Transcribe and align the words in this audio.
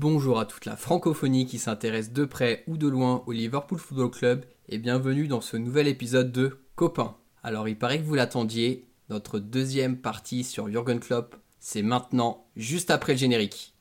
Bonjour 0.00 0.38
à 0.38 0.46
toute 0.46 0.64
la 0.64 0.76
francophonie 0.76 1.44
qui 1.44 1.58
s'intéresse 1.58 2.12
de 2.12 2.24
près 2.24 2.62
ou 2.68 2.76
de 2.76 2.86
loin 2.86 3.24
au 3.26 3.32
Liverpool 3.32 3.80
Football 3.80 4.12
Club 4.12 4.44
et 4.68 4.78
bienvenue 4.78 5.26
dans 5.26 5.40
ce 5.40 5.56
nouvel 5.56 5.88
épisode 5.88 6.30
de 6.30 6.60
Copain. 6.76 7.16
Alors 7.42 7.66
il 7.66 7.76
paraît 7.76 7.98
que 7.98 8.04
vous 8.04 8.14
l'attendiez, 8.14 8.86
notre 9.08 9.40
deuxième 9.40 9.96
partie 9.96 10.44
sur 10.44 10.68
Jurgen 10.68 11.00
Klopp, 11.00 11.34
c'est 11.58 11.82
maintenant, 11.82 12.46
juste 12.54 12.92
après 12.92 13.14
le 13.14 13.18
générique. 13.18 13.74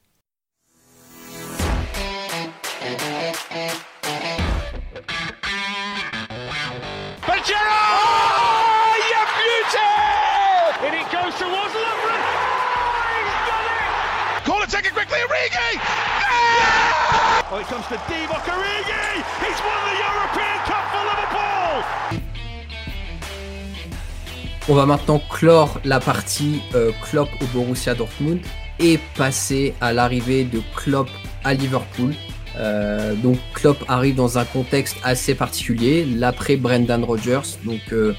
On 24.68 24.74
va 24.74 24.86
maintenant 24.86 25.22
clore 25.30 25.80
la 25.86 26.02
partie 26.02 26.60
euh, 26.76 26.92
Klopp 27.04 27.30
au 27.42 27.46
Borussia 27.58 27.96
Dortmund 27.96 28.42
et 28.80 29.00
passer 29.16 29.74
à 29.80 29.94
l'arrivée 29.94 30.44
de 30.44 30.60
Klopp 30.76 31.08
à 31.46 31.54
Liverpool. 31.54 32.14
Euh, 32.58 33.16
donc 33.16 33.38
Klopp 33.54 33.82
arrive 33.88 34.16
dans 34.16 34.38
un 34.38 34.44
contexte 34.44 34.98
assez 35.04 35.34
particulier, 35.34 36.04
l'après 36.04 36.58
Brendan 36.58 37.06
Rodgers. 37.06 37.56
Donc 37.64 37.94
euh, 37.94 38.14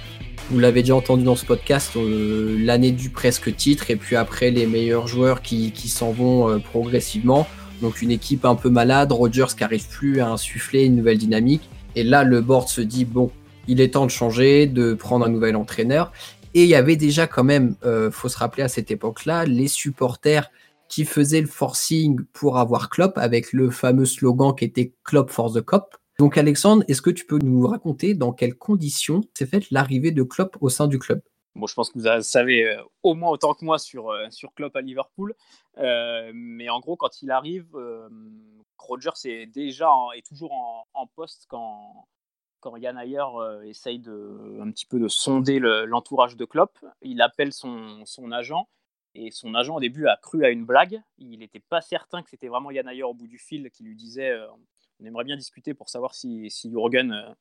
vous 0.48 0.58
l'avez 0.58 0.80
déjà 0.80 0.94
entendu 0.94 1.24
dans 1.24 1.36
ce 1.36 1.44
podcast, 1.44 1.98
l'année 1.98 2.92
du 2.92 3.10
presque 3.10 3.54
titre 3.54 3.90
et 3.90 3.96
puis 3.96 4.16
après 4.16 4.50
les 4.50 4.66
meilleurs 4.66 5.06
joueurs 5.06 5.42
qui, 5.42 5.70
qui 5.72 5.88
s'en 5.88 6.12
vont 6.12 6.58
progressivement. 6.60 7.46
Donc 7.80 8.02
une 8.02 8.10
équipe 8.10 8.44
un 8.44 8.54
peu 8.54 8.70
malade, 8.70 9.12
Rodgers 9.12 9.54
qui 9.56 9.64
arrive 9.64 9.88
plus 9.88 10.20
à 10.20 10.30
insuffler 10.30 10.84
une 10.84 10.96
nouvelle 10.96 11.18
dynamique. 11.18 11.68
Et 11.94 12.02
là, 12.02 12.24
le 12.24 12.40
board 12.40 12.68
se 12.68 12.80
dit 12.80 13.04
bon, 13.04 13.30
il 13.66 13.80
est 13.80 13.94
temps 13.94 14.06
de 14.06 14.10
changer, 14.10 14.66
de 14.66 14.94
prendre 14.94 15.26
un 15.26 15.28
nouvel 15.28 15.56
entraîneur. 15.56 16.12
Et 16.54 16.64
il 16.64 16.68
y 16.68 16.74
avait 16.74 16.96
déjà 16.96 17.26
quand 17.26 17.44
même, 17.44 17.76
euh, 17.84 18.10
faut 18.10 18.28
se 18.28 18.38
rappeler 18.38 18.62
à 18.62 18.68
cette 18.68 18.90
époque-là, 18.90 19.44
les 19.44 19.68
supporters 19.68 20.50
qui 20.88 21.04
faisaient 21.04 21.42
le 21.42 21.46
forcing 21.46 22.18
pour 22.32 22.58
avoir 22.58 22.88
Klopp 22.88 23.18
avec 23.18 23.52
le 23.52 23.70
fameux 23.70 24.06
slogan 24.06 24.54
qui 24.56 24.64
était 24.64 24.94
Klopp 25.04 25.30
for 25.30 25.52
the 25.52 25.60
Cop. 25.60 25.96
Donc 26.18 26.38
Alexandre, 26.38 26.82
est-ce 26.88 27.02
que 27.02 27.10
tu 27.10 27.26
peux 27.26 27.38
nous 27.38 27.66
raconter 27.66 28.14
dans 28.14 28.32
quelles 28.32 28.56
conditions 28.56 29.20
s'est 29.34 29.46
faite 29.46 29.70
l'arrivée 29.70 30.10
de 30.10 30.22
Klopp 30.22 30.56
au 30.60 30.68
sein 30.68 30.88
du 30.88 30.98
club? 30.98 31.20
Bon, 31.54 31.66
je 31.66 31.74
pense 31.74 31.90
que 31.90 31.98
vous 31.98 32.22
savez 32.22 32.68
euh, 32.68 32.82
au 33.02 33.14
moins 33.14 33.30
autant 33.30 33.54
que 33.54 33.64
moi 33.64 33.78
sur, 33.78 34.10
euh, 34.10 34.30
sur 34.30 34.54
Klopp 34.54 34.76
à 34.76 34.80
Liverpool. 34.80 35.34
Euh, 35.78 36.30
mais 36.34 36.68
en 36.68 36.80
gros, 36.80 36.96
quand 36.96 37.22
il 37.22 37.30
arrive, 37.30 37.76
Rodgers 38.78 39.10
est 39.24 39.46
déjà 39.46 39.90
est 40.14 40.26
toujours 40.26 40.52
en, 40.94 41.06
poste 41.06 41.46
quand, 41.48 42.06
quand 42.60 42.76
Yann 42.76 42.98
Ayer 42.98 43.24
essaye 43.64 43.98
de, 43.98 44.58
un 44.60 44.70
petit 44.70 44.86
peu 44.86 45.00
de 45.00 45.08
sonder 45.08 45.58
l'entourage 45.58 46.36
de 46.36 46.44
Klopp. 46.44 46.78
Il 47.02 47.20
appelle 47.22 47.52
son, 47.52 48.04
son, 48.04 48.30
agent. 48.30 48.68
Et 49.14 49.30
son 49.32 49.54
agent, 49.54 49.74
au 49.74 49.80
début, 49.80 50.06
a 50.06 50.16
cru 50.16 50.44
à 50.44 50.50
une 50.50 50.64
blague. 50.64 51.00
Il 51.18 51.38
n'était 51.40 51.62
pas 51.68 51.80
certain 51.80 52.22
que 52.22 52.30
c'était 52.30 52.48
vraiment 52.48 52.70
Yann 52.70 52.88
Ayer 52.88 53.02
au 53.02 53.14
bout 53.14 53.26
du 53.26 53.38
fil 53.38 53.70
qui 53.70 53.82
lui 53.82 53.96
disait 53.96 54.32
on 55.00 55.04
aimerait 55.04 55.24
bien 55.24 55.36
discuter 55.36 55.74
pour 55.74 55.88
savoir 55.88 56.14
si, 56.14 56.50
si 56.50 56.70
Jurgen 56.70 57.34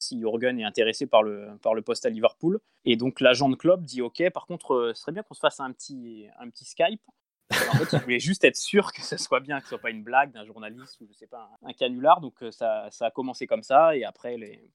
si 0.00 0.18
Jurgen 0.18 0.58
est 0.58 0.64
intéressé 0.64 1.06
par 1.06 1.22
le, 1.22 1.58
par 1.62 1.74
le 1.74 1.82
poste 1.82 2.06
à 2.06 2.10
Liverpool. 2.10 2.58
Et 2.84 2.96
donc 2.96 3.20
l'agent 3.20 3.48
de 3.48 3.54
club 3.54 3.84
dit 3.84 4.02
OK, 4.02 4.22
par 4.30 4.46
contre, 4.46 4.74
euh, 4.74 4.94
ce 4.94 5.02
serait 5.02 5.12
bien 5.12 5.22
qu'on 5.22 5.34
se 5.34 5.40
fasse 5.40 5.60
un 5.60 5.70
petit, 5.72 6.26
un 6.38 6.48
petit 6.48 6.64
Skype. 6.64 7.02
en 7.50 7.72
fait, 7.78 7.92
il 7.92 7.98
voulait 8.00 8.18
juste 8.18 8.44
être 8.44 8.56
sûr 8.56 8.92
que 8.92 9.02
ce 9.02 9.16
soit 9.16 9.40
bien, 9.40 9.58
que 9.58 9.64
ce 9.64 9.70
soit 9.70 9.78
pas 9.78 9.90
une 9.90 10.02
blague 10.02 10.32
d'un 10.32 10.44
journaliste 10.44 11.00
ou 11.00 11.06
je 11.08 11.12
sais 11.12 11.26
pas, 11.26 11.50
un, 11.62 11.72
canular. 11.72 12.20
Donc 12.20 12.42
euh, 12.42 12.50
ça, 12.50 12.88
ça, 12.90 13.06
a 13.06 13.10
commencé 13.10 13.46
comme 13.46 13.62
ça. 13.62 13.96
Et 13.96 14.04
après, 14.04 14.36
les, 14.38 14.70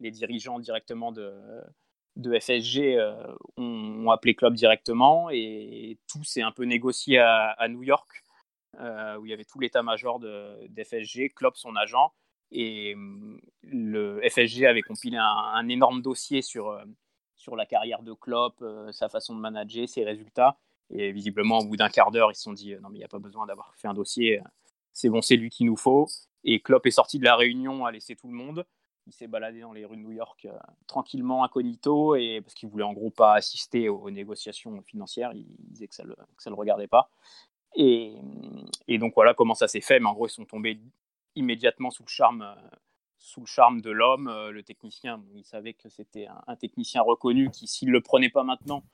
les 0.00 0.10
dirigeants 0.10 0.58
directement 0.58 1.12
de, 1.12 1.34
de 2.16 2.38
FSG 2.38 2.96
euh, 2.96 3.34
ont, 3.58 4.10
appelé 4.10 4.34
club 4.34 4.54
directement. 4.54 5.28
Et 5.30 5.98
tout 6.08 6.24
s'est 6.24 6.42
un 6.42 6.52
peu 6.52 6.64
négocié 6.64 7.18
à, 7.18 7.50
à 7.50 7.68
New 7.68 7.82
York, 7.82 8.24
où 8.78 9.26
il 9.26 9.30
y 9.30 9.32
avait 9.32 9.44
tout 9.44 9.58
l'état-major 9.58 10.20
de, 10.20 10.66
d'FSG, 10.68 11.34
Klopp, 11.34 11.56
son 11.56 11.76
agent. 11.76 12.14
Et 12.52 12.94
hum, 12.94 13.40
le 13.62 14.20
FSG 14.28 14.66
avait 14.66 14.82
compilé 14.82 15.16
un, 15.18 15.68
énorme 15.68 16.02
dossier 16.02 16.42
sur, 16.42 16.68
euh, 16.68 16.84
sur 17.36 17.56
la 17.56 17.66
carrière 17.66 18.02
de 18.02 18.12
Klopp, 18.12 18.56
euh, 18.62 18.90
sa 18.92 19.08
façon 19.08 19.34
de 19.34 19.40
manager, 19.40 19.88
ses 19.88 20.04
résultats. 20.04 20.58
Et 20.90 21.12
visiblement, 21.12 21.58
au 21.58 21.64
bout 21.64 21.76
d'un 21.76 21.88
quart 21.88 22.10
d'heure, 22.10 22.32
ils 22.32 22.34
se 22.34 22.42
sont 22.42 22.52
dit 22.52 22.74
non, 22.82 22.88
mais 22.88 22.96
il 22.96 23.00
n'y 23.00 23.04
a 23.04 23.08
pas 23.08 23.20
besoin 23.20 23.46
d'avoir 23.46 23.72
fait 23.76 23.86
un 23.86 23.94
dossier, 23.94 24.40
c'est 24.92 25.08
bon, 25.08 25.22
c'est 25.22 25.36
lui 25.36 25.50
qu'il 25.50 25.66
nous 25.66 25.76
faut. 25.76 26.06
Et 26.44 26.60
Klopp 26.60 26.86
est 26.86 26.90
sorti 26.90 27.18
de 27.18 27.24
la 27.24 27.36
réunion, 27.36 27.84
a 27.86 27.92
laissé 27.92 28.16
tout 28.16 28.26
le 28.26 28.34
monde. 28.34 28.66
Il 29.06 29.12
s'est 29.12 29.26
baladé 29.26 29.60
dans 29.60 29.72
les 29.72 29.84
rues 29.84 29.96
de 29.96 30.02
New 30.02 30.12
York 30.12 30.44
euh, 30.44 30.56
tranquillement, 30.86 31.42
incognito, 31.42 32.14
et 32.14 32.40
parce 32.42 32.54
qu'il 32.54 32.68
voulait 32.68 32.84
en 32.84 32.92
gros 32.92 33.10
pas 33.10 33.34
assister 33.34 33.88
aux, 33.88 34.10
négociations 34.10 34.80
financières. 34.82 35.32
Il, 35.32 35.46
disait 35.58 35.88
que 35.88 35.94
ça 35.94 36.04
ne 36.04 36.10
le, 36.10 36.54
regardait 36.54 36.86
pas. 36.86 37.10
Et, 37.76 38.14
et, 38.88 38.98
donc 38.98 39.14
voilà 39.14 39.34
comment 39.34 39.54
ça 39.54 39.68
s'est 39.68 39.80
fait. 39.80 40.00
Mais 40.00 40.06
en 40.06 40.12
gros, 40.12 40.26
ils 40.26 40.30
sont 40.30 40.44
tombés 40.44 40.80
immédiatement 41.36 41.90
sous 41.90 42.04
le 42.04 42.08
charme, 42.08 42.42
euh, 42.42 42.68
sous 43.18 43.40
le 43.40 43.46
charme 43.46 43.80
de 43.80 43.90
l'homme. 43.90 44.28
Euh, 44.28 44.50
le 44.50 44.62
technicien, 44.62 45.22
il 45.34 45.44
savait 45.44 45.74
que 45.74 45.88
c'était 45.88 46.26
un, 46.46 46.56
technicien 46.56 47.02
reconnu 47.02 47.50
qui, 47.50 47.66
s'il 47.66 47.88
ne 47.88 47.92
le 47.92 48.00
prenait 48.00 48.30
pas 48.30 48.44
maintenant, 48.44 48.84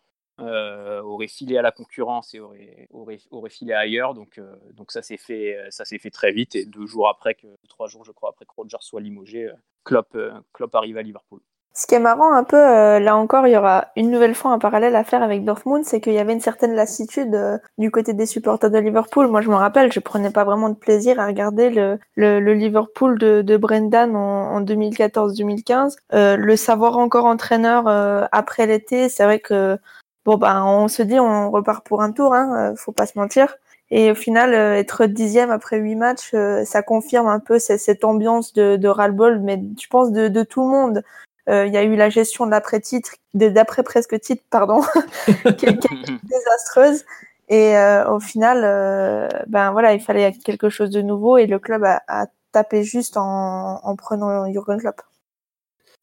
euh, 0.40 1.00
aurait 1.02 1.28
filé 1.28 1.56
à 1.56 1.62
la 1.62 1.72
concurrence 1.72 2.34
et 2.34 2.40
aurait, 2.40 3.18
filé 3.48 3.72
ailleurs. 3.72 4.14
Donc, 4.14 4.40
donc 4.74 4.92
ça 4.92 5.02
s'est 5.02 5.16
fait, 5.16 5.56
ça 5.70 5.84
s'est 5.84 5.98
fait 5.98 6.10
très 6.10 6.32
vite. 6.32 6.54
Et 6.54 6.66
deux 6.66 6.86
jours 6.86 7.08
après, 7.08 7.34
que, 7.34 7.46
trois 7.68 7.88
jours, 7.88 8.04
je 8.04 8.12
crois, 8.12 8.30
après 8.30 8.44
que 8.44 8.52
Roger 8.54 8.76
soit 8.80 9.00
limogé, 9.00 9.50
Klopp, 9.84 10.16
Klopp 10.52 10.74
arrive 10.74 10.98
à 10.98 11.02
Liverpool. 11.02 11.40
Ce 11.78 11.86
qui 11.86 11.94
est 11.94 12.00
marrant 12.00 12.32
un 12.32 12.42
peu, 12.42 12.56
euh, 12.56 12.98
là 12.98 13.18
encore, 13.18 13.46
il 13.46 13.52
y 13.52 13.56
aura 13.56 13.88
une 13.96 14.10
nouvelle 14.10 14.34
fois 14.34 14.50
un 14.50 14.58
parallèle 14.58 14.96
à 14.96 15.04
faire 15.04 15.22
avec 15.22 15.44
Dortmund, 15.44 15.84
c'est 15.84 16.00
qu'il 16.00 16.14
y 16.14 16.18
avait 16.18 16.32
une 16.32 16.40
certaine 16.40 16.74
lassitude 16.74 17.34
euh, 17.34 17.58
du 17.76 17.90
côté 17.90 18.14
des 18.14 18.24
supporters 18.24 18.70
de 18.70 18.78
Liverpool. 18.78 19.26
Moi, 19.26 19.42
je 19.42 19.50
me 19.50 19.56
rappelle, 19.56 19.92
je 19.92 20.00
prenais 20.00 20.30
pas 20.30 20.44
vraiment 20.44 20.70
de 20.70 20.74
plaisir 20.74 21.20
à 21.20 21.26
regarder 21.26 21.68
le, 21.68 21.98
le, 22.14 22.40
le 22.40 22.54
Liverpool 22.54 23.18
de, 23.18 23.42
de 23.42 23.56
Brendan 23.58 24.16
en, 24.16 24.54
en 24.54 24.62
2014-2015. 24.62 25.96
Euh, 26.14 26.36
le 26.36 26.56
savoir 26.56 26.96
encore 26.96 27.26
entraîneur 27.26 27.86
après 28.32 28.66
l'été, 28.66 29.10
c'est 29.10 29.24
vrai 29.24 29.40
que 29.40 29.76
bon 30.24 30.38
ben, 30.38 30.64
on 30.64 30.88
se 30.88 31.02
dit 31.02 31.20
on 31.20 31.50
repart 31.50 31.86
pour 31.86 32.00
un 32.02 32.10
tour, 32.10 32.32
hein, 32.32 32.72
faut 32.76 32.92
pas 32.92 33.04
se 33.04 33.18
mentir. 33.18 33.54
Et 33.90 34.10
au 34.10 34.14
final, 34.14 34.54
être 34.54 35.04
dixième 35.04 35.50
après 35.50 35.76
huit 35.76 35.94
matchs, 35.94 36.34
ça 36.64 36.82
confirme 36.82 37.28
un 37.28 37.38
peu 37.38 37.58
cette, 37.58 38.02
ambiance 38.02 38.54
de, 38.54 38.76
de 38.76 38.88
ras-le-bol, 38.88 39.40
mais 39.40 39.62
je 39.78 39.86
pense 39.88 40.10
de, 40.10 40.28
de 40.28 40.42
tout 40.42 40.62
le 40.62 40.70
monde. 40.70 41.02
Euh, 41.48 41.66
il 41.66 41.72
y 41.72 41.76
a 41.76 41.84
eu 41.84 41.94
la 41.94 42.10
gestion 42.10 42.46
de 42.46 42.50
l'après-titre, 42.50 43.14
d'après 43.34 43.82
presque 43.82 44.18
titre, 44.20 44.42
pardon, 44.50 44.80
qui, 45.56 45.66
est, 45.66 45.78
désastreuse. 46.24 47.04
Et 47.48 47.76
euh, 47.76 48.10
au 48.10 48.18
final, 48.18 48.62
euh, 48.64 49.28
ben 49.46 49.70
voilà, 49.70 49.94
il 49.94 50.00
fallait 50.00 50.32
quelque 50.32 50.68
chose 50.68 50.90
de 50.90 51.02
nouveau 51.02 51.38
et 51.38 51.46
le 51.46 51.60
club 51.60 51.84
a, 51.84 52.26
tapé 52.50 52.82
juste 52.82 53.16
en, 53.16 53.80
en 53.84 53.96
prenant 53.96 54.50
Jurgen 54.50 54.78
Klopp. 54.78 55.02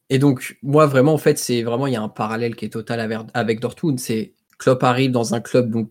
Et 0.08 0.18
donc, 0.18 0.56
moi, 0.62 0.86
vraiment, 0.86 1.14
en 1.14 1.18
fait, 1.18 1.38
c'est 1.38 1.62
vraiment, 1.62 1.86
il 1.86 1.94
y 1.94 1.96
a 1.96 2.02
un 2.02 2.08
parallèle 2.08 2.54
qui 2.54 2.64
est 2.64 2.70
total 2.70 3.00
avec, 3.00 3.18
avec 3.34 3.60
Dortmund. 3.60 3.98
C'est 3.98 4.34
Klopp 4.58 4.82
arrive 4.84 5.10
dans 5.10 5.34
un 5.34 5.40
club 5.40 5.70
donc, 5.70 5.90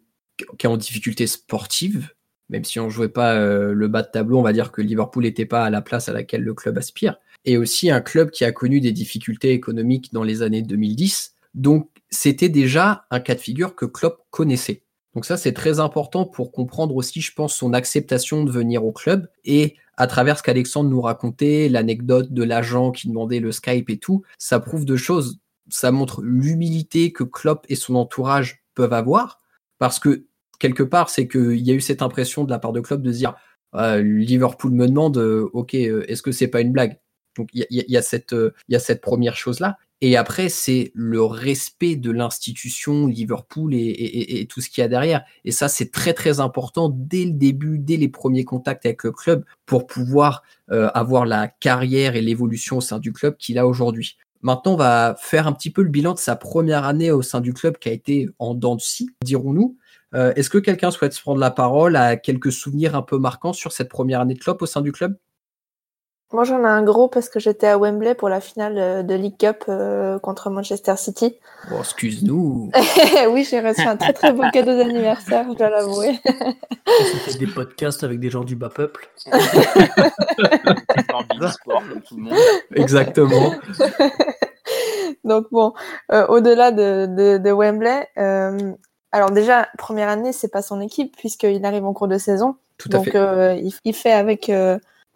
qui 0.57 0.65
est 0.65 0.69
en 0.69 0.77
difficulté 0.77 1.27
sportive, 1.27 2.09
même 2.49 2.63
si 2.63 2.79
on 2.79 2.89
jouait 2.89 3.09
pas 3.09 3.35
le 3.39 3.87
bas 3.87 4.01
de 4.01 4.07
tableau, 4.07 4.39
on 4.39 4.43
va 4.43 4.53
dire 4.53 4.71
que 4.71 4.81
Liverpool 4.81 5.23
n'était 5.23 5.45
pas 5.45 5.65
à 5.65 5.69
la 5.69 5.81
place 5.81 6.09
à 6.09 6.13
laquelle 6.13 6.43
le 6.43 6.53
club 6.53 6.77
aspire 6.77 7.17
et 7.45 7.57
aussi 7.57 7.89
un 7.89 8.01
club 8.01 8.31
qui 8.31 8.45
a 8.45 8.51
connu 8.51 8.79
des 8.79 8.91
difficultés 8.91 9.51
économiques 9.51 10.13
dans 10.13 10.23
les 10.23 10.41
années 10.41 10.61
2010. 10.61 11.35
Donc 11.53 11.89
c'était 12.09 12.49
déjà 12.49 13.05
un 13.11 13.19
cas 13.19 13.35
de 13.35 13.39
figure 13.39 13.75
que 13.75 13.85
Klopp 13.85 14.21
connaissait. 14.29 14.83
Donc 15.13 15.25
ça 15.25 15.37
c'est 15.37 15.53
très 15.53 15.79
important 15.79 16.25
pour 16.25 16.51
comprendre 16.51 16.95
aussi, 16.95 17.21
je 17.21 17.33
pense, 17.33 17.55
son 17.55 17.73
acceptation 17.73 18.43
de 18.43 18.51
venir 18.51 18.83
au 18.85 18.91
club 18.91 19.27
et 19.45 19.75
à 19.95 20.07
travers 20.07 20.37
ce 20.39 20.43
qu'Alexandre 20.43 20.89
nous 20.89 21.01
racontait, 21.01 21.69
l'anecdote 21.69 22.33
de 22.33 22.43
l'agent 22.43 22.91
qui 22.91 23.07
demandait 23.07 23.39
le 23.39 23.51
Skype 23.51 23.89
et 23.91 23.97
tout, 23.97 24.23
ça 24.39 24.59
prouve 24.59 24.85
deux 24.85 24.97
choses. 24.97 25.39
Ça 25.69 25.91
montre 25.91 26.21
l'humilité 26.23 27.11
que 27.11 27.23
Klopp 27.23 27.65
et 27.69 27.75
son 27.75 27.95
entourage 27.95 28.63
peuvent 28.73 28.93
avoir 28.93 29.39
parce 29.77 29.99
que 29.99 30.25
quelque 30.59 30.83
part 30.83 31.09
c'est 31.09 31.27
qu'il 31.27 31.59
y 31.59 31.69
a 31.71 31.75
eu 31.75 31.81
cette 31.81 32.01
impression 32.01 32.43
de 32.43 32.49
la 32.49 32.57
part 32.57 32.73
de 32.73 32.79
Klopp 32.79 33.01
de 33.01 33.11
dire 33.11 33.35
euh, 33.75 34.01
Liverpool 34.01 34.71
me 34.71 34.87
demande, 34.87 35.17
euh, 35.17 35.49
ok, 35.53 35.73
euh, 35.75 36.03
est-ce 36.07 36.21
que 36.21 36.31
c'est 36.31 36.47
pas 36.47 36.61
une 36.61 36.71
blague? 36.71 36.99
Donc 37.37 37.49
il 37.53 37.65
y, 37.69 37.97
a, 37.97 38.01
cette, 38.01 38.33
euh, 38.33 38.53
première 39.01 39.35
chose-là. 39.35 39.77
Et 40.01 40.17
après, 40.17 40.49
c'est 40.49 40.91
le 40.93 41.23
respect 41.23 41.95
de 41.95 42.11
l'institution 42.11 43.07
Liverpool 43.07 43.73
et, 43.73 44.45
tout 44.49 44.59
ce 44.59 44.69
qu'il 44.69 44.81
y 44.81 44.85
a 44.85 44.89
derrière. 44.89 45.23
Et 45.45 45.51
ça, 45.51 45.69
c'est 45.69 45.91
très 45.91 46.13
très 46.13 46.41
important 46.41 46.89
dès 46.93 47.23
le 47.23 47.31
début, 47.31 47.79
dès 47.79 47.95
les 47.95 48.09
premiers 48.09 48.43
contacts 48.43 48.85
avec 48.85 49.03
le 49.03 49.13
club, 49.13 49.45
pour 49.65 49.87
pouvoir 49.87 50.43
euh, 50.71 50.89
avoir 50.93 51.25
la 51.25 51.47
carrière 51.47 52.17
et 52.17 52.21
l'évolution 52.21 52.77
au 52.77 52.81
sein 52.81 52.99
du 52.99 53.13
club 53.13 53.37
qu'il 53.37 53.57
a 53.57 53.65
aujourd'hui. 53.65 54.17
Maintenant, 54.41 54.73
on 54.73 54.77
va 54.77 55.15
faire 55.17 55.47
un 55.47 55.53
petit 55.53 55.69
peu 55.69 55.83
le 55.83 55.89
bilan 55.89 56.13
de 56.13 56.19
sa 56.19 56.35
première 56.35 56.83
année 56.83 57.11
au 57.11 57.21
sein 57.21 57.39
du 57.39 57.53
club 57.53 57.77
qui 57.77 57.87
a 57.87 57.93
été 57.93 58.27
en 58.39 58.55
dents 58.55 58.75
de 58.75 58.81
scie, 58.81 59.09
dirons-nous. 59.23 59.77
Est-ce 60.13 60.49
que 60.49 60.59
quelqu'un 60.59 60.91
souhaite 60.91 61.13
se 61.13 61.21
prendre 61.21 61.39
la 61.39 61.49
parole 61.49 61.95
à 61.95 62.17
quelques 62.17 62.51
souvenirs 62.51 62.95
un 62.95 63.01
peu 63.01 63.17
marquants 63.17 63.53
sur 63.53 63.71
cette 63.71 63.89
première 63.89 64.19
année 64.19 64.35
de 64.35 64.39
Klopp 64.39 64.61
au 64.61 64.67
sein 64.67 64.81
du 64.81 64.91
club? 64.91 65.17
Moi, 66.33 66.43
j'en 66.45 66.61
ai 66.61 66.67
un 66.67 66.81
gros 66.81 67.07
parce 67.07 67.29
que 67.29 67.39
j'étais 67.39 67.67
à 67.67 67.77
Wembley 67.77 68.15
pour 68.15 68.27
la 68.27 68.41
finale 68.41 68.77
euh, 68.79 69.03
de 69.03 69.13
League 69.13 69.37
Cup 69.37 69.65
euh, 69.69 70.17
contre 70.17 70.49
Manchester 70.49 70.95
City. 70.97 71.35
Bon, 71.69 71.79
excuse-nous. 71.79 72.71
oui, 73.29 73.47
j'ai 73.47 73.59
reçu 73.59 73.81
un 73.81 73.97
très 73.97 74.13
très 74.13 74.33
beau 74.33 74.41
cadeau 74.51 74.75
d'anniversaire, 74.75 75.45
je 75.51 75.55
dois 75.55 75.69
l'avouer. 75.69 76.19
C'était 77.25 77.37
des 77.37 77.47
podcasts 77.47 78.03
avec 78.03 78.19
des 78.19 78.31
gens 78.31 78.43
du 78.43 78.55
bas 78.55 78.69
peuple. 78.69 79.07
Exactement. 82.75 83.53
Donc 85.23 85.45
bon, 85.51 85.73
euh, 86.11 86.25
au-delà 86.27 86.71
de, 86.71 87.37
de, 87.37 87.51
Wembley, 87.51 88.07
alors 89.11 89.29
déjà 89.29 89.67
première 89.77 90.09
année, 90.09 90.33
c'est 90.33 90.51
pas 90.51 90.63
son 90.63 90.81
équipe 90.81 91.15
puisqu'il 91.15 91.63
arrive 91.63 91.85
en 91.85 91.93
cours 91.93 92.07
de 92.07 92.17
saison. 92.17 92.55
Tout 92.79 92.89
à 92.91 92.97
Donc 92.97 93.09
il, 93.13 93.71
il, 93.85 93.93
fait 93.93 94.11
avec 94.11 94.51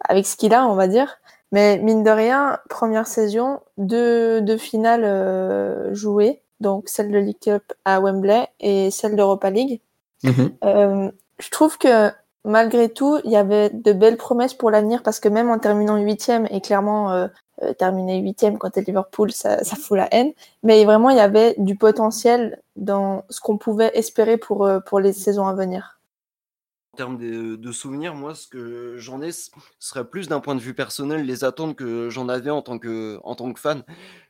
avec 0.00 0.26
ce 0.26 0.36
qu'il 0.36 0.54
a, 0.54 0.66
on 0.66 0.74
va 0.74 0.88
dire. 0.88 1.18
Mais 1.50 1.78
mine 1.78 2.02
de 2.02 2.10
rien, 2.10 2.58
première 2.68 3.06
saison, 3.06 3.60
deux, 3.78 4.42
deux 4.42 4.58
finales 4.58 5.04
euh, 5.04 5.94
jouées, 5.94 6.42
donc 6.60 6.88
celle 6.88 7.10
de 7.10 7.18
League 7.18 7.38
Cup 7.40 7.72
à 7.84 8.00
Wembley 8.00 8.46
et 8.60 8.90
celle 8.90 9.16
d'Europa 9.16 9.50
League. 9.50 9.80
Mhm. 10.24 10.50
Euh, 10.64 11.10
je 11.38 11.50
trouve 11.50 11.78
que 11.78 12.10
malgré 12.44 12.88
tout, 12.88 13.18
il 13.24 13.30
y 13.30 13.36
avait 13.36 13.70
de 13.70 13.92
belles 13.92 14.16
promesses 14.16 14.54
pour 14.54 14.70
l'avenir 14.70 15.02
parce 15.02 15.20
que 15.20 15.28
même 15.28 15.50
en 15.50 15.58
terminant 15.58 15.96
huitième, 15.96 16.46
et 16.50 16.60
clairement 16.60 17.12
euh, 17.12 17.28
euh 17.62 17.72
terminer 17.72 18.18
huitième 18.18 18.58
quand 18.58 18.70
t'es 18.70 18.82
Liverpool, 18.82 19.32
ça, 19.32 19.64
ça 19.64 19.76
fout 19.76 19.96
la 19.96 20.12
haine. 20.14 20.32
Mais 20.62 20.84
vraiment, 20.84 21.10
il 21.10 21.16
y 21.16 21.20
avait 21.20 21.54
du 21.58 21.76
potentiel 21.76 22.60
dans 22.76 23.24
ce 23.30 23.40
qu'on 23.40 23.58
pouvait 23.58 23.90
espérer 23.94 24.36
pour, 24.36 24.66
euh, 24.66 24.80
pour 24.80 25.00
les 25.00 25.12
saisons 25.12 25.46
à 25.46 25.54
venir 25.54 25.97
termes 26.98 27.16
de, 27.16 27.72
souvenirs, 27.72 28.16
moi, 28.16 28.34
ce 28.34 28.48
que 28.48 28.96
j'en 28.98 29.22
ai 29.22 29.30
serait 29.78 30.10
plus 30.10 30.26
d'un 30.26 30.40
point 30.40 30.56
de 30.56 30.60
vue 30.60 30.74
personnel, 30.74 31.24
les 31.24 31.44
attentes 31.44 31.76
que 31.76 32.10
j'en 32.10 32.28
avais 32.28 32.50
en 32.50 32.60
tant 32.60 32.80
que, 32.80 33.20
en 33.22 33.36
tant 33.36 33.52
que 33.52 33.60
fan. 33.60 33.84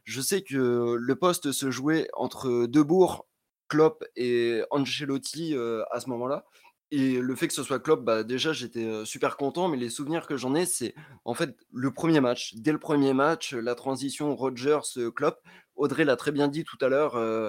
Je 0.04 0.20
sais 0.20 0.42
que 0.42 0.94
le 1.00 1.16
poste 1.16 1.50
se 1.50 1.70
jouait 1.70 2.08
entre 2.12 2.66
Debourg, 2.66 3.26
Klopp 3.68 4.04
et 4.16 4.62
Ancelotti 4.70 5.56
euh, 5.56 5.82
à 5.92 6.00
ce 6.00 6.10
moment-là. 6.10 6.44
Et 6.90 7.20
le 7.20 7.34
fait 7.36 7.48
que 7.48 7.54
ce 7.54 7.62
soit 7.62 7.78
Klopp, 7.80 8.04
bah, 8.04 8.22
déjà 8.22 8.52
j'étais 8.52 8.84
euh, 8.84 9.06
super 9.06 9.38
content, 9.38 9.68
mais 9.68 9.78
les 9.78 9.88
souvenirs 9.88 10.26
que 10.26 10.36
j'en 10.36 10.54
ai, 10.54 10.66
c'est 10.66 10.94
en 11.24 11.32
fait 11.32 11.56
le 11.72 11.90
premier 11.90 12.20
match. 12.20 12.54
Dès 12.56 12.72
le 12.72 12.78
premier 12.78 13.14
match, 13.14 13.54
la 13.54 13.74
transition 13.74 14.36
Rogers-Klopp, 14.36 15.40
Audrey 15.76 16.04
l'a 16.04 16.16
très 16.16 16.32
bien 16.32 16.48
dit 16.48 16.64
tout 16.64 16.78
à 16.82 16.88
l'heure, 16.90 17.16
euh, 17.16 17.48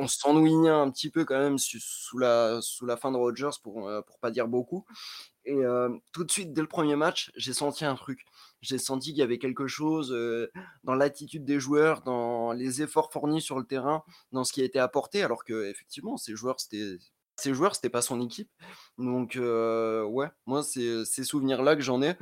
on 0.00 0.06
s'ennuyait 0.06 0.70
un 0.70 0.90
petit 0.90 1.10
peu 1.10 1.26
quand 1.26 1.38
même 1.38 1.58
sous 1.58 2.18
la, 2.18 2.60
fin 2.98 3.12
de 3.12 3.18
Rogers, 3.18 3.50
pour, 3.62 3.86
euh, 3.86 4.00
pour 4.00 4.18
pas 4.18 4.30
dire 4.30 4.48
beaucoup. 4.48 4.86
Et 5.44 5.54
euh, 5.54 5.90
tout 6.12 6.24
de 6.24 6.30
suite, 6.30 6.54
dès 6.54 6.62
le 6.62 6.66
premier 6.66 6.96
match, 6.96 7.30
j'ai 7.36 7.52
senti 7.52 7.84
un 7.84 7.94
truc. 7.94 8.24
J'ai 8.62 8.78
senti 8.78 9.10
qu'il 9.10 9.18
y 9.18 9.22
avait 9.22 9.38
quelque 9.38 9.66
chose 9.66 10.10
euh, 10.12 10.50
dans 10.84 10.94
l'attitude 10.94 11.44
des 11.44 11.60
joueurs, 11.60 12.00
dans 12.00 12.52
les 12.52 12.80
efforts 12.80 13.12
fournis 13.12 13.42
sur 13.42 13.58
le 13.58 13.66
terrain, 13.66 14.02
dans 14.32 14.42
ce 14.42 14.54
qui 14.54 14.62
a 14.62 14.64
été 14.64 14.78
apporté, 14.78 15.22
alors 15.22 15.44
que 15.44 15.68
effectivement, 15.68 16.16
ces 16.16 16.34
joueurs, 16.34 16.60
c'était 16.60 16.96
ces 17.36 17.52
joueurs, 17.52 17.74
c'était 17.74 17.90
pas 17.90 18.02
son 18.02 18.22
équipe. 18.22 18.50
Donc 18.96 19.38
ouais, 19.38 20.28
moi, 20.46 20.62
c'est 20.62 21.04
ces 21.04 21.24
souvenirs-là 21.24 21.76
que 21.76 21.82
j'en 21.82 22.02
ai. 22.02 22.16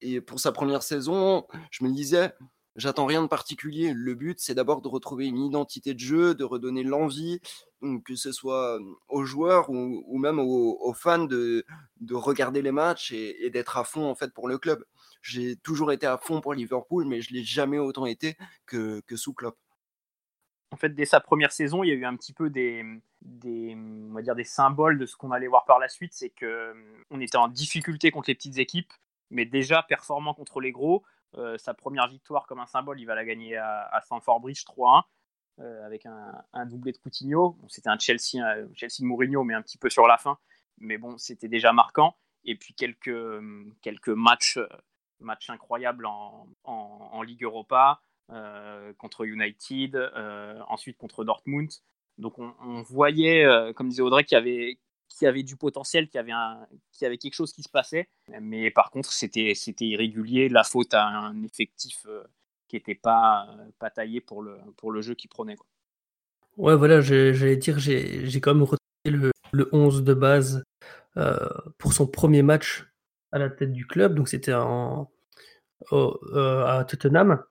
Et 0.00 0.20
pour 0.20 0.40
sa 0.40 0.52
première 0.52 0.82
saison, 0.82 1.46
je 1.70 1.84
me 1.84 1.90
disais, 1.90 2.32
J'attends 2.78 3.06
rien 3.06 3.22
de 3.22 3.26
particulier. 3.26 3.92
Le 3.92 4.14
but, 4.14 4.38
c'est 4.38 4.54
d'abord 4.54 4.82
de 4.82 4.86
retrouver 4.86 5.26
une 5.26 5.38
identité 5.38 5.94
de 5.94 5.98
jeu, 5.98 6.36
de 6.36 6.44
redonner 6.44 6.84
l'envie, 6.84 7.40
que 8.04 8.14
ce 8.14 8.30
soit 8.30 8.78
aux 9.08 9.24
joueurs 9.24 9.68
ou, 9.68 10.16
même 10.18 10.38
aux, 10.38 10.92
fans 10.94 11.24
de, 11.24 11.64
regarder 12.12 12.62
les 12.62 12.70
matchs 12.70 13.10
et, 13.10 13.50
d'être 13.50 13.78
à 13.78 13.84
fond 13.84 14.08
en 14.08 14.14
fait 14.14 14.32
pour 14.32 14.46
le 14.46 14.58
club. 14.58 14.84
J'ai 15.22 15.56
toujours 15.56 15.90
été 15.90 16.06
à 16.06 16.18
fond 16.18 16.40
pour 16.40 16.54
Liverpool, 16.54 17.04
mais 17.04 17.20
je 17.20 17.34
l'ai 17.34 17.42
jamais 17.42 17.80
autant 17.80 18.06
été 18.06 18.36
que, 18.64 19.02
sous 19.16 19.34
Klopp. 19.34 19.56
En 20.70 20.76
fait, 20.76 20.94
dès 20.94 21.04
sa 21.04 21.18
première 21.18 21.50
saison, 21.50 21.82
il 21.82 21.88
y 21.88 21.90
a 21.90 21.94
eu 21.94 22.04
un 22.04 22.14
petit 22.14 22.32
peu 22.32 22.48
des, 22.48 22.84
des, 23.22 23.74
on 23.76 24.14
va 24.14 24.22
dire 24.22 24.36
des 24.36 24.44
symboles 24.44 24.98
de 24.98 25.06
ce 25.06 25.16
qu'on 25.16 25.32
allait 25.32 25.48
voir 25.48 25.64
par 25.64 25.80
la 25.80 25.88
suite. 25.88 26.12
C'est 26.14 26.30
que 26.30 26.74
on 27.10 27.20
était 27.20 27.38
en 27.38 27.48
difficulté 27.48 28.12
contre 28.12 28.30
les 28.30 28.36
petites 28.36 28.58
équipes, 28.58 28.92
mais 29.30 29.46
déjà 29.46 29.82
performant 29.82 30.32
contre 30.32 30.60
les 30.60 30.70
gros. 30.70 31.02
Euh, 31.36 31.58
sa 31.58 31.74
première 31.74 32.08
victoire 32.08 32.46
comme 32.46 32.60
un 32.60 32.66
symbole, 32.66 33.00
il 33.00 33.04
va 33.04 33.14
la 33.14 33.24
gagner 33.24 33.56
à, 33.56 33.82
à 33.92 34.00
Stamford 34.00 34.40
Bridge 34.40 34.64
3-1 34.64 35.02
euh, 35.60 35.84
avec 35.84 36.06
un, 36.06 36.66
doublé 36.66 36.92
de 36.92 36.98
Coutinho. 36.98 37.58
c'était 37.68 37.90
un 37.90 37.98
Chelsea, 37.98 38.42
Chelsea 38.74 39.00
de 39.00 39.04
Mourinho, 39.04 39.44
mais 39.44 39.54
un 39.54 39.62
petit 39.62 39.78
peu 39.78 39.90
sur 39.90 40.06
la 40.06 40.16
fin. 40.16 40.38
Mais 40.78 40.98
bon, 40.98 41.18
c'était 41.18 41.48
déjà 41.48 41.72
marquant. 41.72 42.16
Et 42.44 42.54
puis 42.54 42.72
quelques, 42.74 43.42
quelques 43.82 44.08
matchs, 44.08 44.58
matchs 45.20 45.50
incroyables 45.50 46.06
en, 46.06 46.48
en, 46.64 47.22
Ligue 47.22 47.42
Europa 47.42 48.00
euh, 48.30 48.92
contre 48.94 49.24
United, 49.26 49.96
ensuite 50.68 50.96
contre 50.96 51.24
Dortmund. 51.24 51.70
Donc 52.16 52.38
on, 52.38 52.54
on 52.60 52.82
voyait, 52.82 53.44
comme 53.74 53.88
disait 53.88 54.02
Audrey, 54.02 54.24
qu'il 54.24 54.36
y 54.36 54.38
avait, 54.38 54.78
qui 55.08 55.26
avait 55.26 55.42
du 55.42 55.56
potentiel, 55.56 56.08
qui 56.08 56.18
avait, 56.18 56.32
qui 56.92 57.04
avait 57.06 57.18
quelque 57.18 57.34
chose 57.34 57.52
qui 57.52 57.62
se 57.62 57.68
passait. 57.68 58.08
Mais 58.40 58.70
par 58.70 58.90
contre, 58.90 59.12
c'était 59.12 59.54
irrégulier, 59.80 60.48
la 60.48 60.64
faute 60.64 60.94
à 60.94 61.06
un 61.06 61.42
effectif 61.42 62.04
euh, 62.06 62.22
qui 62.68 62.76
n'était 62.76 62.94
pas, 62.94 63.48
pas 63.78 63.90
taillé 63.90 64.20
pour 64.20 64.42
le, 64.42 64.58
pour 64.76 64.92
le 64.92 65.00
jeu 65.00 65.14
qu'il 65.14 65.30
prenait. 65.30 65.56
Quoi. 65.56 65.66
Ouais, 66.56 66.76
voilà, 66.76 67.00
j'allais 67.00 67.56
dire, 67.56 67.78
j'ai 67.78 68.40
quand 68.40 68.54
même 68.54 68.64
retenu 68.64 68.78
le, 69.04 69.32
le 69.52 69.68
11 69.72 70.04
de 70.04 70.14
base 70.14 70.64
euh, 71.16 71.48
pour 71.78 71.92
son 71.92 72.06
premier 72.06 72.42
match 72.42 72.86
à 73.32 73.38
la 73.38 73.50
tête 73.50 73.72
du 73.72 73.86
club. 73.86 74.14
Donc 74.14 74.28
c'était 74.28 74.52
euh, 74.52 75.04
à 75.92 76.84
Tottenham. 76.84 77.42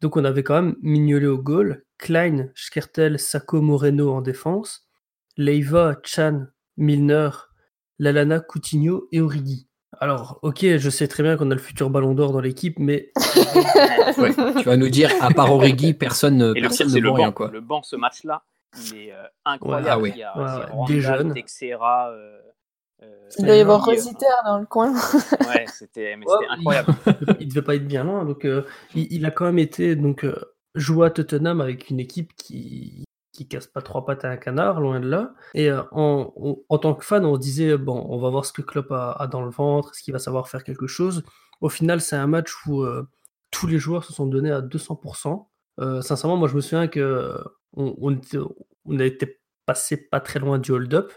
Donc 0.00 0.16
on 0.16 0.24
avait 0.24 0.42
quand 0.42 0.62
même 0.62 0.76
Mignolet 0.82 1.26
au 1.26 1.38
goal, 1.38 1.84
Klein, 1.98 2.50
Skertel, 2.54 3.18
Sacco 3.18 3.60
Moreno 3.60 4.12
en 4.12 4.22
défense, 4.22 4.88
Leiva, 5.36 5.96
Chan, 6.02 6.46
Milner, 6.76 7.30
Lalana, 7.98 8.40
Coutinho 8.40 9.08
et 9.12 9.20
Origi. 9.20 9.68
Alors, 10.00 10.38
ok, 10.42 10.76
je 10.76 10.90
sais 10.90 11.08
très 11.08 11.22
bien 11.22 11.36
qu'on 11.36 11.50
a 11.50 11.54
le 11.54 11.60
futur 11.60 11.90
ballon 11.90 12.14
d'or 12.14 12.32
dans 12.32 12.40
l'équipe, 12.40 12.78
mais. 12.78 13.12
tu 14.14 14.64
vas 14.64 14.76
nous 14.76 14.88
dire, 14.90 15.10
à 15.20 15.30
part 15.30 15.52
Origi, 15.52 15.94
personne, 15.94 16.36
ne 16.36 16.52
personne 16.52 16.92
ne 16.92 17.00
le 17.00 17.10
rien. 17.10 17.32
Quoi. 17.32 17.50
Le 17.50 17.60
banc, 17.60 17.82
ce 17.82 17.96
match-là, 17.96 18.42
il 18.92 18.98
est 18.98 19.12
euh, 19.12 19.22
incroyable. 19.44 19.88
ah, 19.90 19.98
oui. 19.98 20.12
Il 20.14 20.18
y 20.18 20.22
a 20.22 20.68
des 20.86 21.00
jeunes. 21.00 21.32
Texera, 21.32 22.10
euh, 22.10 22.38
euh, 23.02 23.28
il 23.38 23.46
doit 23.46 23.56
y 23.56 23.60
avoir 23.60 23.84
Rositer 23.84 24.26
dans 24.44 24.58
le 24.58 24.66
coin. 24.66 24.92
ouais, 25.48 25.64
c'était 25.66 26.14
incroyable. 26.50 26.94
il 27.40 27.48
devait 27.48 27.62
pas 27.62 27.74
être 27.76 27.86
bien 27.86 28.04
loin. 28.04 28.24
Donc, 28.24 28.46
il, 28.94 29.12
il, 29.12 29.24
a 29.24 29.30
quand 29.30 29.46
même 29.46 29.58
été 29.58 29.96
donc, 29.96 30.26
joué 30.74 31.06
à 31.06 31.10
Tottenham 31.10 31.62
avec 31.62 31.88
une 31.88 32.00
équipe 32.00 32.34
qui, 32.36 33.05
qui 33.36 33.46
casse 33.46 33.66
pas 33.66 33.82
trois 33.82 34.04
pattes 34.04 34.24
à 34.24 34.30
un 34.30 34.36
canard, 34.36 34.80
loin 34.80 35.00
de 35.00 35.08
là. 35.08 35.34
Et 35.54 35.70
euh, 35.70 35.82
en, 35.92 36.78
tant 36.78 36.94
que 36.94 37.04
fan, 37.04 37.24
on 37.24 37.36
disait, 37.36 37.76
bon, 37.76 38.06
on 38.08 38.18
va 38.18 38.30
voir 38.30 38.44
ce 38.44 38.52
que 38.52 38.62
Klopp 38.62 38.90
a, 38.90 39.28
dans 39.30 39.42
le 39.42 39.50
ventre, 39.50 39.90
est-ce 39.92 40.02
qu'il 40.02 40.12
va 40.12 40.18
savoir 40.18 40.48
faire 40.48 40.64
quelque 40.64 40.86
chose? 40.86 41.22
Au 41.60 41.68
final, 41.68 42.00
c'est 42.00 42.16
un 42.16 42.26
match 42.26 42.52
où 42.66 42.82
euh, 42.82 43.08
tous 43.50 43.66
les 43.66 43.78
joueurs 43.78 44.04
se 44.04 44.12
sont 44.12 44.26
donnés 44.26 44.50
à 44.50 44.60
200%. 44.60 45.46
Euh, 45.80 46.02
sincèrement, 46.02 46.36
moi, 46.36 46.48
je 46.48 46.56
me 46.56 46.60
souviens 46.60 46.88
que 46.88 47.36
on, 47.74 47.94
on, 48.00 48.98
été 48.98 49.40
passé 49.66 49.96
pas 49.96 50.20
très 50.20 50.38
loin 50.38 50.58
du 50.58 50.72
hold-up. 50.72 51.12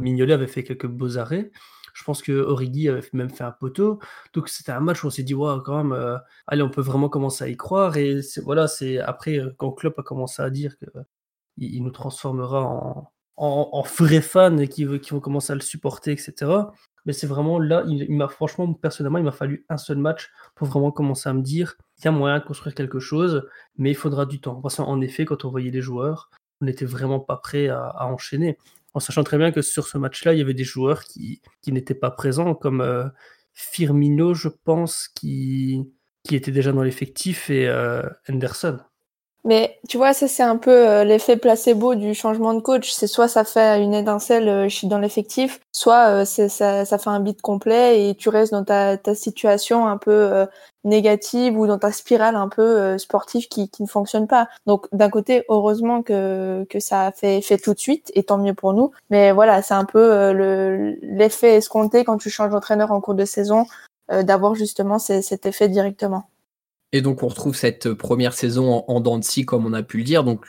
Mignolet 0.00 0.32
avait 0.32 0.46
fait 0.46 0.64
quelques 0.64 0.86
beaux 0.86 1.18
arrêts. 1.18 1.50
Je 1.94 2.04
pense 2.04 2.22
que 2.22 2.32
Origi 2.32 2.88
avait 2.88 3.02
même 3.12 3.28
fait 3.28 3.44
un 3.44 3.52
poteau. 3.52 3.98
Donc 4.32 4.48
c'était 4.48 4.72
un 4.72 4.80
match 4.80 5.04
où 5.04 5.08
on 5.08 5.10
s'est 5.10 5.24
dit, 5.24 5.34
ouais, 5.34 5.56
quand 5.64 5.84
même, 5.84 6.20
allez, 6.46 6.62
on 6.62 6.70
peut 6.70 6.80
vraiment 6.80 7.10
commencer 7.10 7.44
à 7.44 7.48
y 7.48 7.56
croire. 7.56 7.96
Et 7.98 8.20
voilà, 8.42 8.66
c'est 8.68 8.98
après, 8.98 9.40
quand 9.58 9.72
Klopp 9.72 9.98
a 9.98 10.02
commencé 10.02 10.40
à 10.40 10.48
dire 10.48 10.78
que 10.78 10.86
il, 11.56 11.82
nous 11.82 11.90
transformera 11.90 12.62
en, 12.62 13.12
en, 13.36 13.82
vrais 13.82 14.20
fans 14.20 14.56
qui, 14.66 14.86
qui 15.00 15.10
vont 15.10 15.20
commencer 15.20 15.52
à 15.52 15.56
le 15.56 15.60
supporter, 15.60 16.12
etc. 16.12 16.50
Mais 17.04 17.12
c'est 17.12 17.26
vraiment 17.26 17.58
là, 17.58 17.84
il, 17.88 18.10
m'a 18.14 18.28
franchement, 18.28 18.72
personnellement, 18.74 19.18
il 19.18 19.24
m'a 19.24 19.32
fallu 19.32 19.64
un 19.68 19.76
seul 19.76 19.98
match 19.98 20.30
pour 20.54 20.68
vraiment 20.68 20.92
commencer 20.92 21.28
à 21.28 21.32
me 21.32 21.42
dire, 21.42 21.76
il 21.98 22.04
y 22.04 22.08
a 22.08 22.12
moyen 22.12 22.38
de 22.38 22.44
construire 22.44 22.74
quelque 22.74 23.00
chose, 23.00 23.48
mais 23.76 23.90
il 23.90 23.96
faudra 23.96 24.26
du 24.26 24.40
temps. 24.40 24.60
Parce 24.60 24.76
qu'en 24.76 25.00
effet, 25.00 25.24
quand 25.24 25.44
on 25.44 25.50
voyait 25.50 25.70
les 25.70 25.80
joueurs, 25.80 26.30
on 26.60 26.66
n'était 26.66 26.84
vraiment 26.84 27.20
pas 27.20 27.36
prêt 27.36 27.68
à, 27.68 28.06
enchaîner. 28.06 28.56
En 28.94 29.00
sachant 29.00 29.24
très 29.24 29.38
bien 29.38 29.52
que 29.52 29.62
sur 29.62 29.88
ce 29.88 29.98
match-là, 29.98 30.34
il 30.34 30.38
y 30.38 30.42
avait 30.42 30.54
des 30.54 30.64
joueurs 30.64 31.04
qui, 31.04 31.40
qui 31.62 31.72
n'étaient 31.72 31.94
pas 31.94 32.10
présents, 32.10 32.54
comme 32.54 32.80
euh, 32.80 33.08
Firmino, 33.54 34.34
je 34.34 34.48
pense, 34.48 35.08
qui, 35.08 35.82
qui 36.22 36.36
était 36.36 36.52
déjà 36.52 36.72
dans 36.72 36.82
l'effectif, 36.82 37.50
et 37.50 37.68
euh, 37.68 38.02
Henderson. 38.28 38.78
Mais 39.44 39.80
tu 39.88 39.96
vois, 39.96 40.12
ça 40.12 40.28
c'est 40.28 40.44
un 40.44 40.56
peu 40.56 40.70
euh, 40.70 41.02
l'effet 41.02 41.36
placebo 41.36 41.96
du 41.96 42.14
changement 42.14 42.54
de 42.54 42.60
coach. 42.60 42.92
C'est 42.92 43.08
soit 43.08 43.26
ça 43.26 43.42
fait 43.44 43.82
une 43.82 43.92
étincelle 43.92 44.48
euh, 44.48 44.68
dans 44.84 44.98
l'effectif, 44.98 45.58
soit 45.72 46.22
euh, 46.22 46.24
ça, 46.24 46.84
ça 46.84 46.98
fait 46.98 47.10
un 47.10 47.18
beat 47.18 47.42
complet 47.42 48.08
et 48.08 48.14
tu 48.14 48.28
restes 48.28 48.52
dans 48.52 48.62
ta, 48.62 48.96
ta 48.96 49.16
situation 49.16 49.88
un 49.88 49.96
peu 49.98 50.12
euh, 50.12 50.46
négative 50.84 51.58
ou 51.58 51.66
dans 51.66 51.78
ta 51.78 51.90
spirale 51.90 52.36
un 52.36 52.48
peu 52.48 52.62
euh, 52.62 52.98
sportive 52.98 53.48
qui, 53.48 53.68
qui 53.68 53.82
ne 53.82 53.88
fonctionne 53.88 54.28
pas. 54.28 54.48
Donc 54.66 54.86
d'un 54.92 55.10
côté, 55.10 55.44
heureusement 55.48 56.02
que, 56.02 56.64
que 56.70 56.78
ça 56.78 57.06
a 57.06 57.12
fait 57.12 57.38
effet 57.38 57.58
tout 57.58 57.74
de 57.74 57.80
suite 57.80 58.12
et 58.14 58.22
tant 58.22 58.38
mieux 58.38 58.54
pour 58.54 58.74
nous. 58.74 58.92
Mais 59.10 59.32
voilà, 59.32 59.60
c'est 59.62 59.74
un 59.74 59.84
peu 59.84 60.32
le 60.32 60.96
l'effet 61.02 61.56
escompté 61.56 62.04
quand 62.04 62.16
tu 62.18 62.30
changes 62.30 62.52
d'entraîneur 62.52 62.92
en 62.92 63.00
cours 63.00 63.14
de 63.14 63.24
saison, 63.24 63.66
d'avoir 64.08 64.54
justement 64.54 64.98
cet 64.98 65.46
effet 65.46 65.68
directement. 65.68 66.31
Et 66.92 67.00
donc 67.00 67.22
on 67.22 67.28
retrouve 67.28 67.56
cette 67.56 67.92
première 67.94 68.34
saison 68.34 68.84
en, 68.86 69.02
en 69.02 69.20
comme 69.46 69.66
on 69.66 69.72
a 69.72 69.82
pu 69.82 69.98
le 69.98 70.04
dire. 70.04 70.24
Donc 70.24 70.46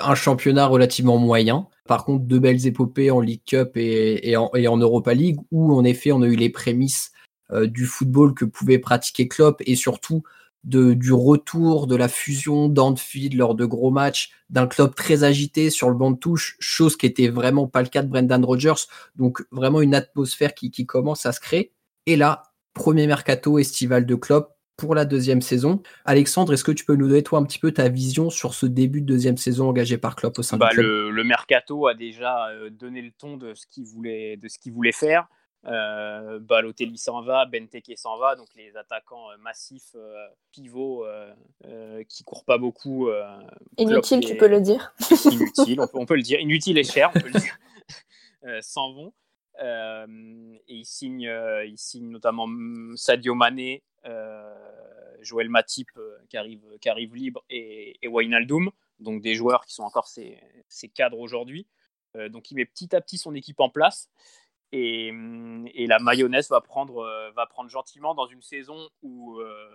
un 0.00 0.14
championnat 0.14 0.66
relativement 0.66 1.18
moyen. 1.18 1.66
Par 1.86 2.04
contre, 2.04 2.24
deux 2.24 2.38
belles 2.38 2.66
épopées 2.66 3.10
en 3.10 3.20
League 3.20 3.42
Cup 3.44 3.72
et, 3.76 4.36
en, 4.36 4.76
Europa 4.76 5.12
League, 5.14 5.38
où 5.50 5.74
en 5.74 5.84
effet 5.84 6.12
on 6.12 6.22
a 6.22 6.26
eu 6.26 6.36
les 6.36 6.50
prémices 6.50 7.12
euh, 7.50 7.66
du 7.66 7.84
football 7.84 8.34
que 8.34 8.44
pouvait 8.44 8.78
pratiquer 8.78 9.28
Klopp 9.28 9.62
et 9.66 9.74
surtout 9.74 10.22
du 10.64 11.12
retour 11.12 11.88
de 11.88 11.96
la 11.96 12.06
fusion 12.06 12.68
d'Anfield 12.68 13.34
lors 13.34 13.56
de 13.56 13.64
gros 13.64 13.90
matchs, 13.90 14.30
d'un 14.48 14.68
club 14.68 14.94
très 14.94 15.24
agité 15.24 15.70
sur 15.70 15.90
le 15.90 15.96
banc 15.96 16.12
de 16.12 16.16
touche, 16.16 16.56
chose 16.60 16.96
qui 16.96 17.06
était 17.06 17.26
vraiment 17.26 17.66
pas 17.66 17.82
le 17.82 17.88
cas 17.88 18.02
de 18.02 18.08
Brendan 18.08 18.44
Rodgers. 18.44 18.86
Donc 19.16 19.44
vraiment 19.50 19.80
une 19.80 19.94
atmosphère 19.94 20.54
qui 20.54 20.86
commence 20.86 21.26
à 21.26 21.32
se 21.32 21.40
créer. 21.40 21.72
Et 22.06 22.14
là, 22.14 22.44
premier 22.74 23.08
mercato 23.08 23.58
estival 23.58 24.06
de 24.06 24.14
Klopp, 24.14 24.51
pour 24.76 24.94
la 24.94 25.04
deuxième 25.04 25.42
saison. 25.42 25.82
Alexandre, 26.04 26.52
est-ce 26.52 26.64
que 26.64 26.72
tu 26.72 26.84
peux 26.84 26.96
nous 26.96 27.08
donner 27.08 27.22
toi 27.22 27.38
un 27.38 27.44
petit 27.44 27.58
peu 27.58 27.72
ta 27.72 27.88
vision 27.88 28.30
sur 28.30 28.54
ce 28.54 28.66
début 28.66 29.00
de 29.00 29.06
deuxième 29.06 29.36
saison 29.36 29.68
engagé 29.68 29.98
par 29.98 30.16
Klopp 30.16 30.38
au 30.38 30.42
sein 30.42 30.56
bah, 30.56 30.68
du 30.70 30.76
club? 30.76 30.86
le, 30.86 31.10
le, 31.10 31.24
mercato 31.24 31.86
a 31.86 31.94
déjà 31.94 32.48
euh, 32.48 32.70
donné 32.70 33.02
le 33.02 33.12
ton 33.12 33.36
de 33.36 33.54
ce 33.54 33.66
qu'il 33.66 33.84
voulait, 33.84 34.36
de 34.36 34.48
ce 34.48 34.58
qu'il 34.58 34.72
voulait 34.72 34.92
faire. 34.92 35.28
Euh, 35.64 36.40
Balotelli 36.40 36.98
s'en 36.98 37.22
va, 37.22 37.46
Benteke 37.46 37.96
s'en 37.96 38.18
va, 38.18 38.34
donc 38.34 38.48
les 38.56 38.76
attaquants 38.76 39.30
euh, 39.30 39.36
massifs, 39.38 39.94
euh, 39.94 40.26
pivots, 40.50 41.06
euh, 41.06 42.02
qui 42.08 42.24
courent 42.24 42.44
pas 42.44 42.58
beaucoup. 42.58 43.08
inutile, 43.78 44.20
tu 44.20 44.36
peux 44.36 44.48
le 44.48 44.60
dire. 44.60 44.94
Inutile, 45.30 45.80
on 45.80 45.86
peut, 45.86 45.98
on 45.98 46.06
peut, 46.06 46.16
le 46.16 46.22
dire. 46.22 46.40
Inutile 46.40 46.78
et 46.78 46.84
cher, 46.84 47.10
on 47.14 47.20
peut 47.20 47.30
le 47.32 47.40
dire. 47.40 47.58
s'en 48.60 48.92
vont. 48.92 49.12
et 49.60 50.74
ils 50.74 50.84
signent, 50.84 51.32
ils 51.64 51.78
signent 51.78 52.10
notamment 52.10 52.48
Sadio 52.96 53.34
Mané, 53.34 53.84
Joël 55.20 55.48
Matip 55.48 55.88
qui, 56.28 56.36
arrive, 56.36 56.64
qui 56.80 56.88
arrive 56.88 57.14
libre 57.14 57.44
et, 57.48 57.98
et 58.02 58.08
Wijnaldum, 58.08 58.70
donc 58.98 59.22
des 59.22 59.34
joueurs 59.34 59.64
qui 59.64 59.74
sont 59.74 59.84
encore 59.84 60.08
ses, 60.08 60.38
cadres 60.94 61.18
aujourd'hui. 61.18 61.66
donc 62.30 62.50
il 62.50 62.56
met 62.56 62.64
petit 62.64 62.94
à 62.94 63.00
petit 63.00 63.18
son 63.18 63.34
équipe 63.34 63.60
en 63.60 63.68
place. 63.68 64.08
Et, 64.72 65.12
et, 65.74 65.86
la 65.86 65.98
mayonnaise 65.98 66.48
va 66.48 66.62
prendre, 66.62 67.04
euh, 67.04 67.68
gentiment 67.68 68.14
dans 68.14 68.26
une 68.26 68.40
saison 68.40 68.88
où, 69.02 69.38
euh, 69.38 69.68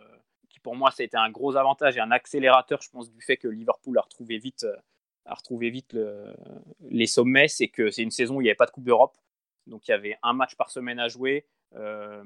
qui 0.49 0.59
pour 0.59 0.75
moi, 0.75 0.89
ça 0.89 1.03
a 1.03 1.05
été 1.05 1.15
un 1.17 1.29
gros 1.29 1.55
avantage 1.55 1.97
et 1.97 1.99
un 1.99 2.09
accélérateur, 2.09 2.81
je 2.81 2.89
pense, 2.89 3.11
du 3.11 3.21
fait 3.21 3.37
que 3.37 3.47
Liverpool 3.47 3.95
a 3.99 4.01
retrouvé 4.01 4.39
vite, 4.39 4.65
les 6.89 7.05
sommets. 7.05 7.47
C'est 7.47 7.67
que 7.67 7.91
c'est 7.91 8.01
une 8.01 8.11
saison 8.11 8.37
où 8.37 8.41
il 8.41 8.45
n'y 8.45 8.49
avait 8.49 8.55
pas 8.55 8.65
de 8.65 8.71
Coupe 8.71 8.85
d'Europe. 8.85 9.15
Donc 9.67 9.87
il 9.87 9.91
y 9.91 9.93
avait 9.93 10.17
un 10.23 10.33
match 10.33 10.55
par 10.55 10.71
semaine 10.71 10.99
à 10.99 11.09
jouer. 11.09 11.45
Euh, 11.75 12.23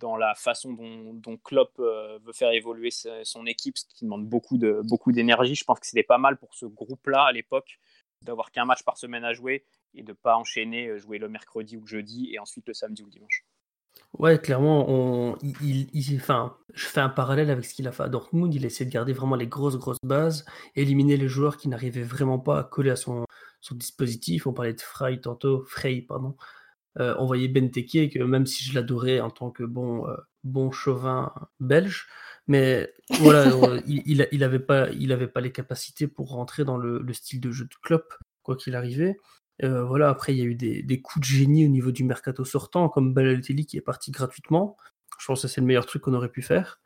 dans 0.00 0.16
la 0.16 0.34
façon 0.34 0.72
dont, 0.72 1.14
dont 1.14 1.36
Klopp 1.36 1.72
euh, 1.78 2.18
veut 2.24 2.32
faire 2.32 2.50
évoluer 2.50 2.90
son 2.90 3.46
équipe, 3.46 3.78
ce 3.78 3.84
qui 3.86 4.04
demande 4.04 4.26
beaucoup 4.26 4.58
de 4.58 4.80
beaucoup 4.84 5.12
d'énergie. 5.12 5.54
Je 5.54 5.64
pense 5.64 5.78
que 5.78 5.86
c'était 5.86 6.02
pas 6.02 6.18
mal 6.18 6.38
pour 6.38 6.54
ce 6.54 6.66
groupe-là 6.66 7.24
à 7.24 7.32
l'époque 7.32 7.78
d'avoir 8.22 8.50
qu'un 8.50 8.64
match 8.64 8.82
par 8.82 8.98
semaine 8.98 9.24
à 9.24 9.32
jouer 9.32 9.64
et 9.94 10.02
de 10.02 10.12
pas 10.12 10.36
enchaîner, 10.36 10.88
euh, 10.88 10.98
jouer 10.98 11.18
le 11.18 11.28
mercredi 11.28 11.76
ou 11.76 11.80
le 11.80 11.86
jeudi 11.86 12.30
et 12.32 12.38
ensuite 12.38 12.66
le 12.66 12.74
samedi 12.74 13.02
ou 13.02 13.06
le 13.06 13.12
dimanche. 13.12 13.44
Ouais, 14.18 14.38
clairement, 14.38 15.36
il, 15.42 16.16
enfin, 16.16 16.56
je 16.74 16.86
fais 16.86 17.00
un 17.00 17.08
parallèle 17.08 17.50
avec 17.50 17.64
ce 17.64 17.74
qu'il 17.74 17.86
a 17.86 17.92
fait 17.92 18.04
à 18.04 18.08
Dortmund. 18.08 18.52
Il 18.54 18.64
essaie 18.64 18.84
de 18.84 18.90
garder 18.90 19.12
vraiment 19.12 19.36
les 19.36 19.46
grosses, 19.46 19.76
grosses 19.76 19.98
bases, 20.02 20.44
éliminer 20.74 21.16
les 21.16 21.28
joueurs 21.28 21.56
qui 21.56 21.68
n'arrivaient 21.68 22.02
vraiment 22.02 22.38
pas 22.38 22.60
à 22.60 22.64
coller 22.64 22.90
à 22.90 22.96
son, 22.96 23.24
son 23.60 23.74
dispositif. 23.74 24.46
On 24.46 24.52
parlait 24.52 24.74
de 24.74 24.80
Frey 24.80 25.20
tantôt, 25.20 25.64
Frey, 25.64 26.02
pardon. 26.02 26.36
Euh, 26.98 27.14
on 27.18 27.26
voyait 27.26 27.48
Benteke, 27.48 28.12
que 28.12 28.22
même 28.22 28.46
si 28.46 28.64
je 28.64 28.74
l'adorais 28.74 29.20
en 29.20 29.30
tant 29.30 29.50
que 29.50 29.62
bon, 29.62 30.08
euh, 30.08 30.16
bon 30.42 30.70
chauvin 30.72 31.32
belge, 31.60 32.08
mais 32.48 32.92
voilà, 33.20 33.44
il, 33.86 34.02
il, 34.06 34.28
il, 34.32 34.44
avait 34.44 34.58
pas, 34.58 34.90
il 34.90 35.12
avait 35.12 35.28
pas 35.28 35.40
les 35.40 35.52
capacités 35.52 36.08
pour 36.08 36.30
rentrer 36.30 36.64
dans 36.64 36.76
le, 36.76 36.98
le 37.00 37.12
style 37.12 37.40
de 37.40 37.52
jeu 37.52 37.64
de 37.64 37.74
Klopp, 37.82 38.12
quoi 38.42 38.56
qu'il 38.56 38.74
arrivait. 38.74 39.16
Euh, 39.62 39.84
voilà, 39.84 40.08
après, 40.08 40.34
il 40.34 40.38
y 40.38 40.42
a 40.42 40.44
eu 40.44 40.54
des, 40.54 40.82
des, 40.82 41.00
coups 41.00 41.20
de 41.20 41.32
génie 41.32 41.66
au 41.66 41.68
niveau 41.68 41.92
du 41.92 42.04
mercato 42.04 42.44
sortant, 42.44 42.88
comme 42.88 43.12
Balotelli 43.12 43.66
qui 43.66 43.76
est 43.76 43.82
parti 43.82 44.10
gratuitement. 44.10 44.76
Je 45.18 45.26
pense 45.26 45.42
que 45.42 45.48
c'est 45.48 45.60
le 45.60 45.66
meilleur 45.66 45.86
truc 45.86 46.02
qu'on 46.02 46.14
aurait 46.14 46.30
pu 46.30 46.42
faire. 46.42 46.80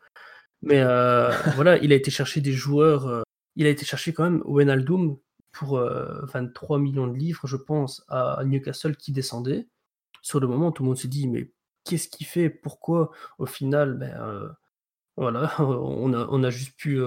Mais 0.63 0.81
euh, 0.81 1.31
voilà, 1.57 1.79
il 1.79 1.93
a 1.93 1.97
été 1.97 2.11
chercher 2.11 2.41
des 2.41 2.53
joueurs. 2.53 3.07
Euh, 3.07 3.23
il 3.57 3.67
a 3.67 3.71
été 3.71 3.85
chercher 3.85 4.13
quand 4.13 4.25
même 4.25 4.43
Wijnaldum 4.47 5.17
pour 5.53 5.79
23 5.79 6.81
millions 6.81 7.07
de 7.07 7.17
livres, 7.17 7.47
je 7.47 7.57
pense, 7.57 8.05
à 8.09 8.43
Newcastle 8.45 8.97
qui 8.97 9.13
descendait. 9.13 9.69
Sur 10.25 10.40
le 10.40 10.47
moment, 10.47 10.73
tout 10.73 10.83
le 10.83 10.88
monde 10.88 10.97
se 10.97 11.07
dit, 11.07 11.28
mais 11.28 11.52
qu'est-ce 11.85 12.09
qu'il 12.09 12.26
fait? 12.26 12.49
Pourquoi? 12.49 13.11
Au 13.38 13.45
final, 13.45 13.95
ben, 13.95 14.57
voilà, 15.19 15.54
on 15.61 16.14
a, 16.14 16.26
on 16.31 16.43
a 16.43 16.50
juste 16.50 16.76
pu 16.78 16.99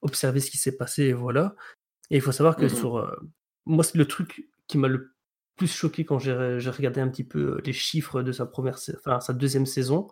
observer 0.00 0.40
ce 0.40 0.50
qui 0.50 0.56
s'est 0.56 0.76
passé 0.76 1.04
et 1.04 1.12
voilà. 1.12 1.54
Et 2.10 2.16
il 2.16 2.22
faut 2.22 2.32
savoir 2.32 2.56
que 2.56 2.64
mmh 2.64 2.70
sur. 2.70 3.24
moi, 3.66 3.84
c'est 3.84 3.98
le 3.98 4.06
truc 4.06 4.48
qui 4.68 4.78
m'a 4.78 4.88
le 4.88 5.14
plus 5.56 5.66
choqué 5.66 6.06
quand 6.06 6.18
j'ai 6.18 6.32
regardé 6.70 7.00
un 7.02 7.08
petit 7.08 7.24
peu 7.24 7.60
les 7.64 7.74
chiffres 7.74 8.22
de 8.22 8.32
sa 8.32 8.46
première, 8.46 8.78
enfin 8.96 9.20
sa 9.20 9.34
deuxième 9.34 9.66
saison, 9.66 10.08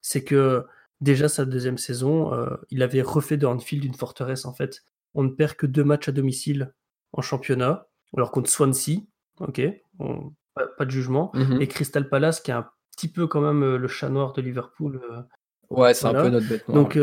c'est 0.00 0.24
que 0.24 0.66
déjà 1.00 1.28
sa 1.28 1.44
deuxième 1.44 1.78
saison, 1.78 2.34
euh, 2.34 2.56
il 2.70 2.82
avait 2.82 3.02
refait 3.02 3.36
de 3.36 3.46
Anfield 3.46 3.84
une 3.84 3.94
forteresse 3.94 4.44
en 4.44 4.52
fait. 4.52 4.84
On 5.14 5.22
ne 5.22 5.30
perd 5.30 5.54
que 5.54 5.66
deux 5.66 5.84
matchs 5.84 6.08
à 6.08 6.12
domicile 6.12 6.74
en 7.12 7.22
championnat, 7.22 7.88
alors 8.16 8.32
contre 8.32 8.50
Swansea, 8.50 9.02
ok, 9.40 9.62
on, 9.98 10.32
pas, 10.54 10.66
pas, 10.66 10.84
de 10.84 10.90
jugement, 10.90 11.30
mm 11.34 11.42
-hmm. 11.42 11.62
et 11.62 11.66
Crystal 11.68 12.08
Palace 12.08 12.40
qui 12.40 12.50
est 12.50 12.54
un 12.54 12.68
petit 12.96 13.08
peu 13.08 13.26
quand 13.26 13.40
même 13.40 13.62
euh, 13.62 13.78
le 13.78 13.88
chat 13.88 14.08
noir 14.08 14.32
de 14.32 14.42
Liverpool. 14.42 15.00
Euh, 15.10 15.22
ouais, 15.70 15.94
c'est 15.94 16.06
voilà. 16.06 16.20
un 16.20 16.22
peu 16.24 16.30
notre 16.30 16.48
bête 16.48 16.68
noire. 16.68 16.82
Donc 16.82 16.98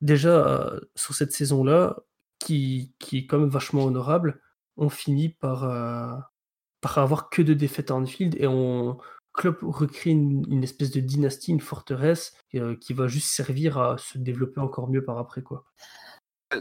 déjà 0.00 0.72
sur 0.94 1.14
cette 1.14 1.32
saison 1.32 1.64
là, 1.64 1.96
qui, 2.38 2.94
qui 2.98 3.18
est 3.18 3.26
quand 3.26 3.38
même 3.38 3.50
vachement 3.50 3.84
honorable, 3.84 4.40
on 4.76 4.88
finit 4.88 5.28
par 5.28 5.60
par 6.80 6.98
avoir 6.98 7.28
que 7.28 7.42
de 7.42 7.54
défaites 7.54 7.90
à 7.90 7.94
Anfield 7.94 8.34
et 8.38 8.46
on 8.46 8.98
Klopp 9.32 9.58
recrée 9.62 10.10
une, 10.10 10.44
une, 10.50 10.64
espèce 10.64 10.90
de 10.90 11.00
dynastie, 11.00 11.52
une 11.52 11.60
forteresse 11.60 12.34
euh, 12.56 12.76
qui 12.76 12.92
va 12.94 13.06
juste 13.06 13.28
servir 13.28 13.78
à 13.78 13.96
se 13.98 14.18
développer 14.18 14.60
encore 14.60 14.88
mieux 14.88 15.04
par 15.04 15.18
après 15.18 15.42
quoi. 15.42 15.64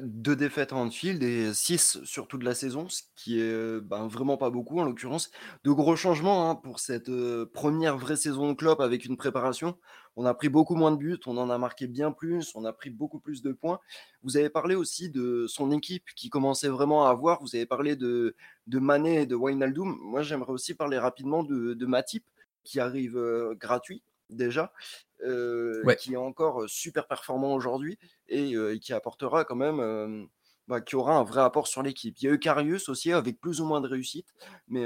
Deux 0.02 0.36
défaites 0.36 0.72
à 0.72 0.76
Anfield 0.76 1.24
et 1.24 1.52
six 1.56 2.04
sur 2.04 2.28
toute 2.28 2.44
la 2.44 2.54
saison, 2.54 2.88
ce 2.90 3.02
qui 3.16 3.40
est 3.40 3.82
ben, 3.82 4.08
vraiment 4.08 4.38
pas 4.38 4.52
beaucoup 4.52 4.80
en 4.80 4.84
l'occurrence. 4.84 5.32
De 5.64 5.72
gros 5.72 5.96
changements 5.96 6.48
hein, 6.48 6.56
pour 6.56 6.80
cette 6.80 7.10
euh, 7.10 7.48
première 7.52 7.98
vraie 7.98 8.16
saison 8.16 8.50
de 8.50 8.54
Klopp 8.54 8.82
avec 8.82 9.06
une 9.06 9.18
préparation. 9.18 9.80
On 10.16 10.26
a 10.26 10.34
pris 10.36 10.48
beaucoup 10.48 10.76
moins 10.76 10.92
de 10.92 10.98
buts, 10.98 11.20
on 11.26 11.38
en 11.38 11.50
a 11.50 11.58
marqué 11.58 11.88
bien 11.88 12.12
plus, 12.12 12.52
on 12.54 12.66
a 12.66 12.74
pris 12.74 12.92
beaucoup 12.92 13.20
plus 13.20 13.42
de 13.42 13.52
points. 13.52 13.80
Vous 14.22 14.38
avez 14.38 14.52
parlé 14.52 14.76
aussi 14.76 15.10
de 15.10 15.48
son 15.48 15.72
équipe 15.72 16.06
qui 16.16 16.30
commençait 16.30 16.70
vraiment 16.70 17.08
à 17.08 17.10
avoir. 17.10 17.42
Vous 17.42 17.56
avez 17.56 17.66
parlé 17.66 17.96
de, 17.96 18.36
de 18.68 18.78
Mané 18.78 19.22
et 19.22 19.26
de 19.26 19.36
Wijnaldum. 19.36 19.98
Moi, 20.04 20.22
j'aimerais 20.22 20.52
aussi 20.52 20.76
parler 20.76 21.00
rapidement 21.00 21.42
de, 21.42 21.74
de 21.74 21.86
Matip 21.88 22.26
qui 22.64 22.80
arrive 22.80 23.18
euh, 23.18 23.56
gratuit 23.56 24.04
déjà, 24.30 24.72
euh, 24.72 25.09
ouais. 25.24 25.96
qui 25.96 26.14
est 26.14 26.18
encore 26.18 26.64
super 26.68 27.08
performant 27.08 27.54
aujourd'hui 27.54 27.98
et, 28.28 28.54
euh, 28.56 28.76
et, 28.76 28.80
qui 28.80 28.94
apportera 28.94 29.44
quand 29.46 29.56
même, 29.56 29.80
euh, 29.80 30.24
bah, 30.68 30.82
qui 30.82 30.96
aura 30.96 31.16
un 31.16 31.24
vrai 31.24 31.42
apport 31.42 31.68
sur 31.68 31.84
l'équipe. 31.84 32.16
Il 32.20 32.26
y 32.26 32.28
a 32.28 32.32
Eucarius 32.32 32.90
aussi 32.90 33.12
avec 33.12 33.40
plus 33.40 33.62
ou 33.62 33.66
moins 33.66 33.82
de 33.82 33.88
réussite, 33.88 34.28
mais 34.68 34.86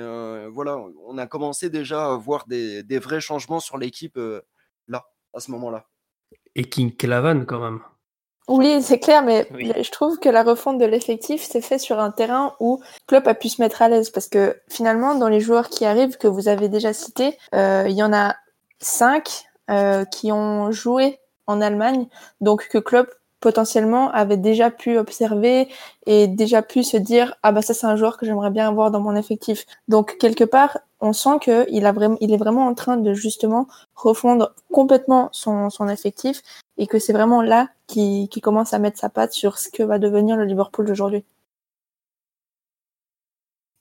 voilà, 0.50 0.78
on 1.06 1.18
a 1.18 1.28
commencé 1.28 1.70
déjà 1.70 2.13
à 2.13 2.16
voir 2.16 2.48
des, 2.48 2.84
des 2.84 3.00
vrais 3.00 3.22
changements 3.22 3.60
sur 3.60 3.78
l'équipe 3.78 4.20
là, 4.88 5.06
à 5.34 5.40
ce 5.40 5.52
moment-là. 5.52 5.86
Et 6.56 6.66
King 6.66 6.96
Clavan 6.96 7.46
quand 7.46 7.60
même. 7.60 7.82
Oui, 8.50 8.82
c'est 8.82 9.00
clair, 9.00 9.24
mais 9.24 9.48
oui. 9.54 9.72
je 9.82 9.90
trouve 9.90 10.20
que 10.20 10.28
la 10.28 10.44
refonte 10.44 10.78
de 10.78 10.86
l'effectif 10.86 11.42
s'est 11.42 11.62
fait 11.62 11.80
sur 11.80 12.00
un 12.00 12.12
terrain 12.12 12.56
où 12.60 12.82
Klopp 13.08 13.25
a 13.28 13.36
pu 13.36 13.48
se 13.48 13.62
mettre 13.62 13.82
à 13.82 13.88
l'aise 13.88 14.10
parce 14.10 14.28
que 14.28 14.60
finalement, 14.68 15.16
dans 15.16 15.30
les 15.30 15.40
joueurs 15.40 15.70
qui 15.70 15.86
arrivent 15.86 16.18
que 16.18 16.28
vous 16.28 16.50
avez 16.50 16.68
déjà 16.68 16.92
cités, 16.92 17.38
euh, 17.56 17.86
il 17.88 17.96
y 17.96 18.04
en 18.04 18.12
a 18.12 18.36
cinq 18.80 19.46
euh, 19.46 19.52
qui 20.12 20.32
ont 20.32 20.72
joué 20.72 21.20
en 21.48 21.62
Allemagne, 21.62 22.08
donc 22.41 22.67
que 22.70 22.77
Klopp 22.77 23.10
potentiellement 23.43 24.10
avait 24.12 24.38
déjà 24.38 24.72
pu 24.72 24.98
observer 24.98 25.67
et 26.05 26.27
déjà 26.27 26.62
pu 26.62 26.82
se 26.82 26.96
dire 26.96 27.36
ah 27.43 27.51
bah 27.51 27.62
ça 27.62 27.74
c'est 27.74 27.86
un 27.86 27.98
joueur 27.98 28.17
que 28.17 28.25
j'aimerais 28.25 28.51
bien 28.51 28.70
avoir 28.70 28.89
dans 28.89 29.01
mon 29.01 29.15
effectif. 29.17 29.65
Donc 29.89 30.17
quelque 30.17 30.46
part 30.46 30.79
on 31.01 31.12
sent 31.12 31.39
qu'il 31.41 31.65
il 31.70 32.34
est 32.34 32.38
vraiment 32.38 32.65
en 32.67 32.74
train 32.74 32.96
de 32.96 33.13
justement 33.13 33.67
refondre 33.96 34.55
complètement 34.72 35.27
son, 35.34 35.70
son 35.70 35.89
effectif 35.89 36.41
et 36.77 36.88
que 36.88 37.00
c'est 37.00 37.12
vraiment 37.12 37.41
là 37.41 37.67
qu'il 37.88 38.29
commence 38.41 38.74
à 38.74 38.79
mettre 38.79 38.98
sa 38.98 39.10
patte 39.10 39.34
sur 39.34 39.58
ce 39.58 39.70
que 39.70 39.84
va 39.84 40.00
devenir 40.00 40.38
le 40.38 40.46
Liverpool 40.46 40.86
d'aujourd'hui. 40.86 41.25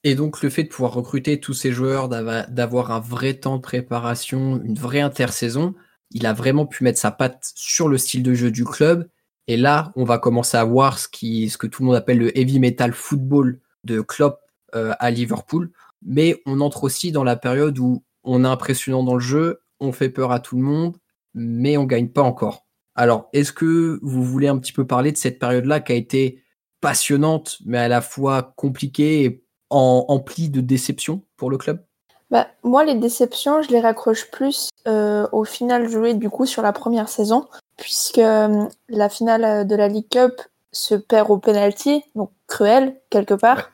Et 0.04 0.14
donc 0.14 0.42
le 0.42 0.50
fait 0.50 0.64
de 0.64 0.68
pouvoir 0.68 0.94
recruter 0.94 1.38
tous 1.38 1.54
ces 1.54 1.72
joueurs, 1.72 2.08
d'avoir 2.08 2.90
un 2.90 3.00
vrai 3.00 3.34
temps 3.34 3.56
de 3.56 3.62
préparation, 3.62 4.60
une 4.62 4.74
vraie 4.74 5.00
intersaison, 5.00 5.74
il 6.10 6.26
a 6.26 6.32
vraiment 6.32 6.66
pu 6.66 6.84
mettre 6.84 6.98
sa 6.98 7.10
patte 7.10 7.52
sur 7.54 7.88
le 7.88 7.98
style 7.98 8.22
de 8.22 8.34
jeu 8.34 8.50
du 8.50 8.64
club. 8.64 9.08
Et 9.46 9.56
là, 9.56 9.92
on 9.96 10.04
va 10.04 10.18
commencer 10.18 10.56
à 10.56 10.64
voir 10.64 10.98
ce, 10.98 11.08
qui, 11.08 11.48
ce 11.48 11.58
que 11.58 11.66
tout 11.66 11.82
le 11.82 11.86
monde 11.86 11.96
appelle 11.96 12.18
le 12.18 12.36
heavy 12.36 12.58
metal 12.58 12.92
football 12.92 13.60
de 13.84 14.00
Klopp 14.00 14.40
euh, 14.74 14.92
à 14.98 15.10
Liverpool. 15.10 15.70
Mais 16.04 16.40
on 16.46 16.60
entre 16.60 16.84
aussi 16.84 17.12
dans 17.12 17.24
la 17.24 17.36
période 17.36 17.78
où 17.78 18.04
on 18.24 18.44
est 18.44 18.48
impressionnant 18.48 19.02
dans 19.02 19.14
le 19.14 19.20
jeu, 19.20 19.62
on 19.80 19.92
fait 19.92 20.10
peur 20.10 20.32
à 20.32 20.40
tout 20.40 20.56
le 20.56 20.62
monde, 20.62 20.96
mais 21.34 21.76
on 21.76 21.84
gagne 21.84 22.08
pas 22.08 22.22
encore. 22.22 22.66
Alors, 22.94 23.28
est-ce 23.32 23.52
que 23.52 23.98
vous 24.02 24.22
voulez 24.22 24.48
un 24.48 24.58
petit 24.58 24.72
peu 24.72 24.86
parler 24.86 25.12
de 25.12 25.16
cette 25.16 25.38
période-là 25.38 25.80
qui 25.80 25.92
a 25.92 25.96
été 25.96 26.42
passionnante, 26.80 27.58
mais 27.64 27.78
à 27.78 27.88
la 27.88 28.00
fois 28.00 28.52
compliquée 28.56 29.24
et 29.24 29.41
emplie 29.74 30.48
de 30.48 30.60
déceptions 30.60 31.22
pour 31.36 31.50
le 31.50 31.58
club? 31.58 31.82
Bah, 32.30 32.46
Moi, 32.62 32.84
les 32.84 32.94
déceptions, 32.94 33.62
je 33.62 33.68
les 33.68 33.80
raccroche 33.80 34.30
plus 34.30 34.70
euh, 34.88 35.26
au 35.32 35.44
final 35.44 35.88
joué 35.88 36.14
du 36.14 36.30
coup 36.30 36.46
sur 36.46 36.62
la 36.62 36.72
première 36.72 37.08
saison, 37.08 37.46
puisque 37.76 38.18
euh, 38.18 38.64
la 38.88 39.08
finale 39.08 39.66
de 39.66 39.76
la 39.76 39.88
League 39.88 40.08
Cup 40.10 40.32
se 40.72 40.94
perd 40.94 41.30
au 41.30 41.38
penalty, 41.38 42.02
donc 42.14 42.30
cruel 42.46 42.96
quelque 43.10 43.34
part. 43.34 43.70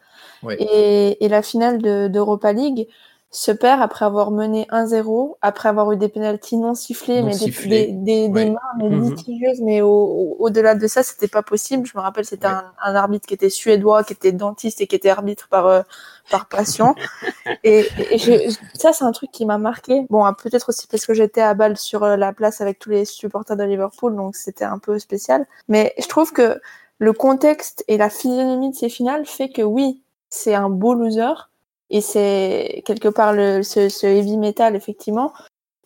Et, 0.58 1.24
et, 1.24 1.28
la 1.28 1.42
finale 1.42 1.78
d'Europa 1.78 2.52
League, 2.52 2.88
se 3.30 3.52
perd 3.52 3.82
après 3.82 4.06
avoir 4.06 4.30
mené 4.30 4.66
1-0, 4.70 5.36
après 5.42 5.68
avoir 5.68 5.92
eu 5.92 5.98
des 5.98 6.08
pénalties 6.08 6.56
non 6.56 6.74
sifflés, 6.74 7.22
mais 7.22 7.36
des, 7.36 7.92
des, 7.92 8.28
des, 8.28 8.50
mains 8.50 8.58
mais 8.78 8.88
mhm. 8.88 9.10
litigieuses, 9.10 9.60
mais 9.60 9.82
au-delà 9.82 10.74
de 10.74 10.86
ça, 10.86 11.02
c'était 11.02 11.28
pas 11.28 11.42
possible. 11.42 11.86
Je 11.86 11.96
me 11.96 12.02
rappelle, 12.02 12.24
c'était 12.24 12.46
un, 12.46 12.64
un, 12.82 12.94
arbitre 12.94 13.26
qui 13.26 13.34
était 13.34 13.50
suédois, 13.50 14.02
qui 14.02 14.14
était 14.14 14.32
dentiste 14.32 14.80
et 14.80 14.86
qui 14.86 14.96
était 14.96 15.10
arbitre 15.10 15.46
par 15.48 15.66
euh, 15.66 15.82
par 16.30 16.46
passion. 16.46 16.94
et, 17.64 17.86
et 18.10 18.50
ça, 18.74 18.94
c'est 18.94 19.04
un 19.04 19.12
truc 19.12 19.30
qui 19.30 19.44
m'a 19.44 19.58
marqué. 19.58 20.06
Bon, 20.08 20.24
hein, 20.24 20.32
peut-être 20.32 20.70
aussi 20.70 20.86
parce 20.86 21.04
que 21.04 21.12
j'étais 21.12 21.42
à 21.42 21.52
Bâle 21.52 21.76
sur 21.76 22.04
euh, 22.04 22.16
la 22.16 22.32
place 22.32 22.62
avec 22.62 22.78
tous 22.78 22.90
les 22.90 23.04
supporters 23.04 23.58
de 23.58 23.64
Liverpool, 23.64 24.16
donc 24.16 24.36
c'était 24.36 24.64
un 24.64 24.78
peu 24.78 24.98
spécial. 24.98 25.46
Mais 25.68 25.92
je 25.98 26.06
trouve 26.08 26.32
que 26.32 26.60
le 26.98 27.12
contexte 27.12 27.84
et 27.88 27.98
la 27.98 28.08
physionomie 28.08 28.70
de 28.70 28.74
ces 28.74 28.88
finales 28.88 29.26
fait 29.26 29.50
que 29.50 29.62
oui, 29.62 30.02
c'est 30.30 30.54
un 30.54 30.70
beau 30.70 30.94
loser, 30.94 31.50
et 31.90 32.00
c'est 32.00 32.82
quelque 32.84 33.08
part 33.08 33.32
le, 33.32 33.62
ce, 33.62 33.88
ce, 33.88 34.06
heavy 34.06 34.36
metal 34.36 34.76
effectivement. 34.76 35.32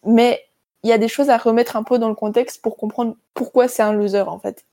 Mais 0.05 0.43
il 0.83 0.91
y 0.91 0.93
a 0.93 0.99
des 0.99 1.09
choses 1.09 1.31
à 1.31 1.39
remettre 1.39 1.77
un 1.77 1.83
peu 1.83 1.99
dans 1.99 2.09
le 2.09 2.15
contexte 2.15 2.61
pour 2.61 2.77
comprendre 2.77 3.17
pourquoi 3.35 3.69
c'est 3.69 3.83
un 3.83 3.93
loser 3.93 4.23
en 4.23 4.39
fait. 4.39 4.65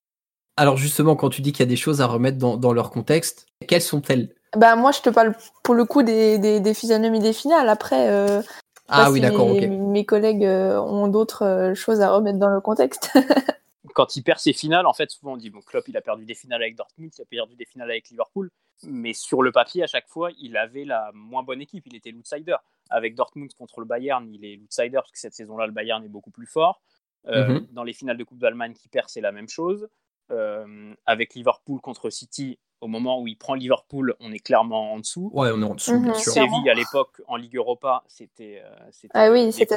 Alors 0.58 0.78
justement 0.78 1.16
quand 1.16 1.30
tu 1.30 1.42
dis 1.42 1.52
qu'il 1.52 1.62
y 1.62 1.68
a 1.68 1.70
des 1.70 1.76
choses 1.76 2.02
à 2.02 2.08
remettre 2.08 2.38
dans, 2.38 2.58
dans 2.58 2.74
leur 2.74 2.92
contexte 2.92 3.46
quelles 3.68 3.82
sont-elles? 3.82 4.30
Bah 4.56 4.76
moi 4.76 4.92
je 4.92 5.02
te 5.02 5.10
parle 5.10 5.36
pour 5.64 5.76
le 5.76 5.86
coup 5.86 6.02
des, 6.02 6.40
des, 6.40 6.60
des 6.60 6.74
physionomies 6.74 7.20
des 7.20 7.34
finales. 7.34 7.70
Après 7.70 8.10
euh, 8.10 8.42
ah 8.88 9.12
oui 9.12 9.22
d'accord 9.22 9.50
mes, 9.50 9.68
mes 9.68 10.06
collègues 10.06 10.46
euh, 10.46 10.80
ont 10.82 11.08
d'autres 11.08 11.46
euh, 11.46 11.76
choses 11.76 12.02
à 12.02 12.12
remettre 12.12 12.40
dans 12.40 12.50
le 12.50 12.60
contexte 12.60 13.12
quand 13.94 14.16
il 14.16 14.24
perd 14.24 14.40
ses 14.40 14.54
finales, 14.54 14.86
en 14.86 14.94
fait, 14.94 15.10
souvent 15.12 15.34
on 15.34 15.38
dit 15.38 15.50
bon, 15.50 15.62
Klopp, 15.62 15.88
il 15.88 15.98
a 15.98 16.02
perdu 16.02 16.26
des 16.26 16.36
finales 16.36 16.62
avec 16.62 16.76
Dortmund, 16.76 17.12
il 17.18 17.22
a 17.22 17.26
perdu 17.26 17.56
des 17.56 17.66
finales 17.66 17.92
avec 17.92 18.10
Liverpool, 18.10 18.52
mais 18.84 19.14
sur 19.14 19.42
le 19.42 19.52
papier, 19.52 19.84
à 19.84 19.88
chaque 19.88 20.08
fois, 20.08 20.30
il 20.40 20.58
avait 20.58 20.86
la 20.86 21.12
moins 21.14 21.44
bonne 21.44 21.62
équipe, 21.62 21.86
il 21.88 21.96
était 21.96 22.12
l'outsider. 22.12 22.56
Avec 22.90 23.16
Dortmund 23.16 23.54
contre 23.54 23.82
le 23.82 23.86
Bayern, 23.86 24.28
il 24.34 24.46
est 24.46 24.56
l'outsider 24.56 24.96
parce 24.96 25.12
que 25.12 25.20
cette 25.20 25.34
saison-là, 25.34 25.68
le 25.68 25.74
Bayern 25.74 26.04
est 26.04 26.10
beaucoup 26.10 26.32
plus 26.32 26.48
fort. 26.48 26.82
Euh, 27.28 27.48
mhm. 27.48 27.68
Dans 27.72 27.84
les 27.84 27.94
finales 27.94 28.18
de 28.18 28.24
Coupe 28.24 28.40
d'Allemagne 28.40 28.74
qui 28.74 28.88
perd, 28.88 29.10
c'est 29.10 29.22
la 29.22 29.32
même 29.32 29.50
chose. 29.50 29.90
Euh, 30.32 30.94
avec 31.06 31.34
Liverpool 31.34 31.82
contre 31.82 32.10
City, 32.10 32.60
au 32.82 32.88
moment 32.88 33.20
où 33.20 33.28
il 33.28 33.36
prend 33.36 33.56
Liverpool, 33.56 34.16
on 34.20 34.32
est 34.32 34.40
clairement 34.40 34.94
en 34.94 35.00
dessous. 35.00 35.30
Ouais, 35.34 35.50
on 35.54 35.62
est 35.62 35.66
en 35.66 35.76
dessous, 35.76 36.00
bien 36.00 36.14
mhm. 36.14 36.20
sûr. 36.20 36.32
Séville, 36.32 36.70
à 36.70 36.74
l'époque, 36.74 37.22
en 37.28 37.36
Ligue 37.36 37.58
Europa, 37.58 38.04
c'était 38.08 38.62
euh, 38.64 39.10
ah 39.14 39.32
oui, 39.32 39.52
c'était 39.52 39.76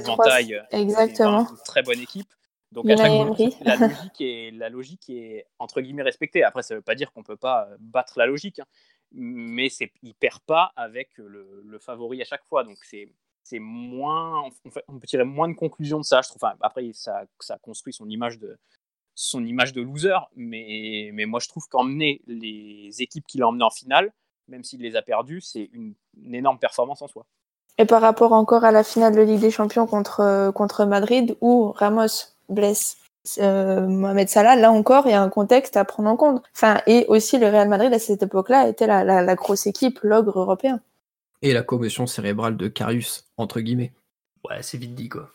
exactement. 0.71 1.49
Une 1.50 1.57
très 1.64 1.83
bonne 1.83 2.00
équipe. 2.00 2.33
Donc 2.73 2.88
à 2.88 2.97
chaque 2.97 3.12
fois, 3.12 3.37
la 3.64 3.76
logique, 3.76 4.21
est, 4.21 4.50
la 4.52 4.69
logique 4.69 5.11
est 5.11 5.47
entre 5.59 5.81
guillemets 5.81 6.02
respectée. 6.02 6.43
Après, 6.43 6.62
ça 6.62 6.75
ne 6.75 6.79
veut 6.79 6.83
pas 6.83 6.95
dire 6.95 7.12
qu'on 7.12 7.21
ne 7.21 7.25
peut 7.25 7.37
pas 7.37 7.69
euh, 7.71 7.76
battre 7.79 8.14
la 8.19 8.26
logique, 8.26 8.59
hein. 8.59 8.67
mais 9.12 9.69
c'est, 9.69 9.93
il 10.02 10.11
ne 10.11 10.14
perd 10.14 10.41
pas 10.41 10.73
avec 10.76 11.11
le, 11.17 11.62
le, 11.64 11.79
favori 11.79 12.21
à 12.23 12.25
chaque 12.25 12.45
fois. 12.45 12.64
Donc 12.64 12.79
c'est, 12.83 13.09
moins, 13.59 14.45
on, 14.88 14.99
peut 14.99 15.07
tirer 15.07 15.25
moins 15.25 15.49
de 15.49 15.55
conclusions 15.55 15.99
de 15.99 16.05
ça. 16.05 16.23
Je 16.23 16.29
trouve. 16.29 16.43
Enfin, 16.43 16.57
après, 16.61 16.91
ça, 16.95 17.25
ça 17.38 17.59
construit 17.59 17.93
son 17.93 18.09
image 18.09 18.38
de 18.38 18.59
son 19.14 19.45
image 19.45 19.75
de 19.75 19.83
loser, 19.83 20.17
mais, 20.37 21.11
mais 21.12 21.26
moi 21.26 21.38
je 21.38 21.47
trouve 21.47 21.69
qu'emmener 21.69 22.23
les 22.26 23.02
équipes 23.02 23.26
qu'il 23.26 23.43
a 23.43 23.49
emmenées 23.49 23.63
en 23.63 23.71
finale, 23.71 24.11
même 24.49 24.65
s'il 24.65 24.80
les 24.80 24.97
a 24.97 25.02
perdues, 25.02 25.43
c'est 25.43 25.69
une, 25.75 25.93
une 26.17 26.35
énorme 26.35 26.58
performance 26.58 27.02
en 27.02 27.08
soi. 27.08 27.26
Et 27.78 27.85
par 27.85 28.00
rapport 28.02 28.32
encore 28.32 28.65
à 28.65 28.73
la 28.73 28.85
finale 28.85 29.15
de 29.15 29.23
Ligue 29.23 29.41
des 29.41 29.50
Champions 29.50 29.87
contre, 29.87 30.21
euh, 30.21 30.52
contre 30.52 30.85
Madrid, 30.85 31.37
où 31.41 31.73
Ramos 31.73 32.32
blesse 32.52 32.97
euh, 33.38 33.86
Mohamed 33.86 34.28
Salah, 34.28 34.56
là 34.56 34.73
encore, 34.73 35.06
il 35.06 35.10
y 35.10 35.15
a 35.15 35.23
un 35.23 35.28
contexte 35.28 35.76
à 35.76 35.84
prendre 35.84 36.08
en 36.08 36.17
compte. 36.17 36.43
Enfin, 36.54 36.80
et 36.86 37.06
aussi 37.08 37.38
le 37.38 37.47
Real 37.47 37.69
Madrid 37.69 37.93
à 37.93 37.99
cette 37.99 38.23
époque-là 38.23 38.69
était 38.69 38.86
la, 38.86 39.04
la, 39.04 39.34
grosse 39.34 39.67
équipe, 39.67 40.00
l'ogre 40.02 40.41
européen. 40.41 40.80
Et 41.41 41.52
la 41.52 41.62
commotion 41.62 42.06
cérébrale 42.06 42.56
de 42.56 42.69
Carius, 42.69 43.28
entre 43.36 43.60
guillemets. 43.60 43.93
Ouais, 44.49 44.62
c'est 44.62 44.78
vite 44.78 44.95
dit 44.95 45.08
quoi. 45.08 45.30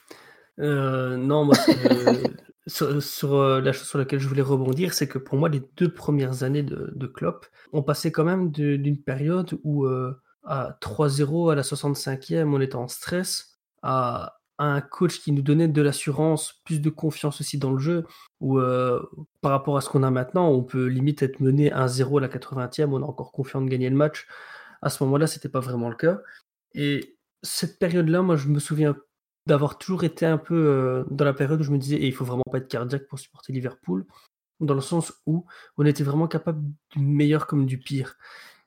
Euh, 0.59 1.15
non, 1.15 1.45
moi, 1.45 1.55
sur, 2.67 3.35
euh, 3.35 3.61
la 3.61 3.71
chose 3.71 3.87
sur 3.87 3.99
laquelle 3.99 4.19
je 4.19 4.27
voulais 4.27 4.41
rebondir, 4.41 4.93
c'est 4.93 5.07
que 5.07 5.17
pour 5.17 5.37
moi, 5.37 5.47
les 5.47 5.61
deux 5.77 5.93
premières 5.93 6.43
années 6.43 6.63
de, 6.63 6.91
de 6.93 7.07
Klopp, 7.07 7.45
on 7.71 7.83
passait 7.83 8.11
quand 8.11 8.25
même 8.25 8.51
d'une 8.51 9.01
période 9.01 9.57
où 9.63 9.87
à 10.43 10.77
3-0 10.81 11.51
à 11.51 11.55
la 11.55 11.61
65e, 11.61 12.53
on 12.53 12.61
était 12.61 12.75
en 12.75 12.87
stress, 12.87 13.57
à 13.81 14.36
un 14.59 14.81
coach 14.81 15.19
qui 15.19 15.31
nous 15.31 15.41
donnait 15.41 15.67
de 15.67 15.81
l'assurance, 15.81 16.61
plus 16.65 16.81
de 16.81 16.89
confiance 16.89 17.41
aussi 17.41 17.57
dans 17.57 17.71
le 17.71 17.79
jeu, 17.79 18.05
ou 18.39 18.59
euh, 18.59 19.01
par 19.41 19.51
rapport 19.51 19.77
à 19.77 19.81
ce 19.81 19.89
qu'on 19.89 20.03
a 20.03 20.11
maintenant, 20.11 20.49
on 20.49 20.63
peut 20.63 20.85
limite 20.87 21.21
être 21.21 21.39
mené 21.39 21.69
1-0 21.71 22.17
à 22.17 22.21
la 22.21 22.27
80e, 22.27 22.91
on 22.91 23.03
a 23.03 23.05
encore 23.05 23.31
confiance 23.31 23.63
de 23.63 23.69
gagner 23.69 23.89
le 23.89 23.95
match. 23.95 24.27
À 24.81 24.89
ce 24.89 25.03
moment-là, 25.03 25.27
c'était 25.27 25.49
pas 25.49 25.59
vraiment 25.59 25.89
le 25.89 25.95
cas. 25.95 26.19
Et 26.73 27.17
cette 27.43 27.79
période-là, 27.79 28.21
moi, 28.21 28.35
je 28.35 28.47
me 28.47 28.59
souviens 28.59 28.95
d'avoir 29.45 29.77
toujours 29.77 30.03
été 30.03 30.25
un 30.25 30.37
peu 30.37 30.55
euh, 30.55 31.03
dans 31.09 31.25
la 31.25 31.33
période 31.33 31.59
où 31.61 31.63
je 31.63 31.71
me 31.71 31.77
disais, 31.77 31.97
et 31.97 32.07
il 32.07 32.13
faut 32.13 32.25
vraiment 32.25 32.43
pas 32.51 32.57
être 32.57 32.67
cardiaque 32.67 33.07
pour 33.07 33.19
supporter 33.19 33.53
Liverpool, 33.53 34.05
dans 34.59 34.73
le 34.73 34.81
sens 34.81 35.13
où 35.25 35.45
on 35.77 35.85
était 35.85 36.03
vraiment 36.03 36.27
capable 36.27 36.63
du 36.95 36.99
meilleur 36.99 37.47
comme 37.47 37.65
du 37.65 37.77
pire. 37.77 38.17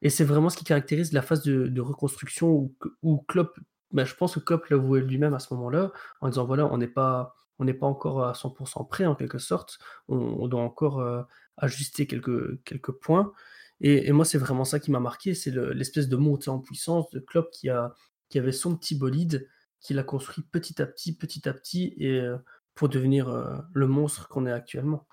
Et 0.03 0.09
c'est 0.09 0.25
vraiment 0.25 0.49
ce 0.49 0.57
qui 0.57 0.65
caractérise 0.65 1.13
la 1.13 1.23
phase 1.23 1.43
de, 1.43 1.81
reconstruction 1.81 2.51
où, 2.51 2.75
où 3.03 3.19
Klopp 3.29 3.59
bah, 3.93 4.05
je 4.05 4.15
pense 4.15 4.35
que 4.35 4.41
Klopp 4.41 4.67
l'a 4.67 4.77
voué 4.77 5.01
lui-même 5.01 5.35
à 5.35 5.39
ce 5.39 5.53
moment-là, 5.55 5.93
en 6.21 6.29
disant 6.29 6.45
voilà, 6.45 6.67
on 6.67 6.79
n'est 6.79 6.89
pas, 6.89 7.35
on 7.59 7.65
n'est 7.65 7.75
pas 7.75 7.87
encore 7.87 8.25
à 8.25 8.33
100% 8.33 8.89
prêt 8.89 9.07
en 9.07 9.15
quelque 9.15 9.39
sorte, 9.39 9.79
on, 10.09 10.47
doit 10.49 10.63
encore 10.63 11.01
euh, 11.01 11.23
ajuster 11.57 12.07
quelques, 12.07 12.63
quelques 12.65 12.93
points. 12.93 13.33
Et, 13.81 14.13
moi, 14.13 14.25
c'est 14.25 14.39
vraiment 14.39 14.65
ça 14.65 14.79
qui 14.79 14.91
m'a 14.91 15.01
marqué, 15.01 15.35
c'est 15.35 15.51
l'espèce 15.51 16.09
de 16.09 16.17
montée 16.17 16.51
en 16.51 16.59
puissance 16.59 17.09
de 17.11 17.19
Klopp 17.19 17.51
qui, 17.51 17.71
a, 17.71 17.95
qui 18.29 18.39
avait 18.39 18.53
son 18.53 18.77
petit 18.77 18.95
bolide, 18.95 19.49
qu'il 19.81 19.99
a 19.99 20.03
construit 20.03 20.45
petit 20.45 20.83
à 20.83 20.87
petit, 20.87 21.17
petit 21.17 21.49
à 21.49 21.55
petit, 21.55 21.95
et 21.97 22.21
euh, 22.21 22.37
pour 22.75 22.89
devenir 22.89 23.29
euh, 23.31 23.57
le 23.73 23.87
monstre 23.87 24.29
qu'on 24.29 24.47
est 24.47 24.53
actuellement. 24.53 25.07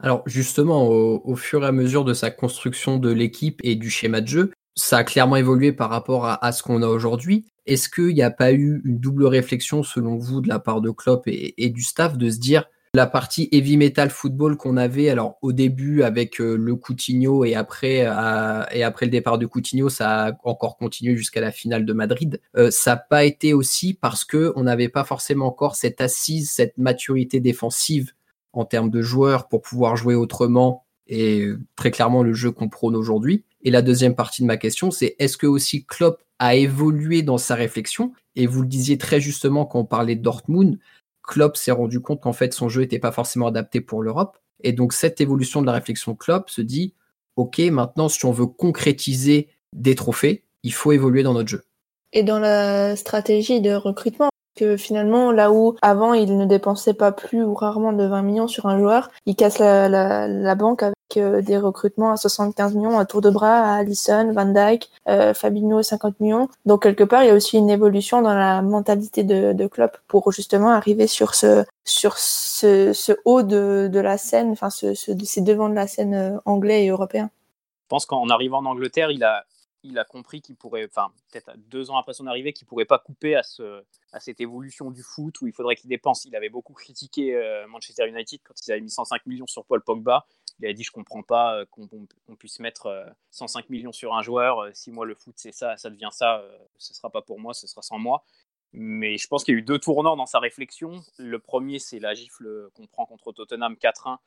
Alors 0.00 0.22
justement, 0.26 0.86
au, 0.86 1.34
fur 1.34 1.64
et 1.64 1.66
à 1.66 1.72
mesure 1.72 2.04
de 2.04 2.14
sa 2.14 2.30
construction 2.30 2.98
de 2.98 3.10
l'équipe 3.10 3.60
et 3.64 3.74
du 3.74 3.90
schéma 3.90 4.20
de 4.20 4.28
jeu, 4.28 4.52
ça 4.76 4.98
a 4.98 5.04
clairement 5.04 5.36
évolué 5.36 5.72
par 5.72 5.90
rapport 5.90 6.24
à, 6.26 6.52
ce 6.52 6.62
qu'on 6.62 6.82
a 6.82 6.86
aujourd'hui. 6.86 7.46
Est-ce 7.68 7.90
qu'il 7.90 8.14
n'y 8.14 8.22
a 8.22 8.30
pas 8.30 8.52
eu 8.52 8.80
une 8.84 8.98
double 8.98 9.26
réflexion, 9.26 9.82
selon 9.82 10.16
vous, 10.16 10.40
de 10.40 10.48
la 10.48 10.58
part 10.58 10.80
de 10.80 10.90
Klopp 10.90 11.24
et, 11.26 11.68
du 11.68 11.82
staff, 11.82 12.16
de 12.16 12.30
se 12.30 12.38
dire 12.38 12.64
la 12.94 13.06
partie 13.06 13.50
heavy 13.52 13.76
metal 13.76 14.08
football 14.08 14.56
qu'on 14.56 14.78
avait, 14.78 15.10
alors 15.10 15.36
au 15.42 15.52
début 15.52 16.02
avec 16.02 16.40
euh, 16.40 16.56
le 16.56 16.74
Coutinho 16.74 17.44
et 17.44 17.54
après, 17.54 17.98
et 17.98 18.82
après 18.82 19.04
le 19.04 19.10
départ 19.10 19.36
de 19.36 19.44
Coutinho, 19.44 19.90
ça 19.90 20.28
a 20.28 20.32
encore 20.44 20.78
continué 20.78 21.14
jusqu'à 21.14 21.42
la 21.42 21.52
finale 21.52 21.84
de 21.84 21.92
Madrid. 21.92 22.40
Euh, 22.56 22.70
ça 22.70 22.92
n'a 22.92 22.96
pas 22.96 23.24
été 23.24 23.52
aussi 23.52 23.92
parce 23.92 24.24
que 24.24 24.54
on 24.56 24.62
n'avait 24.62 24.88
pas 24.88 25.04
forcément 25.04 25.46
encore 25.46 25.76
cette 25.76 26.00
assise, 26.00 26.50
cette 26.50 26.78
maturité 26.78 27.40
défensive 27.40 28.14
en 28.54 28.64
termes 28.64 28.90
de 28.90 29.02
joueurs 29.02 29.48
pour 29.48 29.60
pouvoir 29.60 29.96
jouer 29.96 30.14
autrement 30.14 30.86
et 31.06 31.46
très 31.76 31.90
clairement 31.90 32.22
le 32.22 32.32
jeu 32.32 32.50
qu'on 32.52 32.70
prône 32.70 32.96
aujourd'hui. 32.96 33.44
Et 33.62 33.70
la 33.70 33.82
deuxième 33.82 34.14
partie 34.14 34.42
de 34.42 34.46
ma 34.46 34.56
question, 34.56 34.90
c'est 34.90 35.16
est-ce 35.18 35.36
que 35.36 35.46
aussi 35.46 35.84
Klopp 35.84 36.22
a 36.38 36.54
évolué 36.54 37.22
dans 37.22 37.38
sa 37.38 37.54
réflexion? 37.54 38.12
Et 38.36 38.46
vous 38.46 38.62
le 38.62 38.68
disiez 38.68 38.98
très 38.98 39.20
justement 39.20 39.66
quand 39.66 39.80
on 39.80 39.84
parlait 39.84 40.14
de 40.14 40.22
Dortmund, 40.22 40.78
Klopp 41.22 41.56
s'est 41.56 41.72
rendu 41.72 42.00
compte 42.00 42.22
qu'en 42.22 42.32
fait 42.32 42.54
son 42.54 42.68
jeu 42.68 42.82
n'était 42.82 42.98
pas 42.98 43.12
forcément 43.12 43.48
adapté 43.48 43.80
pour 43.80 44.02
l'Europe. 44.02 44.38
Et 44.62 44.72
donc 44.72 44.92
cette 44.92 45.20
évolution 45.20 45.60
de 45.60 45.66
la 45.66 45.72
réflexion 45.72 46.14
Klopp 46.14 46.50
se 46.50 46.62
dit, 46.62 46.94
ok, 47.36 47.58
maintenant 47.58 48.08
si 48.08 48.24
on 48.24 48.32
veut 48.32 48.46
concrétiser 48.46 49.48
des 49.74 49.94
trophées, 49.94 50.44
il 50.62 50.72
faut 50.72 50.92
évoluer 50.92 51.22
dans 51.22 51.34
notre 51.34 51.48
jeu. 51.48 51.64
Et 52.12 52.22
dans 52.22 52.38
la 52.38 52.96
stratégie 52.96 53.60
de 53.60 53.72
recrutement, 53.72 54.30
que 54.58 54.76
finalement, 54.76 55.30
là 55.30 55.52
où 55.52 55.76
avant 55.82 56.14
il 56.14 56.36
ne 56.36 56.44
dépensait 56.44 56.94
pas 56.94 57.12
plus 57.12 57.44
ou 57.44 57.54
rarement 57.54 57.92
de 57.92 58.04
20 58.04 58.22
millions 58.22 58.48
sur 58.48 58.66
un 58.66 58.78
joueur, 58.78 59.10
il 59.26 59.36
casse 59.36 59.58
la, 59.58 60.54
banque 60.54 60.82
avec 60.82 60.96
euh, 61.16 61.40
des 61.40 61.58
recrutements 61.58 62.10
à 62.10 62.16
75 62.16 62.74
millions, 62.74 62.98
à 62.98 63.04
tour 63.04 63.20
de 63.20 63.30
bras, 63.30 63.60
à 63.60 63.76
Allison, 63.76 64.32
Van 64.32 64.46
Dyke, 64.46 64.90
euh, 65.08 65.32
Fabinho 65.34 65.82
50 65.82 66.20
millions. 66.20 66.48
Donc 66.66 66.82
quelque 66.82 67.04
part, 67.04 67.22
il 67.22 67.28
y 67.28 67.30
a 67.30 67.34
aussi 67.34 67.56
une 67.56 67.70
évolution 67.70 68.20
dans 68.22 68.34
la 68.34 68.62
mentalité 68.62 69.22
de, 69.22 69.52
de 69.52 69.66
Klopp 69.66 69.98
pour 70.08 70.32
justement 70.32 70.70
arriver 70.70 71.06
sur 71.06 71.34
ce 71.34 71.64
sur 71.84 72.18
ce, 72.18 73.16
haut 73.24 73.42
de, 73.42 73.88
de 73.90 74.00
la 74.00 74.18
scène, 74.18 74.50
enfin 74.50 74.70
ce, 74.70 74.94
ce, 74.94 75.12
ces 75.24 75.40
devants 75.40 75.70
de 75.70 75.74
la 75.74 75.86
scène 75.86 76.14
euh, 76.14 76.38
anglais 76.44 76.84
et 76.84 76.88
européen. 76.88 77.30
Je 77.84 77.88
pense 77.88 78.04
qu'en 78.04 78.28
arrivant 78.28 78.58
en 78.58 78.66
Angleterre, 78.66 79.10
il 79.10 79.24
a 79.24 79.44
il 79.82 79.98
a 79.98 80.04
compris 80.04 80.40
qu'il 80.40 80.56
pourrait, 80.56 80.86
enfin, 80.86 81.12
peut-être 81.30 81.52
deux 81.68 81.90
ans 81.90 81.98
après 81.98 82.12
son 82.12 82.26
arrivée, 82.26 82.52
qu'il 82.52 82.66
pourrait 82.66 82.84
pas 82.84 82.98
couper 82.98 83.36
à, 83.36 83.42
ce, 83.42 83.84
à 84.12 84.20
cette 84.20 84.40
évolution 84.40 84.90
du 84.90 85.02
foot 85.02 85.40
où 85.40 85.46
il 85.46 85.52
faudrait 85.52 85.76
qu'il 85.76 85.88
dépense. 85.88 86.24
Il 86.24 86.34
avait 86.34 86.48
beaucoup 86.48 86.72
critiqué 86.72 87.34
euh, 87.34 87.66
Manchester 87.68 88.08
United 88.08 88.40
quand 88.42 88.54
ils 88.66 88.72
avaient 88.72 88.80
mis 88.80 88.90
105 88.90 89.26
millions 89.26 89.46
sur 89.46 89.64
Paul 89.64 89.82
Pogba. 89.82 90.26
Il 90.60 90.66
a 90.66 90.72
dit 90.72 90.82
Je 90.82 90.90
comprends 90.90 91.22
pas 91.22 91.54
euh, 91.54 91.64
qu'on 91.66 92.36
puisse 92.36 92.58
mettre 92.58 93.14
105 93.30 93.60
euh, 93.60 93.66
millions 93.70 93.92
sur 93.92 94.14
un 94.14 94.22
joueur. 94.22 94.68
Si 94.74 94.90
moi, 94.90 95.06
le 95.06 95.14
foot, 95.14 95.34
c'est 95.36 95.52
ça, 95.52 95.76
ça 95.76 95.90
devient 95.90 96.10
ça, 96.10 96.44
ce 96.78 96.94
sera 96.94 97.10
pas 97.10 97.22
pour 97.22 97.38
moi, 97.38 97.54
ce 97.54 97.66
sera 97.66 97.82
sans 97.82 97.98
moi. 97.98 98.24
Mais 98.72 99.16
je 99.16 99.28
pense 99.28 99.44
qu'il 99.44 99.54
y 99.54 99.56
a 99.56 99.60
eu 99.60 99.62
deux 99.62 99.78
tournants 99.78 100.16
dans 100.16 100.26
sa 100.26 100.40
réflexion. 100.40 101.00
Le 101.18 101.38
premier, 101.38 101.78
c'est 101.78 102.00
la 102.00 102.14
gifle 102.14 102.68
qu'on 102.74 102.86
prend 102.86 103.06
contre 103.06 103.32
Tottenham 103.32 103.74
4-1 103.74 104.18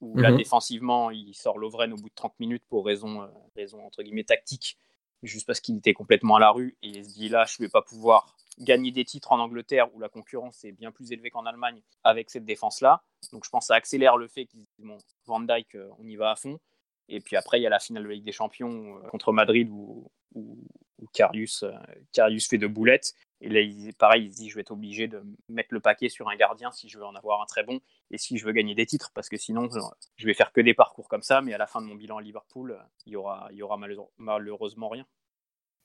où 0.00 0.16
là, 0.16 0.30
mhm. 0.30 0.38
défensivement, 0.38 1.10
il 1.10 1.34
sort 1.34 1.58
Lovren 1.58 1.92
au 1.92 1.96
bout 1.96 2.08
de 2.08 2.14
30 2.14 2.38
minutes 2.40 2.62
pour 2.70 2.86
raison, 2.86 3.28
raison 3.54 3.84
entre 3.84 4.02
guillemets 4.02 4.24
tactique 4.24 4.78
juste 5.22 5.46
parce 5.46 5.60
qu'il 5.60 5.76
était 5.76 5.92
complètement 5.92 6.36
à 6.36 6.40
la 6.40 6.50
rue 6.50 6.76
et 6.82 6.88
il 6.88 7.04
se 7.04 7.14
dit 7.14 7.28
là, 7.28 7.44
je 7.44 7.56
ne 7.60 7.66
vais 7.66 7.70
pas 7.70 7.82
pouvoir 7.82 8.34
gagner 8.58 8.92
des 8.92 9.04
titres 9.04 9.32
en 9.32 9.38
Angleterre 9.38 9.94
où 9.94 10.00
la 10.00 10.08
concurrence 10.08 10.64
est 10.64 10.72
bien 10.72 10.92
plus 10.92 11.12
élevée 11.12 11.30
qu'en 11.30 11.46
Allemagne 11.46 11.80
avec 12.04 12.30
cette 12.30 12.44
défense-là. 12.44 13.02
Donc 13.32 13.44
je 13.44 13.50
pense 13.50 13.64
que 13.64 13.66
ça 13.68 13.74
accélère 13.74 14.16
le 14.16 14.28
fait 14.28 14.46
qu'il 14.46 14.60
dit 14.60 14.68
bon, 14.78 14.98
Van 15.26 15.40
Dyke, 15.40 15.74
euh, 15.74 15.88
on 15.98 16.06
y 16.06 16.16
va 16.16 16.30
à 16.30 16.36
fond. 16.36 16.58
Et 17.08 17.20
puis 17.20 17.36
après, 17.36 17.58
il 17.58 17.62
y 17.62 17.66
a 17.66 17.70
la 17.70 17.80
finale 17.80 18.04
de 18.04 18.08
la 18.08 18.14
Ligue 18.14 18.24
des 18.24 18.32
Champions 18.32 18.98
euh, 18.98 19.08
contre 19.08 19.32
Madrid 19.32 19.68
où, 19.70 20.10
où, 20.34 20.58
euh, 21.64 21.76
fait 22.48 22.58
de 22.58 22.66
boulettes. 22.66 23.14
Et 23.40 23.48
là, 23.48 23.60
il, 23.60 23.94
pareil, 23.94 24.26
il 24.26 24.32
se 24.32 24.36
dit 24.36 24.48
je 24.48 24.54
vais 24.54 24.60
être 24.60 24.70
obligé 24.70 25.08
de 25.08 25.22
mettre 25.48 25.72
le 25.72 25.80
paquet 25.80 26.08
sur 26.08 26.28
un 26.28 26.36
gardien 26.36 26.70
si 26.70 26.88
je 26.88 26.98
veux 26.98 27.04
en 27.04 27.14
avoir 27.14 27.40
un 27.42 27.46
très 27.46 27.64
bon 27.64 27.80
et 28.10 28.18
si 28.18 28.36
je 28.36 28.44
veux 28.44 28.52
gagner 28.52 28.74
des 28.74 28.86
titres, 28.86 29.10
parce 29.14 29.28
que 29.28 29.36
sinon, 29.36 29.68
je 30.16 30.26
vais 30.26 30.34
faire 30.34 30.52
que 30.52 30.60
des 30.60 30.74
parcours 30.74 31.08
comme 31.08 31.22
ça, 31.22 31.40
mais 31.40 31.54
à 31.54 31.58
la 31.58 31.66
fin 31.66 31.80
de 31.80 31.86
mon 31.86 31.94
bilan 31.94 32.18
à 32.18 32.22
Liverpool, 32.22 32.78
il 33.06 33.12
y 33.12 33.16
aura, 33.16 33.48
il 33.50 33.56
y 33.56 33.62
aura 33.62 33.78
malheureusement 34.18 34.88
rien. 34.88 35.06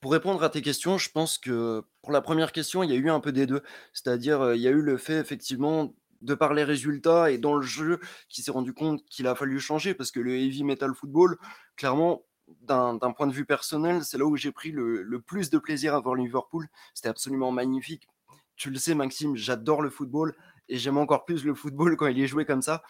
Pour 0.02 0.12
répondre 0.12 0.44
à 0.44 0.50
tes 0.50 0.62
questions, 0.62 0.98
je 0.98 1.10
pense 1.10 1.38
que 1.38 1.84
pour 2.02 2.12
la 2.12 2.22
première 2.22 2.52
question, 2.52 2.84
il 2.84 2.92
y 2.92 2.94
a 2.94 2.98
eu 2.98 3.10
un 3.10 3.20
peu 3.20 3.32
des 3.32 3.48
deux. 3.48 3.64
C'est-à-dire, 3.94 4.42
euh, 4.42 4.56
il 4.56 4.62
y 4.62 4.68
a 4.68 4.72
eu 4.72 4.82
le 4.82 4.98
fait, 4.98 5.18
effectivement, 5.18 5.96
de 6.22 6.36
par 6.36 6.54
les 6.54 6.64
résultats 6.64 7.32
et 7.32 7.38
dans 7.38 7.56
le 7.56 7.64
jeu, 7.64 8.00
qui 8.30 8.42
s'est 8.42 8.52
rendu 8.52 8.74
compte 8.74 9.04
qu'il 9.06 9.26
a 9.28 9.36
fallu 9.36 9.60
changer 9.60 9.94
parce 9.94 10.12
que 10.12 10.20
le 10.20 10.38
heavy 10.38 10.64
metal 10.64 10.94
football, 10.94 11.38
clairement, 11.76 12.24
d'un 12.48 13.12
point 13.16 13.28
de 13.28 13.34
vue 13.34 13.46
personnel, 13.46 14.04
c'est 14.04 14.18
là 14.18 14.26
où 14.26 14.36
j'ai 14.36 14.52
pris 14.52 14.72
le, 14.72 15.20
plus 15.26 15.50
de 15.50 15.58
plaisir 15.58 15.96
à 15.96 16.00
voir 16.00 16.16
Liverpool. 16.16 16.68
C'était 16.94 17.10
absolument 17.10 17.52
magnifique. 17.52 18.08
Tu 18.56 18.70
le 18.70 18.78
sais, 18.78 18.96
Maxime, 18.96 19.36
j'adore 19.36 19.82
le 19.82 19.90
football 19.90 20.36
et 20.68 20.78
j'aime 20.78 20.98
encore 20.98 21.26
plus 21.26 21.44
le 21.44 21.54
football 21.54 21.96
quand 21.98 22.08
il 22.08 22.20
est 22.20 22.28
joué 22.28 22.46
comme 22.46 22.62
ça. 22.62 22.84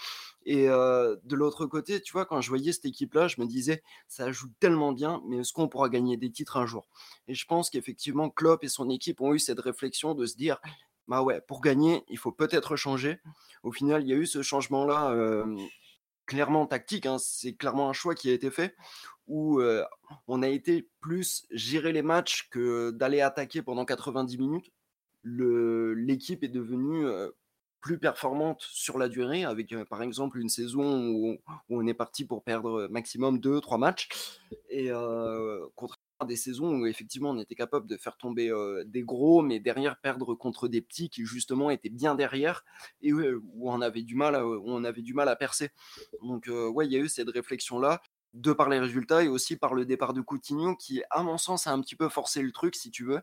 Et 0.45 0.69
euh, 0.69 1.15
de 1.23 1.35
l'autre 1.35 1.65
côté, 1.65 2.01
tu 2.01 2.13
vois, 2.13 2.25
quand 2.25 2.39
je 2.39 2.49
voyais 2.49 2.71
cette 2.71 2.85
équipe-là, 2.85 3.27
je 3.27 3.41
me 3.41 3.47
disais, 3.47 3.81
ça 4.07 4.31
joue 4.31 4.49
tellement 4.59 4.91
bien, 4.91 5.21
mais 5.27 5.37
est-ce 5.37 5.53
qu'on 5.53 5.67
pourra 5.67 5.89
gagner 5.89 6.17
des 6.17 6.31
titres 6.31 6.57
un 6.57 6.67
jour? 6.67 6.87
Et 7.27 7.33
je 7.33 7.45
pense 7.45 7.69
qu'effectivement, 7.69 8.29
Klopp 8.29 8.63
et 8.63 8.69
son 8.69 8.89
équipe 8.89 9.21
ont 9.21 9.33
eu 9.33 9.39
cette 9.39 9.59
réflexion 9.59 10.13
de 10.13 10.25
se 10.27 10.35
dire, 10.35 10.61
bah 11.07 11.23
ouais, 11.23 11.41
pour 11.41 11.61
gagner, 11.61 12.03
il 12.09 12.17
faut 12.17 12.31
peut-être 12.31 12.75
changer. 12.75 13.19
Au 13.63 13.71
final, 13.71 14.03
il 14.03 14.09
y 14.09 14.13
a 14.13 14.17
eu 14.17 14.27
ce 14.27 14.43
changement-là. 14.43 15.11
Euh, 15.11 15.45
clairement 16.25 16.65
tactique, 16.65 17.05
hein, 17.05 17.17
c'est 17.19 17.53
clairement 17.53 17.89
un 17.89 17.93
choix 17.93 18.15
qui 18.15 18.29
a 18.29 18.33
été 18.33 18.49
fait, 18.49 18.75
où 19.27 19.61
on 20.27 20.43
a 20.43 20.47
été 20.47 20.87
plus 20.99 21.45
gérer 21.51 21.91
les 21.91 22.01
matchs 22.01 22.49
que 22.49 22.91
d'aller 22.91 23.21
attaquer 23.21 23.61
pendant 23.61 23.85
90 23.85 24.37
minutes. 24.37 24.71
L'équipe 25.23 26.43
est 26.43 26.49
devenue 26.49 27.05
plus 27.85 27.99
performante 27.99 28.61
sur 28.61 28.97
la 28.97 29.07
durée, 29.07 29.43
avec 29.43 29.75
par 29.85 30.01
exemple 30.01 30.39
une 30.39 30.49
saison 30.49 31.07
où, 31.09 31.37
on 31.69 31.85
est 31.85 31.93
parti 31.93 32.25
pour 32.25 32.43
perdre 32.43 32.87
maximum 32.89 33.37
2-3 33.37 33.77
matchs, 33.77 34.09
et 34.69 34.89
contrairement 35.75 36.01
à 36.19 36.25
des 36.25 36.35
saisons 36.35 36.79
où 36.79 36.85
effectivement 36.85 37.31
on 37.31 37.39
était 37.39 37.55
capable 37.55 37.87
de 37.87 37.97
faire 37.97 38.17
tomber 38.17 38.51
des 38.85 39.03
gros, 39.03 39.41
mais 39.41 39.59
derrière 39.59 39.97
perdre 39.99 40.33
contre 40.33 40.67
des 40.67 40.81
petits 40.81 41.09
qui 41.09 41.25
justement 41.25 41.69
étaient 41.69 41.89
bien 41.89 42.15
derrière, 42.15 42.63
et 43.01 43.13
où, 43.13 43.41
on, 43.61 43.81
avait 43.81 44.01
du 44.01 44.15
mal 44.15 44.35
à, 44.35 44.47
on 44.47 44.83
avait 44.83 45.01
du 45.01 45.13
mal 45.13 45.29
à 45.29 45.35
percer. 45.35 45.69
Donc 46.23 46.49
ouais, 46.49 46.87
il 46.87 46.91
y 46.91 46.95
a 46.95 46.99
eu 46.99 47.09
cette 47.09 47.29
réflexion-là 47.29 48.01
de 48.35 48.51
par 48.51 48.69
les 48.69 48.79
résultats 48.79 49.23
et 49.23 49.27
aussi 49.27 49.55
par 49.55 49.73
le 49.73 49.85
départ 49.85 50.13
de 50.13 50.21
Coutinho 50.21 50.75
qui, 50.75 51.01
à 51.09 51.23
mon 51.23 51.37
sens, 51.37 51.67
a 51.67 51.71
un 51.71 51.81
petit 51.81 51.95
peu 51.95 52.09
forcé 52.09 52.41
le 52.41 52.51
truc, 52.51 52.75
si 52.75 52.91
tu 52.91 53.05
veux, 53.05 53.21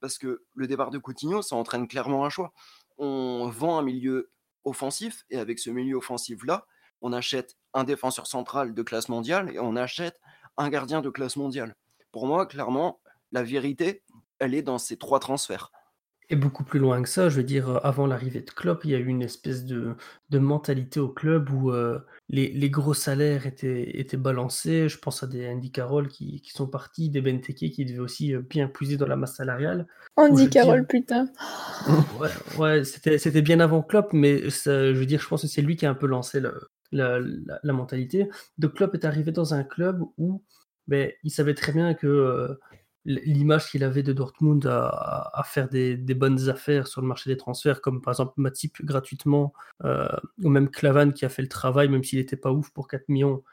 parce 0.00 0.18
que 0.18 0.42
le 0.54 0.66
départ 0.66 0.90
de 0.90 0.98
Coutinho, 0.98 1.42
ça 1.42 1.54
entraîne 1.54 1.86
clairement 1.86 2.24
un 2.24 2.30
choix. 2.30 2.52
On 2.96 3.48
vend 3.48 3.78
un 3.78 3.82
milieu 3.82 4.30
offensif 4.64 5.24
et 5.28 5.38
avec 5.38 5.58
ce 5.58 5.68
milieu 5.68 5.96
offensif-là, 5.96 6.66
on 7.02 7.12
achète 7.12 7.56
un 7.74 7.84
défenseur 7.84 8.26
central 8.26 8.72
de 8.72 8.82
classe 8.82 9.10
mondiale 9.10 9.50
et 9.52 9.58
on 9.58 9.76
achète 9.76 10.18
un 10.56 10.70
gardien 10.70 11.02
de 11.02 11.10
classe 11.10 11.36
mondiale. 11.36 11.76
Pour 12.10 12.26
moi, 12.26 12.46
clairement, 12.46 13.00
la 13.32 13.42
vérité, 13.42 14.02
elle 14.38 14.54
est 14.54 14.62
dans 14.62 14.78
ces 14.78 14.96
trois 14.96 15.20
transferts. 15.20 15.70
Et 16.30 16.36
beaucoup 16.36 16.64
plus 16.64 16.78
loin 16.78 17.02
que 17.02 17.08
ça, 17.08 17.28
je 17.28 17.36
veux 17.36 17.42
dire, 17.42 17.68
euh, 17.68 17.78
avant 17.82 18.06
l'arrivée 18.06 18.40
de 18.40 18.50
Klopp, 18.50 18.84
il 18.84 18.92
y 18.92 18.94
a 18.94 18.98
eu 18.98 19.06
une 19.06 19.20
espèce 19.20 19.66
de, 19.66 19.94
de 20.30 20.38
mentalité 20.38 20.98
au 20.98 21.08
club 21.08 21.50
où 21.50 21.70
euh, 21.70 21.98
les, 22.30 22.48
les, 22.48 22.70
gros 22.70 22.94
salaires 22.94 23.46
étaient, 23.46 23.98
étaient 23.98 24.16
balancés. 24.16 24.88
Je 24.88 24.98
pense 24.98 25.22
à 25.22 25.26
des 25.26 25.46
Andy 25.46 25.70
Carroll 25.70 26.08
qui, 26.08 26.40
qui 26.40 26.50
sont 26.52 26.66
partis, 26.66 27.10
des 27.10 27.20
Benteke 27.20 27.70
qui 27.70 27.84
devaient 27.84 27.98
aussi 27.98 28.34
euh, 28.34 28.40
bien 28.40 28.68
puiser 28.68 28.96
dans 28.96 29.06
la 29.06 29.16
masse 29.16 29.36
salariale. 29.36 29.86
Andy 30.16 30.48
Carroll, 30.48 30.86
putain. 30.86 31.26
Ouais, 32.18 32.30
ouais 32.58 32.84
c'était, 32.84 33.18
c'était 33.18 33.42
bien 33.42 33.60
avant 33.60 33.82
Klopp, 33.82 34.14
mais 34.14 34.48
ça, 34.48 34.94
je 34.94 34.98
veux 34.98 35.06
dire, 35.06 35.20
je 35.20 35.28
pense 35.28 35.42
que 35.42 35.48
c'est 35.48 35.62
lui 35.62 35.76
qui 35.76 35.84
a 35.84 35.90
un 35.90 35.94
peu 35.94 36.06
lancé 36.06 36.40
le, 36.40 36.70
la, 36.90 37.18
la, 37.18 37.60
la, 37.62 37.72
mentalité. 37.74 38.30
De 38.56 38.66
Klopp 38.66 38.94
est 38.94 39.04
arrivé 39.04 39.30
dans 39.30 39.52
un 39.52 39.62
club 39.62 40.02
où 40.16 40.42
ben, 40.86 41.10
il 41.22 41.30
savait 41.30 41.54
très 41.54 41.72
bien 41.72 41.92
que 41.92 42.58
l'image 43.04 43.70
qu'il 43.70 43.84
avait 43.84 44.02
de 44.02 44.12
Dortmund 44.12 44.66
à, 44.66 45.42
faire 45.44 45.68
des, 45.68 45.96
bonnes 45.96 46.48
affaires 46.48 46.86
sur 46.86 47.00
le 47.00 47.06
marché 47.06 47.30
des 47.30 47.36
transferts, 47.36 47.80
comme 47.80 48.00
par 48.00 48.12
exemple 48.12 48.34
Matip 48.36 48.82
gratuitement, 48.82 49.52
euh, 49.84 50.08
ou 50.42 50.48
même 50.48 50.70
Clavan 50.70 51.12
qui 51.12 51.24
a 51.24 51.28
fait 51.28 51.42
le 51.42 51.48
travail, 51.48 51.88
même 51.88 52.02
s'il 52.02 52.18
n'était 52.18 52.36
pas 52.36 52.52
ouf 52.52 52.70
pour 52.70 52.88
4 52.88 53.08
millions. 53.08 53.44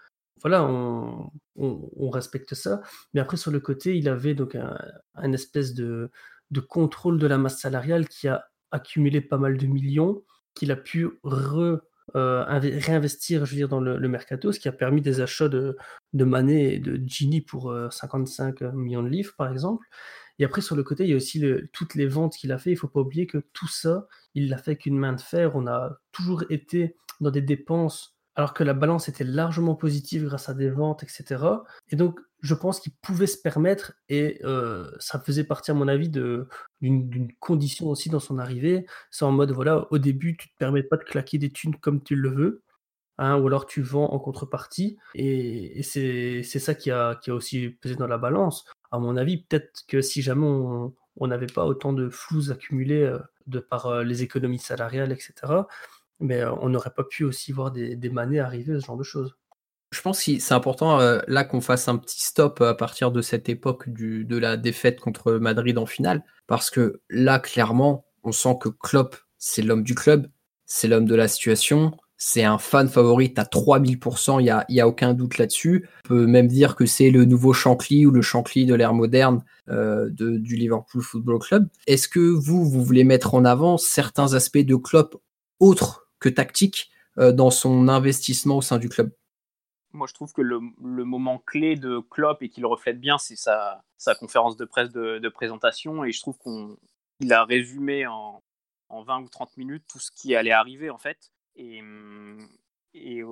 Voilà, 0.41 0.63
on, 0.65 2.09
respecte 2.09 2.55
ça. 2.55 2.81
Mais 3.13 3.21
après, 3.21 3.37
sur 3.37 3.51
le 3.51 3.59
côté, 3.59 3.95
il 3.97 4.09
avait 4.09 4.33
donc 4.33 4.55
un, 4.55 5.33
espèce 5.33 5.73
de, 5.73 6.09
contrôle 6.67 7.19
de 7.19 7.27
la 7.27 7.37
masse 7.37 7.59
salariale 7.59 8.07
qui 8.07 8.27
a 8.27 8.45
accumulé 8.71 9.21
pas 9.21 9.37
mal 9.37 9.57
de 9.57 9.67
millions, 9.67 10.23
qu'il 10.55 10.71
a 10.71 10.75
pu 10.75 11.07
euh, 12.15 12.43
réinvestir 12.45 13.45
je 13.45 13.51
veux 13.51 13.57
dire, 13.57 13.69
dans 13.69 13.81
le, 13.81 14.07
mercato, 14.07 14.51
ce 14.51 14.59
qui 14.59 14.67
a 14.67 14.71
permis 14.71 15.01
des 15.01 15.21
achats 15.21 15.49
de, 15.49 15.77
de 16.13 16.25
Mané 16.25 16.75
et 16.75 16.79
de 16.79 17.01
Gini 17.05 17.41
pour 17.41 17.73
55 17.89 18.61
euh, 18.61 18.71
millions 18.73 19.03
de 19.03 19.09
livres, 19.09 19.33
par 19.37 19.51
exemple. 19.51 19.85
Et 20.39 20.45
après, 20.45 20.61
sur 20.61 20.75
le 20.75 20.83
côté, 20.83 21.03
il 21.03 21.09
y 21.09 21.13
a 21.13 21.17
aussi 21.17 21.43
toutes 21.71 21.95
les 21.95 22.07
ventes 22.07 22.35
qu'il 22.35 22.51
a 22.51 22.57
fait. 22.57 22.71
Il 22.71 22.73
ne 22.73 22.79
faut 22.79 22.87
pas 22.87 23.01
oublier 23.01 23.27
que 23.27 23.37
tout 23.53 23.67
ça, 23.67 24.07
il 24.33 24.49
l'a 24.49 24.57
fait 24.57 24.75
qu'une 24.75 24.97
main 24.97 25.13
de 25.13 25.21
fer. 25.21 25.55
On 25.55 25.67
a 25.67 25.99
toujours 26.11 26.43
été 26.49 26.95
dans 27.19 27.31
des 27.31 27.41
dépenses 27.41 28.17
alors 28.35 28.53
que 28.53 28.63
la 28.63 28.73
balance 28.73 29.09
était 29.09 29.23
largement 29.23 29.75
positive 29.75 30.25
grâce 30.25 30.49
à 30.49 30.53
des 30.53 30.69
ventes, 30.69 31.03
etc. 31.03 31.43
Et 31.89 31.95
donc, 31.95 32.19
je 32.41 32.53
pense 32.55 32.79
qu'il 32.79 32.93
pouvait 33.01 33.27
se 33.27 33.37
permettre, 33.37 33.93
et 34.09 34.39
euh, 34.43 34.89
ça 34.99 35.19
faisait 35.19 35.43
partie, 35.43 35.71
à 35.71 35.73
mon 35.73 35.87
avis, 35.87 36.09
d'une 36.09 37.31
condition 37.39 37.87
aussi 37.87 38.09
dans 38.09 38.19
son 38.19 38.39
arrivée. 38.39 38.85
C'est 39.11 39.25
en 39.25 39.31
mode, 39.31 39.51
voilà, 39.51 39.85
au 39.91 39.97
début, 39.97 40.37
tu 40.37 40.47
ne 40.47 40.51
te 40.51 40.57
permets 40.57 40.83
pas 40.83 40.97
de 40.97 41.03
claquer 41.03 41.37
des 41.37 41.51
thunes 41.51 41.75
comme 41.75 42.01
tu 42.01 42.15
le 42.15 42.29
veux, 42.29 42.63
hein, 43.21 43.37
ou 43.37 43.47
alors 43.47 43.67
tu 43.67 43.81
vends 43.81 44.11
en 44.11 44.19
contrepartie, 44.19 44.97
et, 45.13 45.81
c'est 45.83 46.43
ça 46.43 46.73
qui 46.73 46.91
a, 46.91 47.15
qui 47.15 47.29
a 47.29 47.35
aussi 47.35 47.69
pesé 47.69 47.95
dans 47.95 48.07
la 48.07 48.17
balance. 48.17 48.65
À 48.91 48.99
mon 48.99 49.15
avis, 49.15 49.43
peut-être 49.43 49.83
que 49.87 50.01
si 50.01 50.21
jamais 50.21 50.45
on 50.45 51.27
n'avait 51.27 51.45
pas 51.47 51.65
autant 51.65 51.93
de 51.93 52.09
flous 52.09 52.51
accumulés 52.51 53.03
euh, 53.03 53.19
de 53.45 53.59
par 53.59 53.85
euh, 53.85 54.03
les 54.03 54.23
économies 54.23 54.59
salariales, 54.59 55.11
etc., 55.11 55.33
mais 56.19 56.43
on 56.45 56.69
n'aurait 56.69 56.93
pas 56.93 57.03
pu 57.03 57.23
aussi 57.23 57.51
voir 57.51 57.71
des, 57.71 57.95
des 57.95 58.09
manées 58.09 58.39
arriver, 58.39 58.79
ce 58.79 58.85
genre 58.85 58.97
de 58.97 59.03
choses. 59.03 59.35
Je 59.91 60.01
pense 60.01 60.23
que 60.23 60.39
c'est 60.39 60.53
important 60.53 60.99
là 61.27 61.43
qu'on 61.43 61.61
fasse 61.61 61.87
un 61.87 61.97
petit 61.97 62.21
stop 62.21 62.61
à 62.61 62.75
partir 62.75 63.11
de 63.11 63.21
cette 63.21 63.49
époque 63.49 63.89
du, 63.89 64.23
de 64.23 64.37
la 64.37 64.55
défaite 64.55 64.99
contre 64.99 65.33
Madrid 65.33 65.77
en 65.77 65.85
finale, 65.85 66.23
parce 66.47 66.69
que 66.69 67.01
là, 67.09 67.39
clairement, 67.39 68.05
on 68.23 68.31
sent 68.31 68.55
que 68.61 68.69
Klopp, 68.69 69.15
c'est 69.37 69.63
l'homme 69.63 69.83
du 69.83 69.95
club, 69.95 70.27
c'est 70.65 70.87
l'homme 70.87 71.05
de 71.05 71.15
la 71.15 71.27
situation, 71.27 71.91
c'est 72.23 72.43
un 72.43 72.59
fan 72.59 72.87
favori 72.87 73.33
à 73.37 73.45
3000%, 73.45 74.39
il 74.39 74.43
n'y 74.43 74.51
a, 74.51 74.63
y 74.69 74.79
a 74.79 74.87
aucun 74.87 75.15
doute 75.15 75.39
là-dessus. 75.39 75.89
On 76.05 76.09
peut 76.09 76.27
même 76.27 76.47
dire 76.47 76.75
que 76.75 76.85
c'est 76.85 77.09
le 77.09 77.25
nouveau 77.25 77.51
Shankly 77.51 78.05
ou 78.05 78.11
le 78.11 78.21
Shankly 78.21 78.67
de 78.67 78.75
l'ère 78.75 78.93
moderne 78.93 79.43
euh, 79.69 80.07
du 80.11 80.55
Liverpool 80.55 81.01
Football 81.01 81.39
Club. 81.39 81.67
Est-ce 81.87 82.07
que 82.07 82.19
vous, 82.19 82.63
vous 82.63 82.83
voulez 82.83 83.03
mettre 83.03 83.33
en 83.33 83.43
avant 83.43 83.77
certains 83.77 84.35
aspects 84.35 84.59
de 84.59 84.75
Klopp 84.75 85.19
autres 85.59 86.11
que 86.19 86.29
tactiques 86.29 86.91
euh, 87.17 87.31
dans 87.31 87.49
son 87.49 87.87
investissement 87.87 88.57
au 88.57 88.61
sein 88.61 88.77
du 88.77 88.87
club? 88.87 89.11
Moi, 89.91 90.05
je 90.07 90.13
trouve 90.13 90.31
que 90.31 90.43
le, 90.43 90.59
moment 90.79 91.39
clé 91.39 91.75
de 91.75 92.01
Klopp 92.11 92.43
et 92.43 92.49
qu'il 92.49 92.67
reflète 92.67 92.99
bien, 92.99 93.17
c'est 93.17 93.35
sa, 93.35 93.81
sa, 93.97 94.13
conférence 94.13 94.57
de 94.57 94.65
presse 94.65 94.91
de, 94.91 95.29
présentation. 95.29 96.03
Et 96.03 96.11
je 96.11 96.21
trouve 96.21 96.37
qu'il 96.37 97.33
a 97.33 97.45
résumé 97.45 98.05
en, 98.05 98.43
en, 98.89 99.01
20 99.01 99.23
ou 99.23 99.27
30 99.27 99.57
minutes 99.57 99.85
tout 99.91 99.99
ce 99.99 100.11
qui 100.11 100.35
allait 100.35 100.51
arriver, 100.51 100.91
en 100.91 100.99
fait. 100.99 101.31
Et, 101.61 101.81
et 102.93 103.23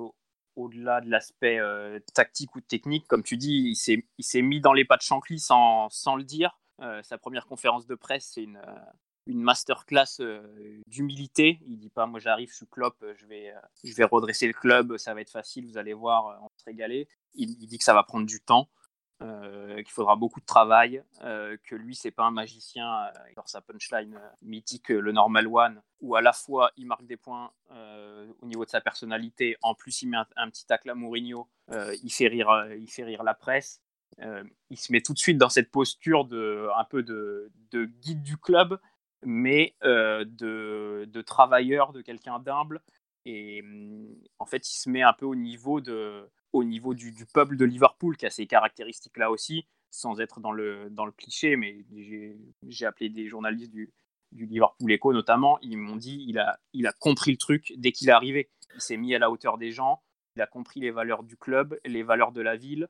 au-delà 0.56 1.00
de 1.00 1.10
l'aspect 1.10 1.58
euh, 1.58 1.98
tactique 2.14 2.54
ou 2.56 2.60
technique, 2.60 3.06
comme 3.06 3.22
tu 3.22 3.36
dis, 3.36 3.76
il 4.18 4.24
s'est 4.24 4.42
mis 4.42 4.60
dans 4.60 4.72
les 4.72 4.84
pas 4.84 4.96
de 4.96 5.02
Shankly 5.02 5.38
sans, 5.38 5.88
le 6.16 6.22
dire. 6.22 6.58
Euh, 6.80 7.02
sa 7.02 7.18
première 7.18 7.46
conférence 7.46 7.86
de 7.86 7.94
presse, 7.94 8.30
c'est 8.32 8.42
une, 8.42 8.56
euh, 8.56 9.32
masterclass 9.32 10.20
d'humilité. 10.86 11.60
Il 11.66 11.78
dit 11.78 11.90
pas, 11.90 12.06
moi 12.06 12.18
j'arrive, 12.18 12.50
je 12.50 12.56
suis 12.56 12.66
Klopp, 12.66 13.04
je 13.14 13.26
vais, 13.26 13.54
redresser 14.06 14.46
le 14.48 14.52
club, 14.52 14.96
ça 14.96 15.14
va 15.14 15.20
être 15.20 15.30
facile, 15.30 15.66
vous 15.66 15.78
allez 15.78 15.92
voir, 15.92 16.40
on 16.42 16.48
se 16.56 16.64
régaler. 16.64 17.06
Il, 17.34 17.56
dit 17.56 17.78
que 17.78 17.84
ça 17.84 17.94
va 17.94 18.02
prendre 18.02 18.26
du 18.26 18.40
temps, 18.40 18.68
qu'il 19.20 19.90
faudra 19.90 20.16
beaucoup 20.16 20.40
de 20.40 20.46
travail, 20.46 21.02
que 21.20 21.74
lui 21.74 21.94
c'est 21.94 22.10
pas 22.10 22.24
un 22.24 22.30
magicien, 22.30 23.10
dans 23.36 23.46
sa 23.46 23.60
punchline 23.60 24.18
mythique, 24.42 24.88
le 24.88 25.12
normal 25.12 25.46
one, 25.46 25.82
où 26.00 26.16
à 26.16 26.22
la 26.22 26.32
fois 26.32 26.70
il 26.76 26.86
marque 26.86 27.04
des 27.04 27.16
points 27.16 27.50
au 27.70 28.46
niveau 28.46 28.64
de 28.64 28.70
sa 28.70 28.80
personnalité, 28.80 29.56
en 29.62 29.74
plus 29.74 30.02
il 30.02 30.08
met 30.08 30.16
un, 30.36 30.50
petit 30.50 30.66
tacle 30.66 30.90
à 30.90 30.94
Mourinho, 30.94 31.48
il 32.02 32.10
fait 32.10 32.28
rire, 32.28 32.66
il 32.78 32.90
fait 32.90 33.04
rire 33.04 33.22
la 33.22 33.34
presse. 33.34 33.82
il 34.70 34.78
se 34.78 34.90
met 34.90 35.02
tout 35.02 35.12
de 35.12 35.18
suite 35.18 35.38
dans 35.38 35.50
cette 35.50 35.70
posture 35.70 36.24
de 36.24 36.68
un 36.76 36.84
peu 36.84 37.02
de, 37.02 37.52
de 37.72 37.84
guide 37.84 38.22
du 38.22 38.38
club 38.38 38.80
mais 39.24 39.74
euh, 39.84 40.24
de, 40.26 41.08
de, 41.08 41.22
travailleur, 41.22 41.92
de 41.92 42.02
quelqu'un 42.02 42.38
d'humble. 42.38 42.80
Et 43.24 43.62
mm, 43.62 44.14
en 44.38 44.46
fait, 44.46 44.68
il 44.68 44.74
se 44.74 44.88
met 44.88 45.02
un 45.02 45.12
peu 45.12 45.26
au 45.26 45.34
niveau, 45.34 45.80
de, 45.80 46.28
au 46.52 46.64
niveau 46.64 46.94
du, 46.94 47.14
peuple 47.32 47.56
de 47.56 47.64
Liverpool, 47.64 48.16
qui 48.16 48.26
a 48.26 48.30
ces 48.30 48.46
caractéristiques-là 48.46 49.30
aussi, 49.30 49.66
sans 49.90 50.20
être 50.20 50.40
dans 50.40 50.52
le, 50.52 50.88
dans 50.90 51.06
le 51.06 51.12
cliché, 51.12 51.56
mais 51.56 51.84
j'ai 52.66 52.86
appelé 52.86 53.08
des 53.08 53.28
journalistes 53.28 53.70
du, 53.70 53.92
du 54.32 54.46
Liverpool 54.46 54.92
Echo 54.92 55.12
notamment, 55.12 55.58
ils 55.62 55.76
m'ont 55.76 55.96
dit 55.96 56.24
il 56.28 56.38
a, 56.38 56.58
il 56.72 56.86
a 56.86 56.92
compris 56.92 57.32
le 57.32 57.36
truc 57.36 57.72
dès 57.76 57.92
qu'il 57.92 58.08
est 58.08 58.12
arrivé. 58.12 58.50
Il 58.74 58.80
s'est 58.80 58.96
mis 58.96 59.14
à 59.14 59.18
la 59.18 59.30
hauteur 59.30 59.58
des 59.58 59.72
gens, 59.72 60.00
il 60.36 60.42
a 60.42 60.46
compris 60.46 60.80
les 60.80 60.90
valeurs 60.90 61.24
du 61.24 61.36
club, 61.36 61.78
les 61.84 62.02
valeurs 62.02 62.32
de 62.32 62.40
la 62.40 62.56
ville, 62.56 62.88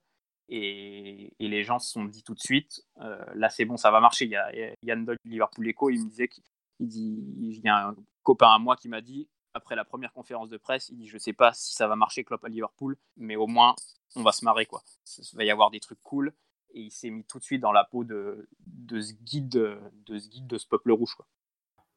et, 0.50 1.32
les 1.38 1.64
gens 1.64 1.78
se 1.78 1.90
sont 1.90 2.04
dit 2.04 2.22
tout 2.22 2.34
de 2.34 2.40
suite, 2.40 2.84
euh, 3.00 3.24
là 3.34 3.48
c'est 3.48 3.64
bon, 3.64 3.76
ça 3.76 3.90
va 3.90 4.00
marcher. 4.00 4.26
Il 4.26 4.32
y 4.32 4.36
a 4.36 4.50
Yann 4.82 5.04
Doyle 5.04 5.18
du 5.24 5.30
Liverpool 5.30 5.68
Echo, 5.68 5.90
il 5.90 6.04
me 6.04 6.08
disait 6.08 6.28
qu'il 6.28 6.44
il 6.80 7.60
y 7.64 7.68
a 7.68 7.88
un 7.88 7.96
copain 8.22 8.50
à 8.50 8.58
moi 8.58 8.76
qui 8.76 8.88
m'a 8.88 9.00
dit, 9.00 9.28
après 9.54 9.76
la 9.76 9.84
première 9.84 10.12
conférence 10.12 10.48
de 10.48 10.56
presse, 10.56 10.88
il 10.90 10.96
dit, 10.96 11.08
je 11.08 11.18
sais 11.18 11.32
pas 11.32 11.52
si 11.52 11.74
ça 11.74 11.88
va 11.88 11.96
marcher 11.96 12.24
Klopp 12.24 12.44
à 12.44 12.48
Liverpool, 12.48 12.96
mais 13.16 13.36
au 13.36 13.46
moins 13.46 13.74
on 14.16 14.22
va 14.22 14.32
se 14.32 14.44
marrer 14.44 14.66
quoi. 14.66 14.82
Il 15.18 15.36
va 15.36 15.44
y 15.44 15.50
avoir 15.50 15.70
des 15.70 15.80
trucs 15.80 16.00
cool. 16.02 16.32
Et 16.72 16.82
il 16.82 16.90
s'est 16.90 17.10
mis 17.10 17.24
tout 17.24 17.38
de 17.38 17.44
suite 17.44 17.60
dans 17.60 17.72
la 17.72 17.82
peau 17.84 18.04
de, 18.04 18.48
ce, 18.90 19.12
guide, 19.24 19.50
de 19.50 20.18
ce 20.18 20.28
guide 20.28 20.46
de 20.46 20.56
ce 20.56 20.68
peuple 20.68 20.92
rouge. 20.92 21.14
Quoi. 21.16 21.26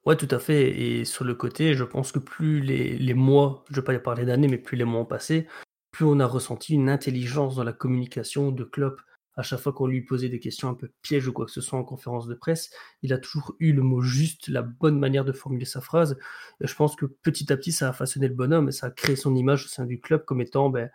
Ouais, 0.05 0.17
tout 0.17 0.27
à 0.31 0.39
fait. 0.39 0.79
Et 0.79 1.05
sur 1.05 1.23
le 1.25 1.35
côté, 1.35 1.75
je 1.75 1.83
pense 1.83 2.11
que 2.11 2.19
plus 2.19 2.59
les, 2.59 2.97
les 2.97 3.13
mois, 3.13 3.63
je 3.69 3.79
ne 3.79 3.85
vais 3.85 3.85
pas 3.85 3.99
parler 3.99 4.25
d'années, 4.25 4.47
mais 4.47 4.57
plus 4.57 4.75
les 4.75 4.83
mois 4.83 5.01
ont 5.01 5.05
passé, 5.05 5.47
plus 5.91 6.05
on 6.05 6.19
a 6.19 6.25
ressenti 6.25 6.73
une 6.73 6.89
intelligence 6.89 7.55
dans 7.55 7.63
la 7.63 7.71
communication 7.71 8.51
de 8.51 8.63
Klopp. 8.63 8.99
À 9.35 9.41
chaque 9.41 9.59
fois 9.59 9.73
qu'on 9.73 9.87
lui 9.87 10.01
posait 10.01 10.29
des 10.29 10.39
questions 10.39 10.69
un 10.69 10.75
peu 10.75 10.91
pièges 11.01 11.27
ou 11.27 11.33
quoi 11.33 11.45
que 11.45 11.51
ce 11.51 11.61
soit 11.61 11.79
en 11.79 11.83
conférence 11.83 12.27
de 12.27 12.35
presse, 12.35 12.69
il 13.01 13.13
a 13.13 13.17
toujours 13.17 13.55
eu 13.59 13.73
le 13.73 13.81
mot 13.81 14.01
juste, 14.01 14.47
la 14.47 14.61
bonne 14.61 14.99
manière 14.99 15.25
de 15.25 15.31
formuler 15.31 15.65
sa 15.65 15.81
phrase. 15.81 16.17
Et 16.61 16.67
je 16.67 16.75
pense 16.75 16.95
que 16.95 17.05
petit 17.05 17.51
à 17.51 17.57
petit, 17.57 17.71
ça 17.71 17.89
a 17.89 17.93
façonné 17.93 18.27
le 18.27 18.35
bonhomme 18.35 18.69
et 18.69 18.71
ça 18.71 18.87
a 18.87 18.91
créé 18.91 19.15
son 19.15 19.35
image 19.35 19.65
au 19.65 19.69
sein 19.69 19.85
du 19.85 19.99
club 19.99 20.23
comme 20.25 20.41
étant 20.41 20.69
ben, 20.69 20.91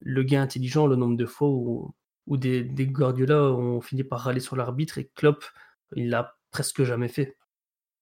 le 0.00 0.22
gars 0.22 0.42
intelligent, 0.42 0.86
le 0.86 0.96
nombre 0.96 1.16
de 1.16 1.26
fois 1.26 1.48
où, 1.48 1.94
des, 2.26 2.64
des 2.64 2.86
Guardiola 2.86 3.42
ont 3.52 3.80
fini 3.80 4.04
par 4.04 4.20
râler 4.20 4.40
sur 4.40 4.56
l'arbitre 4.56 4.98
et 4.98 5.10
Klopp, 5.14 5.44
il 5.94 6.08
l'a 6.08 6.36
presque 6.50 6.82
jamais 6.84 7.08
fait. 7.08 7.36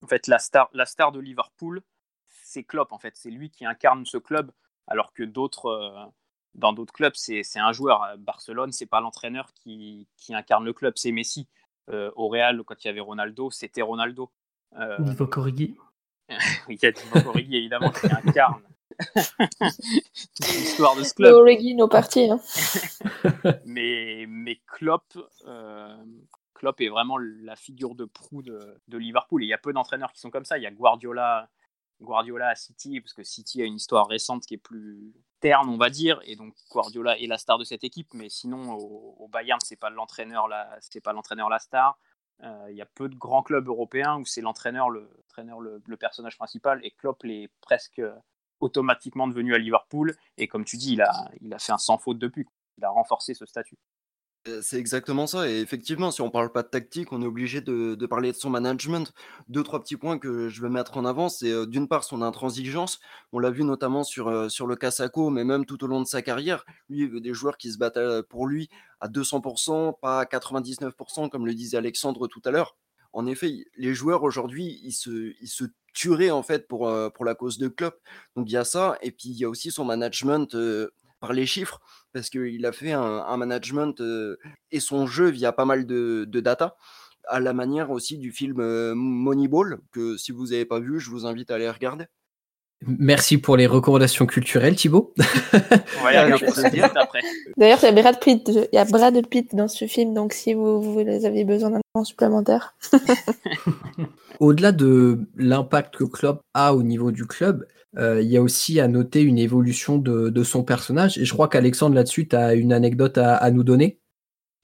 En 0.02 0.06
fait, 0.06 0.26
la 0.26 0.38
star, 0.38 0.70
la 0.72 0.86
star 0.86 1.12
de 1.12 1.20
Liverpool, 1.20 1.82
c'est 2.26 2.64
Klopp. 2.64 2.92
En 2.92 2.98
fait, 2.98 3.16
c'est 3.16 3.30
lui 3.30 3.50
qui 3.50 3.64
incarne 3.64 4.06
ce 4.06 4.18
club, 4.18 4.50
alors 4.86 5.12
que 5.12 5.22
d'autres, 5.22 5.66
euh, 5.66 6.06
dans 6.54 6.72
d'autres 6.72 6.92
clubs, 6.92 7.14
c'est 7.14 7.42
un 7.56 7.72
joueur. 7.72 8.02
À 8.02 8.16
Barcelone, 8.16 8.72
c'est 8.72 8.86
pas 8.86 9.00
l'entraîneur 9.00 9.52
qui, 9.54 10.08
qui, 10.16 10.34
incarne 10.34 10.64
le 10.64 10.72
club, 10.72 10.94
c'est 10.96 11.12
Messi. 11.12 11.48
Euh, 11.88 12.10
au 12.16 12.28
Real, 12.28 12.62
quand 12.64 12.84
il 12.84 12.86
y 12.86 12.90
avait 12.90 13.00
Ronaldo, 13.00 13.50
c'était 13.50 13.82
Ronaldo. 13.82 14.30
Euh... 14.76 14.96
Divo 15.00 15.26
Corrigui. 15.26 15.76
oui, 16.68 16.78
il 16.80 16.82
y 16.82 16.86
a 16.86 16.92
Divo 16.92 17.20
Corrigui, 17.20 17.56
évidemment, 17.56 17.90
qui 17.90 18.06
incarne 18.06 18.62
l'histoire 20.40 20.96
de 20.96 21.02
ce 21.02 21.14
club. 21.14 21.32
Corrigui, 21.32 21.74
nos 21.74 21.88
parties. 21.88 22.30
Hein. 22.30 22.40
mais, 23.64 24.26
mais 24.28 24.60
Klopp, 24.66 25.16
euh, 25.46 25.96
Klopp 26.54 26.80
est 26.80 26.88
vraiment 26.88 27.16
la 27.18 27.56
figure 27.56 27.94
de 27.94 28.04
proue 28.04 28.42
de, 28.42 28.80
de 28.88 28.98
Liverpool. 28.98 29.42
Et 29.42 29.46
il 29.46 29.48
y 29.48 29.54
a 29.54 29.58
peu 29.58 29.72
d'entraîneurs 29.72 30.12
qui 30.12 30.20
sont 30.20 30.30
comme 30.30 30.44
ça. 30.44 30.58
Il 30.58 30.62
y 30.62 30.66
a 30.66 30.70
Guardiola, 30.70 31.48
Guardiola 32.00 32.48
à 32.48 32.54
City, 32.54 33.00
parce 33.00 33.14
que 33.14 33.24
City 33.24 33.62
a 33.62 33.64
une 33.64 33.76
histoire 33.76 34.06
récente 34.06 34.44
qui 34.44 34.54
est 34.54 34.58
plus 34.58 35.12
terne, 35.40 35.68
on 35.68 35.76
va 35.76 35.90
dire, 35.90 36.20
et 36.24 36.36
donc 36.36 36.54
Guardiola 36.70 37.18
est 37.18 37.26
la 37.26 37.38
star 37.38 37.58
de 37.58 37.64
cette 37.64 37.84
équipe, 37.84 38.12
mais 38.14 38.28
sinon 38.28 38.74
au, 38.74 39.28
Bayern, 39.28 39.60
c'est 39.62 39.76
pas 39.76 39.90
l'entraîneur 39.90 40.48
la, 40.48 40.78
pas 41.02 41.12
l'entraîneur 41.12 41.48
la 41.48 41.58
star. 41.58 41.98
Euh, 42.42 42.66
il 42.70 42.76
y 42.76 42.82
a 42.82 42.86
peu 42.86 43.08
de 43.08 43.16
grands 43.16 43.42
clubs 43.42 43.68
européens 43.68 44.18
où 44.18 44.24
c'est 44.24 44.40
l'entraîneur 44.40 44.88
le, 44.88 45.10
le, 45.36 45.96
personnage 45.96 46.36
principal, 46.36 46.80
et 46.84 46.90
Klopp 46.90 47.24
est 47.24 47.50
presque 47.60 48.02
automatiquement 48.60 49.26
devenu 49.26 49.54
à 49.54 49.58
Liverpool, 49.58 50.14
et 50.36 50.48
comme 50.48 50.64
tu 50.64 50.76
dis, 50.76 50.92
il 50.92 51.02
a, 51.02 51.30
il 51.40 51.52
a 51.52 51.58
fait 51.58 51.72
un 51.72 51.78
sans 51.78 51.98
faute 51.98 52.18
depuis, 52.18 52.46
il 52.78 52.84
a 52.84 52.90
renforcé 52.90 53.34
ce 53.34 53.46
statut. 53.46 53.78
C'est 54.62 54.78
exactement 54.78 55.26
ça. 55.26 55.50
Et 55.50 55.60
effectivement, 55.60 56.10
si 56.10 56.22
on 56.22 56.30
parle 56.30 56.50
pas 56.50 56.62
de 56.62 56.68
tactique, 56.68 57.12
on 57.12 57.20
est 57.20 57.26
obligé 57.26 57.60
de, 57.60 58.06
parler 58.06 58.32
de 58.32 58.36
son 58.36 58.48
management. 58.48 59.12
Deux, 59.48 59.62
trois 59.62 59.80
petits 59.80 59.96
points 59.96 60.18
que 60.18 60.48
je 60.48 60.62
veux 60.62 60.70
mettre 60.70 60.96
en 60.96 61.04
avant, 61.04 61.28
c'est 61.28 61.66
d'une 61.66 61.88
part 61.88 62.04
son 62.04 62.22
intransigeance. 62.22 63.00
On 63.32 63.38
l'a 63.38 63.50
vu 63.50 63.64
notamment 63.64 64.02
sur, 64.02 64.50
sur 64.50 64.66
le 64.66 64.76
Cassaco, 64.76 65.28
mais 65.28 65.44
même 65.44 65.66
tout 65.66 65.84
au 65.84 65.86
long 65.86 66.00
de 66.00 66.06
sa 66.06 66.22
carrière. 66.22 66.64
Lui, 66.88 67.00
il 67.00 67.10
veut 67.10 67.20
des 67.20 67.34
joueurs 67.34 67.58
qui 67.58 67.70
se 67.70 67.76
battent 67.76 68.22
pour 68.30 68.46
lui 68.46 68.70
à 69.00 69.08
200%, 69.08 69.98
pas 70.00 70.20
à 70.20 70.24
99%, 70.24 71.28
comme 71.28 71.46
le 71.46 71.54
disait 71.54 71.76
Alexandre 71.76 72.26
tout 72.26 72.42
à 72.46 72.50
l'heure. 72.50 72.76
En 73.12 73.26
effet, 73.26 73.66
les 73.76 73.92
joueurs 73.92 74.22
aujourd'hui, 74.22 74.80
ils 74.82 74.92
se, 74.92 75.34
ils 75.42 75.48
se 75.48 75.64
tueraient 75.92 76.30
en 76.30 76.42
fait 76.42 76.66
pour, 76.66 76.90
pour 77.14 77.24
la 77.26 77.34
cause 77.34 77.58
de 77.58 77.68
Klopp. 77.68 78.00
Donc 78.36 78.48
il 78.48 78.52
y 78.54 78.56
a 78.56 78.64
ça. 78.64 78.96
Et 79.02 79.10
puis 79.10 79.28
il 79.28 79.36
y 79.36 79.44
a 79.44 79.50
aussi 79.50 79.70
son 79.70 79.84
management 79.84 80.56
par 81.20 81.32
les 81.34 81.46
chiffres, 81.46 81.80
parce 82.12 82.30
qu'il 82.30 82.64
a 82.66 82.72
fait 82.72 82.92
un, 82.92 83.36
management 83.36 84.02
et 84.70 84.80
son 84.80 85.06
jeu 85.06 85.30
via 85.30 85.52
pas 85.52 85.64
mal 85.64 85.86
de, 85.86 86.24
data, 86.40 86.76
à 87.28 87.40
la 87.40 87.52
manière 87.52 87.90
aussi 87.90 88.18
du 88.18 88.32
film 88.32 88.62
Moneyball, 88.94 89.80
que 89.92 90.16
si 90.16 90.32
vous 90.32 90.48
n'avez 90.48 90.64
pas 90.64 90.80
vu, 90.80 91.00
je 91.00 91.10
vous 91.10 91.26
invite 91.26 91.50
à 91.50 91.56
aller 91.56 91.70
regarder. 91.70 92.06
Merci 92.86 93.36
pour 93.36 93.58
les 93.58 93.66
recommandations 93.66 94.24
culturelles, 94.24 94.74
Thibaut. 94.74 95.12
D'ailleurs, 96.02 96.38
il 96.72 96.78
y 96.78 96.80
a 97.84 97.92
Brad 97.92 98.18
Pitt, 98.20 98.48
il 98.48 98.68
y 98.72 98.78
a 98.78 98.84
Brad 98.86 99.26
Pitt 99.26 99.54
dans 99.54 99.68
ce 99.68 99.86
film, 99.86 100.14
donc 100.14 100.32
si 100.32 100.54
vous, 100.54 100.80
vous 100.80 101.00
avez 101.00 101.44
besoin 101.44 101.70
d'un 101.70 101.80
temps 101.94 102.04
supplémentaire. 102.04 102.74
Au-delà 104.40 104.72
de 104.72 105.20
l'impact 105.36 105.96
que 105.96 106.04
Klopp 106.04 106.40
a 106.54 106.74
au 106.74 106.82
niveau 106.82 107.10
du 107.12 107.26
club, 107.26 107.66
euh, 107.68 107.79
il 107.96 108.28
y 108.28 108.36
a 108.36 108.42
aussi 108.42 108.80
à 108.80 108.88
noter 108.88 109.22
une 109.22 109.38
évolution 109.38 109.98
de, 109.98 110.42
son 110.42 110.64
personnage. 110.64 111.18
Et 111.18 111.24
je 111.24 111.32
crois 111.32 111.48
qu'Alexandre, 111.48 111.94
là-dessus, 111.94 112.28
tu 112.28 112.36
as 112.36 112.54
une 112.54 112.72
anecdote 112.72 113.18
à, 113.18 113.50
nous 113.50 113.64
donner? 113.64 114.00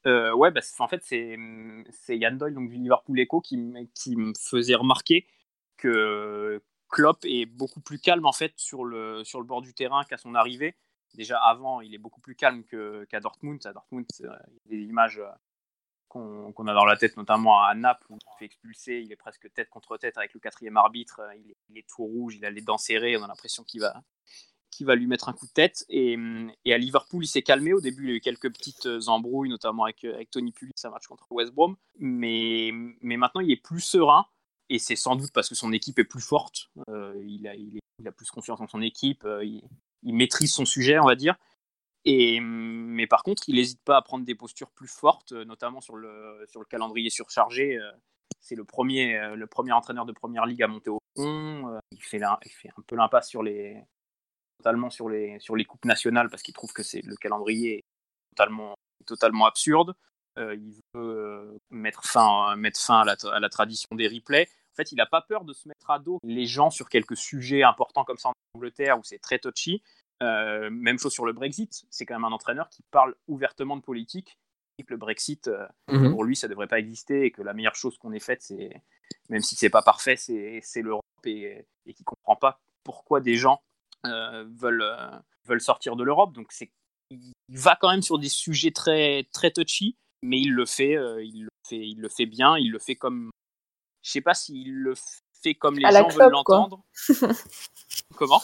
Euh, 0.07 0.33
ouais, 0.35 0.51
bah, 0.53 0.61
en 0.79 0.89
fait, 0.89 1.03
c'est 1.03 2.17
Yann 2.17 2.39
Doyle, 2.39 2.55
donc 2.55 2.71
du 2.71 2.77
Liverpool 2.77 3.19
Echo, 3.19 3.41
qui, 3.41 3.59
qui 3.95 4.17
me 4.17 4.33
faisait 4.39 4.77
remarquer 4.77 5.27
que 5.77 6.63
Klopp 6.89 7.25
est 7.25 7.47
beaucoup 7.47 7.81
plus 7.81 7.99
calme 7.99 8.27
en 8.27 8.33
fait 8.33 8.53
sur 8.57 8.85
le, 8.85 9.25
sur 9.25 9.41
le 9.41 9.47
bord 9.47 9.63
du 9.63 9.75
terrain 9.75 10.05
qu'à 10.05 10.17
son 10.17 10.35
arrivée. 10.35 10.77
Déjà 11.15 11.39
avant, 11.39 11.81
il 11.81 11.95
est 11.95 11.99
beaucoup 11.99 12.21
plus 12.21 12.35
calme 12.35 12.63
qu'à 13.09 13.21
Dortmund. 13.21 13.65
À 13.65 13.73
Dortmund, 13.73 14.07
il 14.19 14.27
y 14.27 14.29
a 14.29 14.43
des 14.67 14.83
images 14.83 15.21
euh, 16.21 16.53
qu'on 16.53 16.67
a 16.67 16.75
dans 16.75 16.85
la 16.85 16.97
tête, 16.97 17.17
notamment 17.17 17.63
à 17.63 17.75
Naples, 17.75 18.07
où 18.11 18.17
il 18.17 18.39
fait 18.39 18.45
expulser, 18.45 19.01
il 19.05 19.13
est 19.13 19.17
presque 19.17 19.53
tête 19.53 19.69
contre 19.71 19.97
tête 19.97 20.19
avec 20.19 20.35
le 20.35 20.41
quatrième 20.41 20.77
arbitre, 20.77 21.21
euh, 21.21 21.35
il 21.69 21.79
est, 21.79 21.87
tout 21.89 22.05
rouge, 22.05 22.37
il 22.37 22.45
a 22.45 22.51
les 22.51 22.63
dents 22.63 22.79
serrées, 22.79 23.17
on 23.17 23.23
a 23.23 23.29
l'impression 23.29 23.65
qu'il 23.65 23.81
va, 23.81 24.03
va 24.81 24.95
lui 24.95 25.07
mettre 25.07 25.29
un 25.29 25.33
coup 25.33 25.47
de 25.47 25.53
tête. 25.53 25.85
Et, 25.89 26.17
à 26.67 26.79
Liverpool, 26.79 27.25
il 27.25 27.29
s'est 27.29 27.43
calmé. 27.43 27.73
Au 27.73 27.81
début, 27.81 28.05
il 28.05 28.11
a 28.11 28.15
eu 28.15 28.21
quelques 28.21 28.53
petites 28.53 28.89
embrouilles, 29.07 29.49
notamment 29.49 29.85
avec, 29.85 30.07
Tony 30.31 30.53
Pulis, 30.53 30.73
un 30.85 30.91
match 30.91 31.07
contre 31.07 31.27
West 31.31 31.53
Brom. 31.53 31.77
Mais, 31.99 32.71
maintenant, 33.03 33.41
il 33.41 33.51
est 33.51 33.63
plus 33.63 33.81
serein. 33.81 34.27
Et 34.69 34.81
c'est 34.81 34.97
sans 34.97 35.15
doute 35.15 35.31
parce 35.33 35.49
que 35.49 35.55
son 35.55 35.73
équipe 35.73 35.99
est 35.99 36.05
plus 36.05 36.21
forte. 36.21 36.71
Euh, 36.89 37.15
il, 37.25 37.47
a, 37.47 38.13
plus 38.13 38.31
confiance 38.31 38.61
en 38.61 38.67
son 38.67 38.83
équipe, 38.83 39.27
il, 39.43 39.63
maîtrise 40.15 40.53
son 40.53 40.65
sujet, 40.65 40.99
on 40.99 41.07
va 41.07 41.15
dire. 41.15 41.37
Et, 42.07 42.41
mais 42.41 43.07
par 43.07 43.23
contre, 43.23 43.49
il 43.49 43.57
n'hésite 43.57 43.83
pas 43.83 43.97
à 43.97 44.03
prendre 44.03 44.25
des 44.25 44.35
postures 44.35 44.71
plus 44.71 44.89
fortes, 44.89 45.33
notamment 45.33 45.81
sur 45.81 45.97
le, 45.97 46.47
calendrier 46.71 47.11
surchargé. 47.11 47.79
C'est 48.41 48.55
le 48.55 48.65
premier, 48.65 49.35
le 49.35 49.47
premier 49.49 49.73
entraîneur 49.73 50.07
de 50.07 50.13
première 50.13 50.47
ligue 50.47 50.63
à 50.63 50.69
monter 50.69 50.91
au 50.91 51.01
fond. 51.17 51.81
Il 51.91 52.03
fait, 52.03 52.23
un 52.23 52.39
peu 52.87 52.95
l'impasse 52.95 53.29
sur 53.29 53.43
les, 53.43 53.83
totalement 54.59 54.91
sur 54.91 55.09
les, 55.09 55.39
sur 55.41 55.57
les 55.57 55.65
coupes 55.65 55.85
nationales 55.85 56.31
parce 56.31 56.43
qu'il 56.43 56.55
trouve 56.55 56.73
que 56.73 56.83
c'est 56.83 57.03
le 57.03 57.17
calendrier 57.17 57.85
totalement, 58.31 58.75
totalement 59.07 59.47
absurde. 59.47 59.95
Euh, 60.39 60.55
il 60.55 60.75
veut 60.95 61.01
euh, 61.01 61.59
mettre 61.71 62.05
fin, 62.05 62.55
mettre 62.57 62.81
fin 62.81 63.01
à 63.01 63.41
la 63.41 63.49
tradition 63.49 63.89
des 63.93 64.09
replays. 64.09 64.49
En 64.73 64.77
fait, 64.77 64.93
il 64.93 64.97
n'a 64.97 65.07
pas 65.07 65.23
peur 65.23 65.45
de 65.45 65.55
se 65.55 65.67
mettre 65.69 65.91
à 65.91 65.99
dos 65.99 66.19
les 66.23 66.47
gens 66.47 66.71
sur 66.71 66.89
quelques 66.89 67.17
sujets 67.17 67.63
importants 67.63 68.05
comme 68.05 68.19
ça 68.19 68.29
en 68.29 68.33
Angleterre 68.55 68.99
où 68.99 69.05
c'est 69.05 69.19
très 69.19 69.39
touchy. 69.39 69.83
Euh, 70.23 70.71
même 70.71 70.99
chose 70.99 71.13
sur 71.13 71.27
le 71.27 71.33
Brexit. 71.33 71.87
C'est 71.91 72.07
quand 72.07 72.15
même 72.15 72.25
un 72.25 72.33
entraîneur 72.33 72.69
qui 72.71 72.83
parle 72.91 73.15
ouvertement 73.29 73.77
de 73.77 73.83
politique. 73.83 74.39
Le 74.89 74.97
Brexit, 74.99 75.51
mhm. 75.89 76.11
pour 76.11 76.25
lui, 76.25 76.37
ça 76.37 76.49
ne 76.49 76.51
devrait 76.51 76.67
pas 76.67 76.79
exister 76.79 77.25
et 77.25 77.31
que 77.31 77.41
la 77.41 77.55
meilleure 77.55 77.75
chose 77.75 77.97
qu'on 77.97 78.13
ait 78.13 78.21
faite, 78.21 78.43
c'est, 78.43 78.83
même 79.31 79.41
si 79.41 79.57
c'est 79.57 79.71
pas 79.71 79.81
parfait, 79.81 80.17
c'est, 80.17 80.83
l'Europe 80.83 81.03
et, 81.25 81.65
et 81.87 81.95
qui 81.95 82.05
comprend 82.05 82.37
pas 82.37 82.61
pourquoi 82.85 83.21
des 83.21 83.37
gens 83.37 83.63
veulent, 84.05 84.85
veulent 85.45 85.63
sortir 85.63 85.97
de 85.97 86.05
l'Europe. 86.05 86.35
Donc 86.35 86.53
c'est 86.53 86.71
il 87.11 87.33
va 87.49 87.77
quand 87.77 87.91
même 87.91 88.03
sur 88.03 88.19
des 88.19 88.29
sujets 88.29 88.73
très 88.73 89.25
très 89.33 89.51
touchy, 89.51 89.97
mais 90.23 90.41
il 90.41 90.53
le 90.53 90.67
fait, 90.67 90.97
euh, 90.97 91.23
il 91.23 91.45
le 91.45 91.51
fait, 91.69 91.79
il 91.89 92.01
le 92.01 92.09
fait 92.09 92.27
bien, 92.27 92.57
il 92.59 92.71
le 92.71 92.79
fait 92.79 92.97
comme, 92.97 93.31
je 94.03 94.11
sais 94.11 94.21
pas 94.21 94.35
s'il 94.35 94.75
le 94.75 94.95
fait 95.43 95.55
comme 95.55 95.79
les 95.79 95.91
gens 95.91 96.09
veulent 96.09 96.31
l'entendre. 96.31 96.85
Comment? 98.17 98.43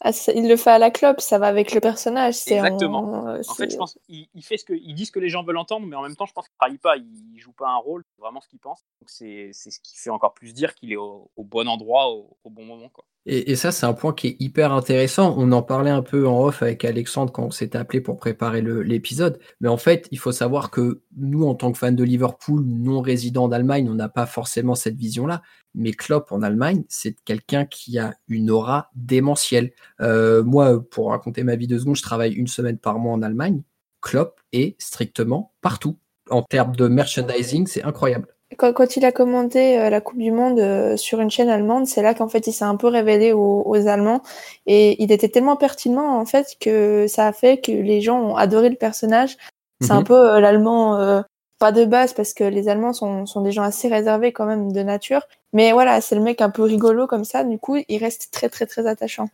Ah, 0.00 0.10
il 0.32 0.48
le 0.48 0.56
fait 0.56 0.70
à 0.70 0.78
la 0.78 0.90
clope, 0.90 1.20
ça 1.20 1.38
va 1.38 1.48
avec 1.48 1.72
le 1.74 1.80
personnage. 1.80 2.36
Exactement. 2.46 3.00
En, 3.24 3.54
fait, 3.54 3.70
je 3.70 3.76
pense 3.76 3.98
il, 4.08 4.28
fait 4.42 4.56
ce 4.56 4.64
que 4.64 4.72
il 4.72 4.94
dit 4.94 5.06
ce 5.06 5.10
que 5.10 5.18
les 5.18 5.28
gens 5.28 5.42
veulent 5.42 5.56
entendre, 5.56 5.86
mais 5.86 5.96
en 5.96 6.02
même 6.02 6.14
temps, 6.14 6.26
je 6.26 6.32
pense 6.32 6.46
qu'il 6.46 6.56
trahit 6.56 6.80
pas, 6.80 6.96
il 6.96 7.38
joue 7.38 7.52
pas 7.52 7.68
un 7.68 7.76
rôle, 7.76 8.04
c'est 8.14 8.20
vraiment 8.20 8.40
ce 8.40 8.48
qu'il 8.48 8.60
pense. 8.60 8.84
Donc 9.00 9.10
c'est 9.10 9.52
ce 9.52 9.80
qui 9.80 9.96
fait 9.96 10.10
encore 10.10 10.34
plus 10.34 10.54
dire 10.54 10.74
qu'il 10.74 10.92
est 10.92 10.96
au, 10.96 11.30
bon 11.36 11.68
endroit 11.68 12.10
au, 12.10 12.36
au 12.44 12.50
bon 12.50 12.64
moment, 12.64 12.88
quoi. 12.90 13.04
Et, 13.30 13.56
ça, 13.56 13.72
c'est 13.72 13.84
un 13.84 13.92
point 13.92 14.14
qui 14.14 14.28
est 14.28 14.36
hyper 14.40 14.72
intéressant. 14.72 15.34
On 15.36 15.52
en 15.52 15.60
parlait 15.62 15.90
un 15.90 16.00
peu 16.00 16.26
en 16.26 16.44
off 16.44 16.62
avec 16.62 16.82
Alexandre 16.86 17.30
quand 17.30 17.44
on 17.44 17.50
s'était 17.50 17.76
appelé 17.76 18.00
pour 18.00 18.16
préparer 18.16 18.62
l'épisode. 18.62 19.38
Mais 19.60 19.68
en 19.68 19.76
fait, 19.76 20.08
il 20.10 20.18
faut 20.18 20.32
savoir 20.32 20.70
que 20.70 21.02
nous, 21.14 21.44
en 21.44 21.54
tant 21.54 21.70
que 21.70 21.76
fans 21.76 21.92
de 21.92 22.02
Liverpool, 22.04 22.64
non 22.64 23.02
résidents 23.02 23.48
d'Allemagne, 23.48 23.86
on 23.90 23.94
n'a 23.94 24.08
pas 24.08 24.24
forcément 24.24 24.74
cette 24.74 24.96
vision-là. 24.96 25.42
Mais 25.74 25.92
Klopp 25.92 26.32
en 26.32 26.40
Allemagne, 26.40 26.84
c'est 26.88 27.16
quelqu'un 27.22 27.66
qui 27.66 27.98
a 27.98 28.14
une 28.28 28.50
aura 28.50 28.88
démentielle. 28.94 29.72
Euh, 30.00 30.42
moi, 30.42 30.82
pour 30.90 31.10
raconter 31.10 31.44
ma 31.44 31.54
vie 31.54 31.66
de 31.66 31.78
seconde, 31.78 31.96
je 31.96 32.02
travaille 32.02 32.32
une 32.32 32.46
semaine 32.46 32.78
par 32.78 32.98
mois 32.98 33.12
en 33.12 33.20
Allemagne. 33.20 33.62
Klopp 34.00 34.40
est 34.54 34.80
strictement 34.80 35.52
partout. 35.60 35.98
En 36.30 36.40
termes 36.42 36.74
de 36.76 36.88
merchandising, 36.88 37.66
c'est 37.66 37.84
incroyable. 37.84 38.37
Quand, 38.56 38.96
il 38.96 39.04
a 39.04 39.12
commenté 39.12 39.78
euh, 39.78 39.90
la 39.90 40.00
Coupe 40.00 40.18
du 40.18 40.32
Monde 40.32 40.58
euh, 40.58 40.96
sur 40.96 41.20
une 41.20 41.30
chaîne 41.30 41.50
allemande, 41.50 41.86
c'est 41.86 42.00
là 42.00 42.14
qu'en 42.14 42.28
fait 42.28 42.46
il 42.46 42.52
s'est 42.52 42.64
un 42.64 42.76
peu 42.76 42.86
révélé 42.86 43.32
aux, 43.32 43.86
Allemands 43.86 44.22
et 44.66 45.02
il 45.02 45.12
était 45.12 45.28
tellement 45.28 45.56
pertinent 45.56 46.18
en 46.18 46.24
fait 46.24 46.56
que 46.58 47.06
ça 47.08 47.26
a 47.26 47.32
fait 47.32 47.60
que 47.60 47.70
les 47.70 48.00
gens 48.00 48.18
ont 48.18 48.36
adoré 48.36 48.70
le 48.70 48.76
personnage. 48.76 49.36
C'est 49.82 49.92
un 49.92 50.00
mhm. 50.00 50.06
peu 50.06 50.14
euh, 50.14 50.40
l'allemand 50.40 51.22
pas 51.58 51.72
de 51.72 51.84
base 51.84 52.14
parce 52.14 52.32
que 52.32 52.44
les 52.44 52.68
Allemands 52.68 52.92
sont, 52.92 53.26
sont, 53.26 53.42
des 53.42 53.52
gens 53.52 53.64
assez 53.64 53.88
réservés 53.88 54.32
quand 54.32 54.46
même 54.46 54.72
de 54.72 54.82
nature, 54.82 55.26
mais 55.52 55.72
voilà 55.72 56.00
c'est 56.00 56.14
le 56.14 56.22
mec 56.22 56.40
un 56.40 56.50
peu 56.50 56.62
rigolo 56.62 57.06
comme 57.06 57.24
ça. 57.24 57.44
Du 57.44 57.58
coup 57.58 57.76
il 57.86 57.98
reste 57.98 58.30
très 58.32 58.48
très 58.48 58.64
très 58.64 58.86
attachant. 58.86 59.28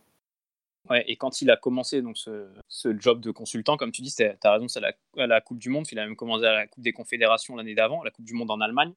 Ouais, 0.89 1.03
et 1.07 1.15
quand 1.15 1.41
il 1.41 1.49
a 1.49 1.57
commencé 1.57 2.01
donc 2.01 2.17
ce, 2.17 2.47
ce 2.67 2.95
job 2.99 3.19
de 3.19 3.31
consultant, 3.31 3.75
comme 3.75 3.91
tu 3.91 4.01
dis, 4.03 4.13
tu 4.13 4.23
as 4.23 4.51
raison, 4.51 4.67
c'est 4.67 4.81
à 5.17 5.27
la, 5.27 5.41
Coupe 5.41 5.57
du 5.57 5.69
Monde. 5.69 5.85
Il 5.91 5.97
a 5.97 6.05
même 6.05 6.15
commencé 6.15 6.45
à 6.45 6.53
la 6.53 6.67
Coupe 6.67 6.83
des 6.83 6.93
Confédérations 6.93 7.55
l'année 7.55 7.73
d'avant, 7.73 8.03
la 8.03 8.11
Coupe 8.11 8.25
du 8.25 8.33
Monde 8.33 8.51
en 8.51 8.61
Allemagne. 8.61 8.93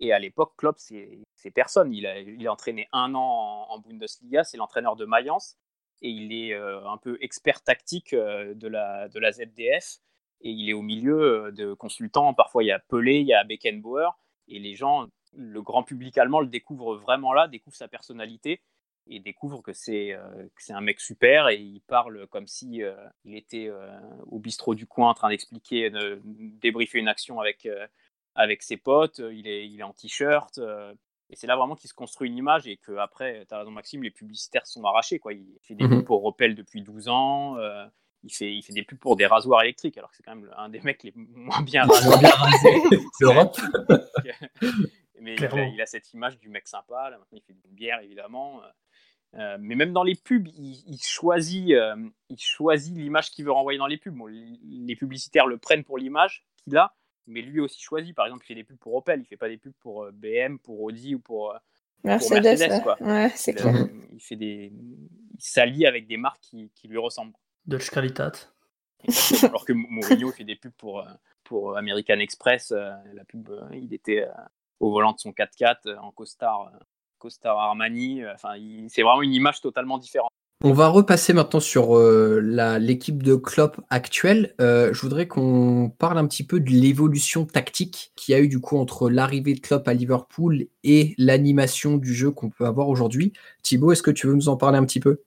Et 0.00 0.12
à 0.12 0.18
l'époque, 0.18 0.54
Klopp, 0.56 0.76
c'est 0.78 1.50
personne. 1.52 1.92
Il 1.92 2.06
a, 2.06 2.20
il 2.20 2.46
a 2.46 2.52
entraîné 2.52 2.88
un 2.92 3.14
an 3.14 3.66
en, 3.68 3.78
Bundesliga, 3.80 4.44
c'est 4.44 4.56
l'entraîneur 4.56 4.96
de 4.96 5.04
Mayence. 5.04 5.56
Et 6.02 6.08
il 6.08 6.32
est 6.32 6.54
euh, 6.54 6.86
un 6.86 6.98
peu 6.98 7.18
expert 7.20 7.62
tactique 7.62 8.12
euh, 8.12 8.54
de, 8.54 8.68
la, 8.68 9.08
de 9.08 9.18
la 9.18 9.32
ZDF. 9.32 9.98
Et 10.40 10.50
il 10.50 10.68
est 10.68 10.72
au 10.72 10.82
milieu 10.82 11.46
euh, 11.46 11.50
de 11.50 11.72
consultants. 11.74 12.34
Parfois, 12.34 12.62
il 12.62 12.66
y 12.66 12.72
a 12.72 12.78
Pelé, 12.78 13.20
il 13.20 13.26
y 13.26 13.34
a 13.34 13.42
Beckenbauer. 13.44 14.10
Et 14.48 14.58
les 14.58 14.74
gens, 14.74 15.06
le 15.32 15.62
grand 15.62 15.82
public 15.82 16.18
allemand 16.18 16.40
le 16.40 16.48
découvre 16.48 16.96
vraiment 16.96 17.32
là, 17.32 17.48
découvre 17.48 17.76
sa 17.76 17.88
personnalité 17.88 18.60
et 19.06 19.20
découvre 19.20 19.62
que 19.62 19.72
c'est 19.72 20.12
euh, 20.12 20.48
un 20.70 20.80
mec 20.80 21.00
super 21.00 21.48
et 21.48 21.56
il 21.56 21.80
parle 21.80 22.26
comme 22.28 22.46
si 22.46 22.82
euh, 22.82 22.94
il 23.24 23.36
était 23.36 23.68
euh, 23.68 23.88
au 24.30 24.38
bistrot 24.38 24.74
du 24.74 24.86
coin 24.86 25.10
en 25.10 25.14
train 25.14 25.28
d'expliquer, 25.28 25.90
de 25.90 26.20
débriefer 26.24 26.98
une 26.98 27.08
action 27.08 27.40
avec, 27.40 27.68
avec 28.34 28.62
ses 28.62 28.76
potes. 28.76 29.20
Il 29.32 29.46
est, 29.46 29.68
il 29.68 29.80
est 29.80 29.84
en 29.84 29.92
t-shirt. 29.92 30.58
et 30.58 31.36
c'est 31.36 31.46
là 31.46 31.56
vraiment 31.56 31.76
qu'il 31.76 31.90
se 31.90 31.94
construit 31.94 32.30
une 32.30 32.36
image 32.36 32.66
et 32.66 32.78
qu'après, 32.78 33.44
tu 33.46 33.54
as 33.54 33.58
raison 33.58 33.70
Maxime, 33.70 34.02
les 34.02 34.10
publicitaires 34.10 34.66
sont 34.66 34.84
arrachés. 34.84 35.18
Quoi. 35.18 35.34
Il 35.34 35.58
fait 35.62 35.74
des 35.74 35.84
mmh 35.84 35.90
pubs 35.90 36.04
pour 36.04 36.24
Opel 36.24 36.54
depuis 36.54 36.82
12 36.82 37.08
ans. 37.08 37.56
il 38.22 38.32
fait, 38.32 38.54
il 38.54 38.62
fait 38.62 38.72
des 38.72 38.84
pubs 38.84 38.98
pour 38.98 39.16
des 39.16 39.26
rasoirs 39.26 39.62
électriques, 39.62 39.98
alors 39.98 40.10
que 40.10 40.16
c'est 40.16 40.22
quand 40.22 40.34
même 40.34 40.50
un 40.56 40.70
des 40.70 40.80
mecs 40.80 41.02
les 41.02 41.12
moins 41.14 41.62
bien, 41.62 41.84
rasés 41.84 42.82
d'Europe. 43.20 43.56
Mais 45.20 45.36
il 45.36 45.80
a, 45.80 45.86
cette 45.86 46.12
image 46.12 46.38
du 46.38 46.48
mec 46.48 46.66
sympa. 46.66 47.08
Là, 47.10 47.18
maintenant, 47.18 47.38
il 47.38 47.42
fait 47.42 47.52
une 47.52 47.74
bière, 47.74 48.00
évidemment. 48.00 48.60
Euh, 49.38 49.56
mais 49.60 49.74
même 49.74 49.92
dans 49.92 50.04
les 50.04 50.14
pubs, 50.14 50.46
il, 50.46 50.98
choisit, 51.02 51.72
euh, 51.72 51.96
il 52.28 52.38
choisit 52.38 52.96
l'image 52.96 53.30
qu'il 53.30 53.44
veut 53.44 53.52
renvoyer 53.52 53.78
dans 53.78 53.86
les 53.86 53.96
pubs. 53.96 54.16
les 54.28 54.96
publicitaires 54.96 55.46
le 55.46 55.58
prennent 55.58 55.84
pour 55.84 55.98
l'image 55.98 56.44
qu'il 56.62 56.76
a, 56.76 56.94
mais 57.26 57.42
lui 57.42 57.60
aussi 57.60 57.80
choisit. 57.80 58.14
Par 58.14 58.26
exemple, 58.26 58.44
il 58.44 58.48
fait 58.48 58.54
des 58.54 58.64
pubs 58.64 58.78
pour 58.78 58.94
Opel, 58.94 59.20
il 59.20 59.26
fait 59.26 59.36
pas 59.36 59.48
des 59.48 59.56
pubs 59.56 59.74
pour 59.80 60.04
euh, 60.04 60.12
BM, 60.12 60.58
pour 60.58 60.80
Audi 60.82 61.16
ou 61.16 61.18
pour 61.18 61.54
Mercedes. 62.04 62.58
il 64.12 64.20
fait 64.20 64.36
des, 64.36 64.72
il 64.72 65.40
s'allie 65.40 65.86
avec 65.86 66.06
des 66.06 66.16
marques 66.16 66.40
qui, 66.40 66.70
qui 66.74 66.86
lui 66.86 66.98
ressemblent. 66.98 67.34
Dodge 67.66 67.90
Qualitat. 67.90 68.32
Alors 69.42 69.64
que 69.64 69.72
Mourinho 69.72 70.30
fait 70.30 70.44
des 70.44 70.56
pubs 70.56 70.72
pour 70.72 71.04
pour 71.42 71.76
American 71.76 72.20
Express. 72.20 72.70
la 72.70 73.24
pub, 73.26 73.50
il 73.72 73.92
était 73.92 74.26
au 74.80 74.90
volant 74.90 75.12
de 75.12 75.18
son 75.18 75.30
4x4 75.30 75.98
en 75.98 76.10
costard 76.10 76.72
Star 77.30 77.58
Armani. 77.58 78.22
Euh, 78.22 78.32
enfin, 78.34 78.54
c'est 78.88 79.02
vraiment 79.02 79.22
une 79.22 79.34
image 79.34 79.60
totalement 79.60 79.98
différente. 79.98 80.30
On 80.66 80.72
va 80.72 80.88
repasser 80.88 81.34
maintenant 81.34 81.60
sur 81.60 81.98
euh, 81.98 82.40
l'équipe 82.80 83.22
de 83.22 83.34
Klopp 83.34 83.82
actuelle. 83.90 84.54
Euh, 84.62 84.94
je 84.94 85.00
voudrais 85.02 85.28
qu'on 85.28 85.92
parle 85.98 86.16
un 86.16 86.26
petit 86.26 86.42
peu 86.42 86.58
de 86.58 86.70
l'évolution 86.70 87.44
tactique 87.44 88.12
qu'il 88.16 88.32
y 88.32 88.34
a 88.34 88.40
eu 88.40 88.48
du 88.48 88.60
coup 88.60 88.78
entre 88.78 89.10
l'arrivée 89.10 89.52
de 89.52 89.60
Klopp 89.60 89.86
à 89.88 89.92
Liverpool 89.92 90.64
et 90.82 91.14
l'animation 91.18 91.98
du 91.98 92.14
jeu 92.14 92.30
qu'on 92.30 92.48
peut 92.48 92.64
avoir 92.64 92.88
aujourd'hui. 92.88 93.34
Thibaut, 93.62 93.92
est-ce 93.92 94.02
que 94.02 94.10
tu 94.10 94.26
veux 94.26 94.34
nous 94.34 94.48
en 94.48 94.56
parler 94.56 94.78
un 94.78 94.86
petit 94.86 95.00
peu? 95.00 95.20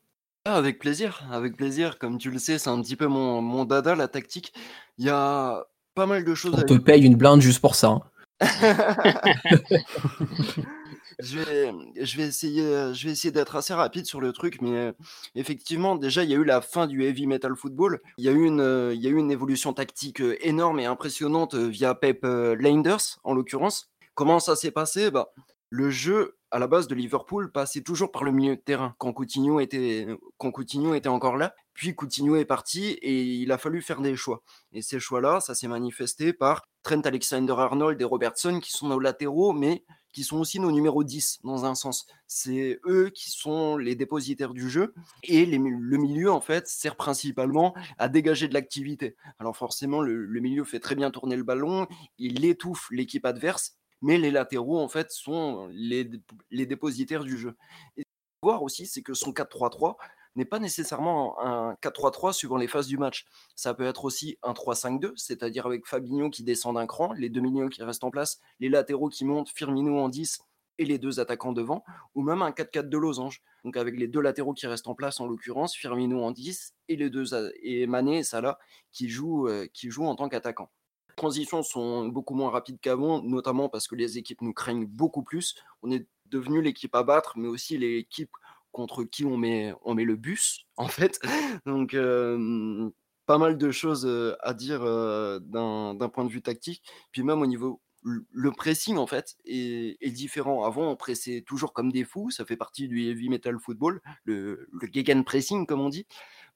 Ah, 0.46 0.56
Avec 0.56 0.80
plaisir, 0.80 1.24
avec 1.32 1.56
plaisir. 1.56 2.00
Comme 2.00 2.18
tu 2.18 2.32
le 2.32 2.40
sais, 2.40 2.58
c'est 2.58 2.70
un 2.70 2.82
petit 2.82 2.96
peu 2.96 3.06
mon, 3.06 3.42
mon, 3.42 3.66
dada, 3.66 3.96
la 3.96 4.08
tactique. 4.08 4.54
Il 4.98 5.06
y 5.06 5.10
a 5.10 5.66
pas 5.94 6.08
mal 6.08 6.24
de 6.24 6.34
choses. 6.34 6.56
On 6.58 6.64
te 6.64 6.74
paye 6.74 7.06
une 7.06 7.16
blinde 7.16 7.42
juste 7.42 7.60
pour 7.60 7.76
ça. 7.76 7.90
Hein. 7.90 8.02
je 11.20 11.40
vais, 11.40 11.74
je 11.96 12.18
vais 12.18 12.28
essayer, 12.28 13.32
d'être 13.32 13.56
assez 13.56 13.74
rapide 13.74 14.06
sur 14.06 14.22
le 14.22 14.32
truc, 14.32 14.62
mais 14.62 14.94
effectivement, 15.36 15.96
déjà, 15.96 16.24
il 16.24 16.30
y 16.30 16.34
a 16.34 16.38
eu 16.38 16.44
la 16.44 16.62
fin 16.62 16.88
du 16.88 17.04
heavy 17.04 17.28
metal 17.28 17.56
football. 17.56 18.02
Il 18.18 18.26
y 18.26 18.30
a 18.30 18.32
eu 18.32 18.46
une, 18.46 18.92
il 18.94 19.02
y 19.02 19.08
a 19.08 19.10
eu 19.10 19.18
une 19.18 19.32
évolution 19.32 19.74
tactique 19.74 20.22
énorme 20.42 20.80
et 20.80 20.86
impressionnante 20.86 21.56
via 21.56 21.96
Pep 21.96 22.24
Linders, 22.24 23.20
en 23.24 23.34
l'occurrence. 23.34 23.90
Comment 24.16 24.40
ça 24.40 24.56
s'est 24.56 24.72
passé? 24.72 25.12
Bah, 25.12 25.32
Le 25.70 25.90
jeu, 25.90 26.38
à 26.52 26.60
la 26.60 26.68
base 26.68 26.88
de 26.88 26.96
Liverpool, 26.96 27.52
passait 27.52 27.82
toujours 27.82 28.12
par 28.12 28.24
le 28.24 28.32
milieu 28.32 28.56
de 28.56 28.62
terrain 28.62 28.96
quand 28.98 29.14
Coutinho 29.14 29.60
était, 29.60 30.08
quand 30.38 30.52
Coutinho 30.52 30.94
était 30.94 31.10
encore 31.10 31.38
là. 31.38 31.54
Puis 31.74 31.94
Coutinho 31.94 32.36
est 32.36 32.46
parti 32.46 32.86
et 33.02 33.22
il 33.22 33.52
a 33.52 33.58
fallu 33.58 33.82
faire 33.82 34.02
des 34.02 34.16
choix. 34.16 34.42
Et 34.72 34.82
ces 34.82 35.00
choix-là, 35.00 35.40
ça 35.40 35.54
s'est 35.54 35.68
manifesté 35.68 36.34
par 36.34 36.64
Trent 36.82 37.02
Alexander-Arnold 37.04 38.02
et 38.02 38.06
Robertson 38.06 38.60
qui 38.60 38.72
sont 38.72 38.88
nos 38.88 39.00
latéraux, 39.00 39.54
mais 39.54 39.84
qui 40.18 40.24
sont 40.24 40.40
aussi 40.40 40.60
nos 40.60 40.72
numéros 40.72 41.04
10 41.04 41.42
dans 41.44 41.66
un 41.66 41.76
sens. 41.76 42.08
C'est 42.26 42.80
eux 42.88 43.12
qui 43.12 43.30
sont 43.30 43.78
les 43.78 43.94
dépositaires 43.94 44.56
du 44.56 44.68
jeu 44.68 44.96
et 45.22 45.46
le 45.46 45.98
milieu 46.00 46.32
en 46.32 46.42
fait 46.42 46.68
sert 46.68 46.96
principalement 46.96 47.76
à 48.00 48.10
dégager 48.10 48.48
de 48.48 48.56
l'activité. 48.56 49.16
Alors 49.38 49.56
forcément 49.56 50.02
le, 50.02 50.26
milieu 50.40 50.64
fait 50.64 50.80
très 50.80 50.96
bien 50.96 51.12
tourner 51.12 51.36
le 51.36 51.44
ballon, 51.44 51.86
il 52.18 52.46
étouffe 52.46 52.88
l'équipe 52.90 53.28
adverse, 53.28 53.78
mais 54.02 54.18
les 54.18 54.32
latéraux 54.32 54.80
en 54.80 54.90
fait 54.90 55.12
sont 55.12 55.70
les, 55.72 56.10
les 56.50 56.66
dépositaires 56.66 57.24
du 57.24 57.38
jeu. 57.38 57.56
Et 57.96 58.04
voir 58.42 58.64
aussi 58.64 58.88
c'est 58.88 59.04
que 59.04 59.14
son 59.14 59.34
4-3-3 59.34 59.98
n'est 60.38 60.46
pas 60.46 60.60
nécessairement 60.60 61.40
un 61.40 61.74
4-3-3 61.82 62.34
suivant 62.34 62.58
les 62.58 62.68
phases 62.68 62.88
du 62.88 62.98
match. 62.98 63.26
Ça 63.56 63.74
peut 63.74 63.86
être 63.86 64.06
aussi 64.06 64.38
un 64.44 64.54
3-5-2, 64.54 65.14
c'est-à-dire 65.16 65.66
avec 65.66 65.86
Fabinho 65.86 66.30
qui 66.30 66.44
descend 66.44 66.76
d'un 66.76 66.86
cran, 66.86 67.14
les 67.14 67.30
deux 67.30 67.42
milieux 67.42 67.70
qui 67.70 67.84
restent 67.84 68.04
en 68.04 68.12
place, 68.12 68.40
les 68.60 68.70
latéraux 68.70 69.10
qui 69.10 69.26
montent, 69.26 69.50
Firmino 69.50 69.98
en 70.00 70.10
10 70.10 70.40
et 70.80 70.86
les 70.86 71.00
deux 71.00 71.20
attaquants 71.20 71.54
devant, 71.54 71.84
ou 72.14 72.22
même 72.22 72.42
un 72.42 72.52
4-4 72.52 72.88
de 72.90 72.98
losange. 72.98 73.42
Donc 73.64 73.78
avec 73.78 73.98
les 73.98 74.08
deux 74.08 74.22
latéraux 74.22 74.54
qui 74.54 74.68
restent 74.68 74.88
en 74.88 74.96
place 74.96 75.20
en 75.20 75.28
l'occurrence, 75.28 75.76
Firmino 75.76 76.24
en 76.24 76.32
10 76.32 76.76
et 76.90 76.96
les 76.96 77.10
deux 77.10 77.34
et 77.64 77.88
Mané 77.88 78.24
Salah 78.24 78.60
qui 78.92 79.10
jouent, 79.10 79.48
euh, 79.48 79.68
qui 79.74 79.90
en 79.98 80.16
tant 80.16 80.30
qu'attaquants. 80.30 80.70
Les 81.10 81.16
transitions 81.16 81.64
sont 81.64 82.08
beaucoup 82.08 82.36
moins 82.36 82.52
rapides 82.52 82.80
qu'avant, 82.80 83.24
notamment 83.24 83.70
parce 83.70 83.88
que 83.88 83.96
les 83.96 84.20
équipes 84.20 84.42
nous 84.44 84.54
craignent 84.54 84.86
beaucoup 84.86 85.24
plus. 85.24 85.56
On 85.82 85.90
est 85.90 86.06
devenu 86.28 86.62
l'équipe 86.62 86.94
à 86.94 87.04
battre, 87.04 87.34
mais 87.38 87.48
aussi 87.48 87.78
l'équipe 87.78 88.32
contre 88.72 89.04
qui 89.04 89.26
on 89.26 89.38
met, 89.38 89.74
on 89.84 89.96
met 89.96 90.04
le 90.04 90.16
bus, 90.16 90.66
en 90.78 90.88
fait. 90.88 91.20
Donc, 91.66 91.94
euh, 91.94 92.90
pas 93.26 93.38
mal 93.38 93.58
de 93.58 93.72
choses 93.72 94.06
euh, 94.06 94.36
à 94.42 94.54
dire 94.54 94.82
d'un 94.82 96.10
point 96.14 96.26
de 96.26 96.30
vue 96.30 96.42
tactique. 96.42 96.84
Puis 97.12 97.24
même 97.24 97.42
au 97.42 97.48
niveau 97.48 97.82
le 98.04 98.52
pressing 98.52 98.96
en 98.98 99.08
fait 99.08 99.36
est, 99.44 100.12
différent. 100.12 100.64
Avant, 100.64 100.90
on 100.90 100.96
pressait 100.96 101.44
toujours 101.46 101.74
comme 101.74 101.92
des 101.92 102.06
fous, 102.06 102.32
ça 102.32 102.46
fait 102.46 102.56
partie 102.56 102.88
du 102.88 103.04
heavy 103.04 103.28
metal 103.28 103.60
football, 103.60 104.02
le, 104.24 104.70
le 104.72 104.88
gegen 104.94 105.24
pressing 105.26 105.66
comme 105.66 105.82
on 105.82 105.90
dit. 105.90 106.08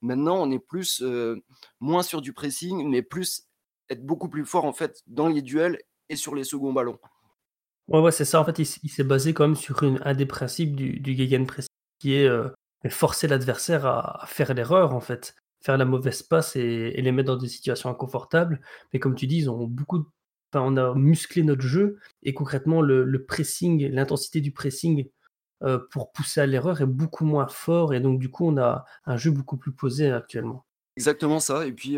Maintenant, 0.01 0.37
on 0.41 0.49
est 0.51 0.59
plus 0.59 1.03
moins 1.81 2.03
sur 2.03 2.21
du 2.21 2.31
pressing, 2.31 2.87
mais 2.87 3.01
plus 3.01 3.47
être 3.89 4.05
beaucoup 4.05 4.29
plus 4.29 4.45
fort 4.45 4.65
en 4.65 4.73
fait 4.73 5.03
dans 5.07 5.27
les 5.27 5.41
duels 5.41 5.79
et 6.09 6.15
sur 6.15 6.35
les 6.35 6.43
seconds 6.43 6.73
ballons. 6.73 6.99
Ouais, 7.87 7.99
ouais, 7.99 8.11
c'est 8.11 8.25
ça. 8.25 8.39
En 8.39 8.45
fait, 8.45 8.57
il, 8.59 8.65
s'est 8.65 9.03
basé 9.03 9.33
quand 9.33 9.45
même 9.45 9.55
sur 9.55 9.83
un 9.83 10.13
des 10.13 10.25
principes 10.25 10.75
du, 10.75 10.99
du 10.99 11.13
gegen 11.15 11.45
pressing, 11.45 11.70
qui 12.01 12.15
est 12.15 12.27
forcer 12.89 13.27
l'adversaire 13.27 13.85
à, 13.85 14.25
faire 14.27 14.53
l'erreur 14.53 14.95
en 14.95 14.99
fait, 14.99 15.35
faire 15.63 15.77
la 15.77 15.85
mauvaise 15.85 16.23
passe 16.23 16.55
et, 16.55 16.99
les 16.99 17.11
mettre 17.11 17.27
dans 17.27 17.37
des 17.37 17.47
situations 17.47 17.89
inconfortables. 17.89 18.59
Mais 18.91 18.99
comme 18.99 19.15
tu 19.15 19.27
dis, 19.27 19.37
ils 19.37 19.49
ont 19.49 19.67
beaucoup 19.67 20.05
on 20.53 20.75
a 20.75 20.93
musclé 20.95 21.43
notre 21.43 21.61
jeu 21.61 21.97
et 22.23 22.33
concrètement 22.33 22.81
le, 22.81 23.25
pressing, 23.25 23.87
l'intensité 23.87 24.41
du 24.41 24.51
pressing 24.51 25.07
euh, 25.63 25.79
pour 25.91 26.11
pousser 26.11 26.41
à 26.41 26.45
l'erreur 26.45 26.81
est 26.81 26.85
beaucoup 26.85 27.23
moins 27.23 27.47
fort 27.47 27.93
et 27.93 28.01
donc 28.01 28.19
du 28.19 28.29
coup 28.29 28.47
on 28.47 28.57
a 28.57 28.83
un 29.05 29.15
jeu 29.15 29.31
beaucoup 29.31 29.55
plus 29.55 29.71
posé 29.71 30.11
actuellement. 30.11 30.65
Exactement 31.01 31.39
ça. 31.39 31.65
Et 31.65 31.71
puis 31.71 31.97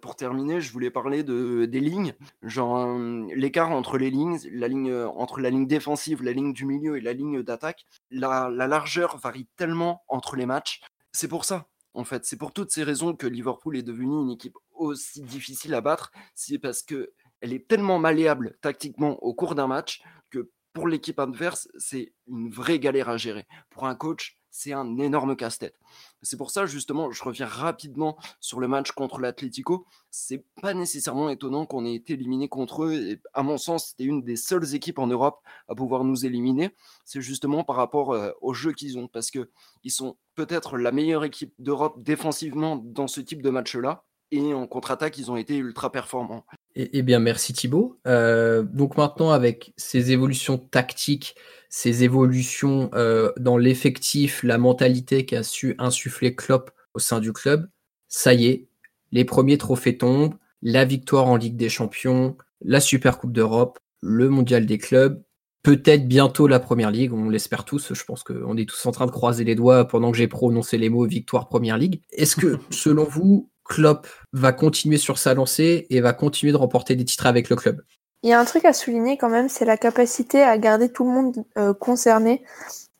pour 0.00 0.16
terminer, 0.16 0.60
je 0.60 0.72
voulais 0.72 0.90
parler 0.90 1.22
de, 1.22 1.64
des 1.64 1.80
lignes, 1.80 2.14
genre 2.42 2.96
l'écart 3.34 3.70
entre 3.70 3.98
les 3.98 4.10
lignes, 4.10 4.38
la 4.52 4.68
ligne 4.68 4.94
entre 4.94 5.40
la 5.40 5.50
ligne 5.50 5.66
défensive, 5.66 6.22
la 6.22 6.32
ligne 6.32 6.52
du 6.52 6.64
milieu 6.64 6.96
et 6.96 7.00
la 7.00 7.12
ligne 7.12 7.42
d'attaque. 7.42 7.84
La, 8.10 8.48
la 8.50 8.66
largeur 8.68 9.18
varie 9.18 9.48
tellement 9.56 10.02
entre 10.08 10.36
les 10.36 10.46
matchs. 10.46 10.80
C'est 11.12 11.28
pour 11.28 11.44
ça 11.44 11.66
en 11.94 12.04
fait. 12.04 12.24
C'est 12.24 12.36
pour 12.36 12.52
toutes 12.52 12.70
ces 12.70 12.84
raisons 12.84 13.14
que 13.14 13.26
Liverpool 13.26 13.76
est 13.76 13.82
devenu 13.82 14.20
une 14.22 14.30
équipe 14.30 14.56
aussi 14.72 15.22
difficile 15.22 15.74
à 15.74 15.80
battre. 15.80 16.12
C'est 16.34 16.58
parce 16.58 16.82
que 16.82 17.12
elle 17.40 17.52
est 17.52 17.66
tellement 17.68 17.98
malléable 17.98 18.56
tactiquement 18.60 19.22
au 19.22 19.34
cours 19.34 19.54
d'un 19.54 19.66
match 19.66 20.02
que 20.30 20.50
pour 20.72 20.88
l'équipe 20.88 21.18
adverse, 21.20 21.68
c'est 21.78 22.12
une 22.26 22.50
vraie 22.50 22.78
galère 22.78 23.08
à 23.08 23.16
gérer. 23.16 23.46
Pour 23.70 23.86
un 23.86 23.94
coach, 23.94 24.38
c'est 24.56 24.72
un 24.72 24.98
énorme 24.98 25.34
casse-tête. 25.34 25.74
C'est 26.22 26.36
pour 26.36 26.52
ça, 26.52 26.64
justement, 26.64 27.10
je 27.10 27.24
reviens 27.24 27.44
rapidement 27.44 28.16
sur 28.38 28.60
le 28.60 28.68
match 28.68 28.92
contre 28.92 29.18
l'Atlético. 29.18 29.84
C'est 30.12 30.44
pas 30.62 30.74
nécessairement 30.74 31.28
étonnant 31.28 31.66
qu'on 31.66 31.84
ait 31.84 31.96
été 31.96 32.12
éliminé 32.12 32.48
contre 32.48 32.84
eux. 32.84 32.92
Et 32.92 33.20
à 33.32 33.42
mon 33.42 33.58
sens, 33.58 33.88
c'était 33.88 34.04
une 34.04 34.22
des 34.22 34.36
seules 34.36 34.76
équipes 34.76 35.00
en 35.00 35.08
Europe 35.08 35.40
à 35.66 35.74
pouvoir 35.74 36.04
nous 36.04 36.24
éliminer. 36.24 36.70
C'est 37.04 37.20
justement 37.20 37.64
par 37.64 37.74
rapport 37.74 38.12
euh, 38.12 38.30
au 38.40 38.54
jeu 38.54 38.72
qu'ils 38.72 38.96
ont, 38.96 39.08
parce 39.08 39.32
que 39.32 39.50
ils 39.82 39.90
sont 39.90 40.16
peut-être 40.36 40.78
la 40.78 40.92
meilleure 40.92 41.24
équipe 41.24 41.52
d'Europe 41.58 42.00
défensivement 42.00 42.76
dans 42.76 43.08
ce 43.08 43.20
type 43.20 43.42
de 43.42 43.50
match-là. 43.50 44.04
Et 44.30 44.54
en 44.54 44.68
contre-attaque, 44.68 45.18
ils 45.18 45.32
ont 45.32 45.36
été 45.36 45.56
ultra 45.56 45.90
performants. 45.90 46.44
Eh, 46.76 47.02
bien, 47.02 47.18
merci 47.18 47.52
Thibaut. 47.52 48.00
Euh, 48.06 48.62
donc 48.62 48.96
maintenant, 48.96 49.30
avec 49.30 49.72
ces 49.76 50.12
évolutions 50.12 50.58
tactiques, 50.58 51.34
ces 51.76 52.04
évolutions 52.04 52.88
euh, 52.94 53.32
dans 53.36 53.58
l'effectif, 53.58 54.44
la 54.44 54.58
mentalité 54.58 55.26
qu'a 55.26 55.42
su 55.42 55.74
insuffler 55.78 56.36
Klopp 56.36 56.70
au 56.94 57.00
sein 57.00 57.18
du 57.18 57.32
club, 57.32 57.68
ça 58.06 58.32
y 58.32 58.46
est, 58.46 58.68
les 59.10 59.24
premiers 59.24 59.58
trophées 59.58 59.98
tombent, 59.98 60.36
la 60.62 60.84
victoire 60.84 61.26
en 61.26 61.34
Ligue 61.34 61.56
des 61.56 61.68
Champions, 61.68 62.36
la 62.60 62.78
Super 62.78 63.18
Coupe 63.18 63.32
d'Europe, 63.32 63.80
le 64.00 64.28
Mondial 64.28 64.66
des 64.66 64.78
clubs, 64.78 65.20
peut-être 65.64 66.06
bientôt 66.06 66.46
la 66.46 66.60
Première 66.60 66.92
Ligue, 66.92 67.12
on 67.12 67.28
l'espère 67.28 67.64
tous. 67.64 67.92
Je 67.92 68.04
pense 68.04 68.22
qu'on 68.22 68.56
est 68.56 68.68
tous 68.68 68.86
en 68.86 68.92
train 68.92 69.06
de 69.06 69.10
croiser 69.10 69.42
les 69.42 69.56
doigts 69.56 69.88
pendant 69.88 70.12
que 70.12 70.16
j'ai 70.16 70.28
prononcé 70.28 70.78
les 70.78 70.90
mots 70.90 71.06
victoire 71.06 71.48
Première 71.48 71.76
Ligue. 71.76 72.02
Est-ce 72.12 72.36
que, 72.36 72.56
selon 72.70 73.02
vous, 73.02 73.50
Klopp 73.64 74.06
va 74.32 74.52
continuer 74.52 74.96
sur 74.96 75.18
sa 75.18 75.34
lancée 75.34 75.88
et 75.90 76.00
va 76.00 76.12
continuer 76.12 76.52
de 76.52 76.56
remporter 76.56 76.94
des 76.94 77.04
titres 77.04 77.26
avec 77.26 77.48
le 77.48 77.56
club? 77.56 77.82
Il 78.24 78.30
y 78.30 78.32
a 78.32 78.40
un 78.40 78.46
truc 78.46 78.64
à 78.64 78.72
souligner 78.72 79.18
quand 79.18 79.28
même, 79.28 79.50
c'est 79.50 79.66
la 79.66 79.76
capacité 79.76 80.42
à 80.42 80.56
garder 80.56 80.90
tout 80.90 81.04
le 81.04 81.10
monde 81.10 81.44
euh, 81.58 81.74
concerné 81.74 82.42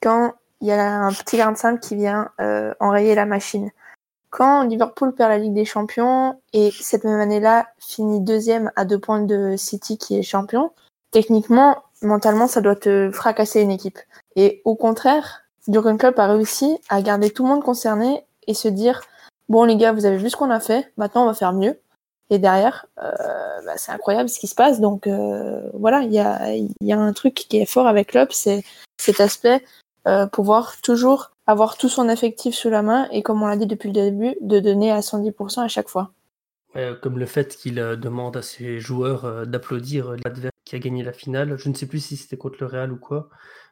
quand 0.03 0.35
il 0.61 0.68
y 0.68 0.70
a 0.70 0.99
un 0.99 1.12
petit 1.12 1.39
grain 1.39 1.51
de 1.51 1.57
sable 1.57 1.81
qui 1.81 1.97
vient 1.97 2.29
euh, 2.43 2.75
enrayer 2.79 3.14
la 3.14 3.25
machine. 3.25 3.70
Quand 4.29 4.64
Liverpool 4.64 5.14
perd 5.14 5.31
la 5.31 5.39
Ligue 5.39 5.55
des 5.55 5.64
Champions 5.64 6.39
et 6.53 6.70
cette 6.79 7.05
même 7.05 7.20
année-là 7.20 7.68
finit 7.79 8.20
deuxième 8.20 8.70
à 8.77 8.85
deux 8.85 8.99
points 8.99 9.22
de 9.22 9.55
City 9.57 9.97
qui 9.97 10.18
est 10.18 10.22
champion, 10.22 10.72
techniquement, 11.11 11.85
mentalement, 12.03 12.47
ça 12.47 12.61
doit 12.61 12.77
te 12.77 13.11
fracasser 13.11 13.62
une 13.62 13.70
équipe. 13.70 13.99
Et 14.37 14.61
au 14.66 14.75
contraire, 14.75 15.45
Jurgen 15.66 15.97
Klopp 15.97 16.18
a 16.18 16.27
réussi 16.27 16.77
à 16.91 17.01
garder 17.01 17.31
tout 17.31 17.45
le 17.45 17.49
monde 17.49 17.64
concerné 17.64 18.27
et 18.47 18.53
se 18.53 18.68
dire 18.68 19.01
bon 19.49 19.64
les 19.64 19.77
gars, 19.77 19.93
vous 19.93 20.05
avez 20.05 20.18
vu 20.18 20.29
ce 20.29 20.37
qu'on 20.37 20.51
a 20.51 20.61
fait, 20.61 20.93
maintenant 20.99 21.22
on 21.22 21.27
va 21.29 21.35
faire 21.35 21.55
mieux. 21.55 21.79
Et 22.31 22.39
derrière, 22.39 22.87
euh, 23.03 23.12
bah, 23.64 23.77
c'est 23.77 23.93
incroyable 23.93 24.29
ce 24.29 24.39
qui 24.39 24.47
se 24.47 24.55
passe. 24.55 24.81
Donc 24.81 25.07
euh, 25.07 25.68
voilà, 25.75 26.03
il 26.03 26.12
y 26.12 26.18
a, 26.18 26.55
y 26.55 26.93
a 26.93 26.99
un 26.99 27.12
truc 27.12 27.35
qui 27.35 27.59
est 27.59 27.66
fort 27.66 27.87
avec 27.87 28.14
l'OP, 28.14 28.33
c'est 28.33 28.62
cet 28.99 29.20
aspect 29.20 29.62
euh, 30.07 30.27
pouvoir 30.27 30.81
toujours 30.81 31.33
avoir 31.47 31.77
tout 31.77 31.89
son 31.89 32.09
effectif 32.09 32.55
sous 32.55 32.70
la 32.70 32.83
main 32.83 33.09
et 33.11 33.22
comme 33.22 33.43
on 33.43 33.47
l'a 33.47 33.57
dit 33.57 33.66
depuis 33.66 33.89
le 33.89 33.93
début, 33.93 34.37
de 34.41 34.61
donner 34.61 34.91
à 34.91 35.01
110% 35.01 35.61
à 35.62 35.68
chaque 35.68 35.89
fois. 35.89 36.12
comme 37.03 37.18
le 37.18 37.27
fait 37.27 37.57
qu'il 37.57 37.75
demande 37.75 38.37
à 38.37 38.43
ses 38.43 38.81
joueurs 38.81 39.47
d'applaudir 39.47 40.12
l'adversaire 40.25 40.51
qui 40.64 40.77
a 40.77 40.79
gagné 40.79 41.03
la 41.03 41.12
finale. 41.12 41.57
Je 41.59 41.68
ne 41.68 41.75
sais 41.75 41.87
plus 41.87 42.01
si 42.01 42.16
c'était 42.16 42.39
contre 42.39 42.57
le 42.61 42.66
Real 42.66 42.93
ou 42.93 42.97
quoi, 42.97 43.29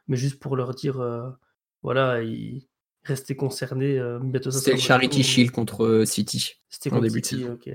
mais 0.07 0.17
juste 0.17 0.39
pour 0.39 0.55
leur 0.55 0.75
dire, 0.75 1.03
voilà, 1.81 2.21
il, 2.21 2.67
rester 3.05 3.35
concerné. 3.35 3.97
Euh, 3.99 4.19
C'était 4.49 4.73
le 4.73 4.77
Charity 4.77 5.23
Shield 5.23 5.51
contre 5.51 6.03
City. 6.05 6.61
C'était 6.69 6.89
contre 6.89 7.03
début 7.03 7.23
City, 7.23 7.45
ok. 7.45 7.69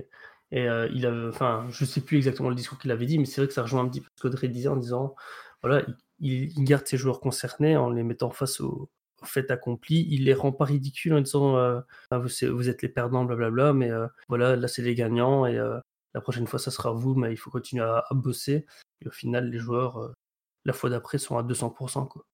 Et 0.51 0.69
euh, 0.69 0.89
il 0.95 1.07
avait, 1.07 1.29
enfin, 1.29 1.67
je 1.71 1.85
sais 1.85 2.01
plus 2.01 2.17
exactement 2.17 2.49
le 2.49 2.55
discours 2.55 2.79
qu'il 2.79 2.91
avait 2.91 3.07
dit, 3.07 3.19
mais 3.19 3.27
c'est 3.27 3.41
vrai 3.41 3.49
que 3.49 3.55
ça 3.55 3.63
rejoint 3.63 3.83
un 3.83 3.89
petit 3.89 4.01
peu 4.01 4.09
ce 4.17 4.23
qu'Audrey 4.23 4.49
disait 4.49 4.69
en 4.69 4.77
disant, 4.77 5.15
voilà, 5.63 5.85
il, 6.21 6.65
garde 6.65 6.87
ses 6.87 6.97
joueurs 6.97 7.21
concernés 7.21 7.77
en 7.77 7.91
les 7.91 8.03
mettant 8.03 8.31
face 8.31 8.61
au, 8.61 8.91
fait 9.25 9.51
accompli. 9.51 10.07
Il 10.11 10.25
les 10.25 10.35
rend 10.35 10.53
pas 10.53 10.65
ridicules 10.65 11.13
en 11.15 11.21
disant, 11.21 11.57
ah, 11.57 12.19
vous, 12.19 12.69
êtes 12.69 12.83
les 12.83 12.89
perdants, 12.89 13.25
blablabla, 13.25 13.73
mais 13.73 13.91
voilà, 14.29 14.57
là 14.57 14.69
c'est 14.69 14.83
les 14.83 14.95
gagnants 14.95 15.47
et 15.47 15.57
la 16.15 16.21
prochaine 16.21 16.47
fois 16.47 16.59
ça 16.59 16.71
sera 16.71 16.93
vous, 16.93 17.15
mais 17.15 17.33
il 17.33 17.37
faut 17.37 17.51
continuer 17.51 17.85
à, 17.85 18.05
à 18.09 18.15
bosser. 18.15 18.67
Et 19.03 19.09
au 19.09 19.11
final, 19.11 19.51
les 19.51 19.59
joueurs, 19.59 20.15
la 20.65 20.73
fois 20.73 20.91
d'après, 20.91 21.19
sont 21.19 21.37
à 21.39 21.43
200%. 21.43 22.09
Quoi 22.09 22.25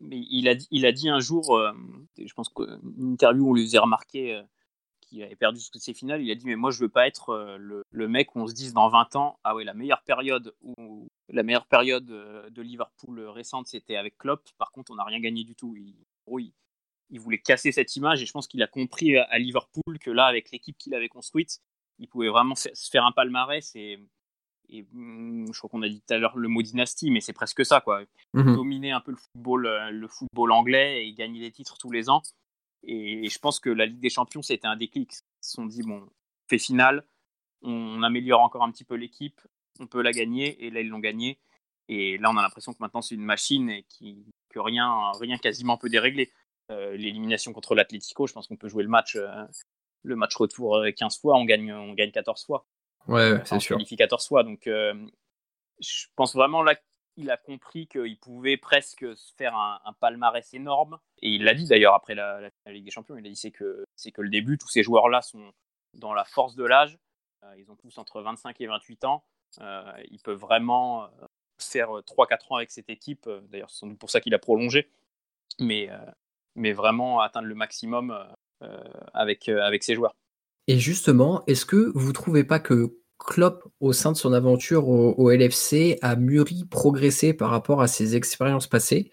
mais 0.00 0.18
il 0.30 0.48
a, 0.48 0.54
il 0.70 0.86
a 0.86 0.92
dit 0.92 1.08
un 1.08 1.20
jour, 1.20 1.56
euh, 1.56 1.72
je 2.18 2.32
pense 2.32 2.48
qu'une 2.48 3.12
interview 3.12 3.46
où 3.46 3.50
on 3.50 3.54
lui 3.54 3.76
a 3.76 3.80
remarqué 3.80 4.40
euh, 5.10 5.16
qu'il 5.16 5.22
avait 5.22 5.36
perdu 5.36 5.60
ses 5.60 5.94
finales, 5.94 6.22
il 6.22 6.30
a 6.30 6.34
dit 6.34 6.46
Mais 6.46 6.56
moi, 6.56 6.70
je 6.70 6.80
veux 6.80 6.88
pas 6.88 7.06
être 7.06 7.30
euh, 7.30 7.82
le, 7.90 8.08
mec 8.08 8.34
où 8.34 8.40
on 8.40 8.46
se 8.46 8.54
dise 8.54 8.72
dans 8.72 8.88
20 8.88 9.16
ans 9.16 9.38
Ah 9.44 9.54
ouais, 9.54 9.64
la 9.64 9.74
meilleure 9.74 10.02
période, 10.02 10.54
où, 10.62 11.08
la 11.28 11.42
meilleure 11.42 11.66
période 11.66 12.06
de 12.06 12.62
Liverpool 12.62 13.20
récente, 13.28 13.66
c'était 13.66 13.96
avec 13.96 14.18
Klopp. 14.18 14.42
Par 14.58 14.70
contre, 14.72 14.92
on 14.92 14.96
n'a 14.96 15.04
rien 15.04 15.20
gagné 15.20 15.44
du 15.44 15.54
tout. 15.54 15.74
Il, 15.76 15.94
il, 16.38 16.52
il, 17.10 17.20
voulait 17.20 17.38
casser 17.38 17.72
cette 17.72 17.94
image 17.96 18.22
et 18.22 18.26
je 18.26 18.32
pense 18.32 18.48
qu'il 18.48 18.62
a 18.62 18.66
compris 18.66 19.16
à 19.16 19.38
Liverpool 19.38 19.98
que 20.00 20.10
là, 20.10 20.26
avec 20.26 20.50
l'équipe 20.50 20.76
qu'il 20.78 20.94
avait 20.94 21.08
construite, 21.08 21.60
il 21.98 22.08
pouvait 22.08 22.28
vraiment 22.28 22.54
se 22.54 22.70
faire 22.90 23.04
un 23.04 23.12
palmarès 23.12 23.70
et 23.74 23.98
et 24.72 24.86
mm, 24.92 25.52
je 25.52 25.58
crois 25.58 25.70
qu'on 25.70 25.82
a 25.82 25.88
dit 25.88 26.00
tout 26.00 26.14
à 26.14 26.18
l'heure 26.18 26.36
le 26.36 26.48
mot 26.48 26.62
dynastie, 26.62 27.10
mais 27.10 27.20
c'est 27.20 27.32
presque 27.32 27.64
ça, 27.64 27.80
quoi. 27.80 28.02
Mhm. 28.34 28.54
Dominer 28.54 28.92
un 28.92 29.00
peu 29.00 29.10
le 29.10 29.16
football, 29.16 29.66
euh, 29.66 29.90
le 29.90 30.08
football 30.08 30.52
anglais 30.52 31.06
et 31.06 31.12
gagner 31.12 31.40
des 31.40 31.50
titres 31.50 31.76
tous 31.78 31.90
les 31.90 32.08
ans. 32.08 32.22
Et, 32.82 33.28
je 33.28 33.38
pense 33.38 33.60
que 33.60 33.70
la 33.70 33.86
Ligue 33.86 34.00
des 34.00 34.10
Champions, 34.10 34.42
c'était 34.42 34.66
un 34.66 34.76
déclic. 34.76 35.12
Ils 35.12 35.46
se 35.46 35.52
sont 35.52 35.66
dit, 35.66 35.82
bon, 35.82 36.02
on 36.02 36.08
fait 36.48 36.58
finale, 36.58 37.04
on 37.62 38.02
améliore 38.02 38.40
encore 38.40 38.62
un 38.62 38.70
petit 38.70 38.84
peu 38.84 38.94
l'équipe, 38.94 39.40
on 39.78 39.86
peut 39.86 40.02
la 40.02 40.12
gagner, 40.12 40.64
et 40.64 40.70
là, 40.70 40.80
ils 40.80 40.88
l'ont 40.88 40.98
gagné. 40.98 41.38
Et 41.88 42.18
là, 42.18 42.30
on 42.30 42.36
a 42.36 42.42
l'impression 42.42 42.72
que 42.72 42.78
maintenant, 42.80 43.02
c'est 43.02 43.14
une 43.14 43.24
machine 43.24 43.68
et 43.68 43.84
qui, 43.88 44.24
que 44.48 44.60
rien, 44.60 45.10
rien 45.20 45.38
quasiment 45.38 45.76
peut 45.76 45.88
dérégler. 45.88 46.30
Euh, 46.70 46.96
l'élimination 46.96 47.52
contre 47.52 47.74
l'Atlético, 47.74 48.26
je 48.26 48.32
pense 48.32 48.46
qu'on 48.46 48.56
peut 48.56 48.68
jouer 48.68 48.84
le 48.84 48.88
match, 48.88 49.16
euh, 49.16 49.44
le 50.04 50.14
match 50.14 50.36
retour 50.36 50.84
15 50.96 51.18
fois, 51.18 51.36
on 51.36 51.44
gagne, 51.44 51.72
on 51.72 51.94
gagne 51.94 52.12
14 52.12 52.44
fois. 52.44 52.66
Ouais, 53.08 53.40
c'est 53.44 53.58
sûr. 53.58 53.76
Qualificateur 53.76 54.20
soi. 54.20 54.44
Donc, 54.44 54.66
euh, 54.66 54.94
je 55.80 56.06
pense 56.14 56.34
vraiment 56.34 56.62
là 56.62 56.76
qu'il 57.20 57.30
a 57.30 57.36
compris 57.36 57.86
qu'il 57.86 58.18
pouvait 58.18 58.56
presque 58.56 59.06
se 59.16 59.34
faire 59.36 59.54
un, 59.54 59.92
palmarès 60.00 60.54
énorme. 60.54 60.98
Et 61.20 61.30
il 61.30 61.44
l'a 61.44 61.54
dit 61.54 61.66
d'ailleurs 61.66 61.94
après 61.94 62.14
la, 62.14 62.50
Ligue 62.66 62.84
des 62.84 62.90
Champions. 62.90 63.16
Il 63.16 63.26
a 63.26 63.28
dit 63.28 63.36
c'est 63.36 63.50
que 63.50 63.84
c'est 63.96 64.10
que 64.10 64.22
le 64.22 64.30
début. 64.30 64.58
Tous 64.58 64.68
ces 64.68 64.82
joueurs-là 64.82 65.22
sont 65.22 65.52
dans 65.94 66.14
la 66.14 66.24
force 66.24 66.56
de 66.56 66.64
l'âge. 66.64 66.98
Euh, 67.44 67.54
ils 67.58 67.70
ont 67.70 67.76
tous 67.76 67.98
entre 67.98 68.22
25 68.22 68.60
et 68.60 68.66
28 68.66 69.04
ans. 69.04 69.24
Euh, 69.60 69.92
ils 70.10 70.20
peuvent 70.20 70.38
vraiment 70.38 71.08
faire 71.58 71.90
3-4 71.90 72.52
ans 72.52 72.56
avec 72.56 72.70
cette 72.70 72.88
équipe. 72.88 73.28
D'ailleurs, 73.50 73.70
c'est 73.70 73.86
pour 73.98 74.10
ça 74.10 74.20
qu'il 74.20 74.34
a 74.34 74.38
prolongé. 74.38 74.88
Mais, 75.58 75.90
mais 76.54 76.72
vraiment 76.72 77.20
atteindre 77.20 77.48
le 77.48 77.54
maximum 77.54 78.16
avec, 79.12 79.48
avec 79.48 79.82
ses 79.82 79.94
joueurs. 79.94 80.14
Et 80.68 80.78
justement, 80.78 81.42
est-ce 81.46 81.66
que 81.66 81.90
vous 81.94 82.12
trouvez 82.12 82.44
pas 82.44 82.60
que 82.60 82.99
Klopp, 83.24 83.64
au 83.80 83.92
sein 83.92 84.12
de 84.12 84.16
son 84.16 84.32
aventure 84.32 84.88
au, 84.88 85.30
LFC, 85.30 85.98
a 86.00 86.16
mûri, 86.16 86.64
progressé 86.64 87.34
par 87.34 87.50
rapport 87.50 87.82
à 87.82 87.86
ses 87.86 88.16
expériences 88.16 88.66
passées. 88.66 89.10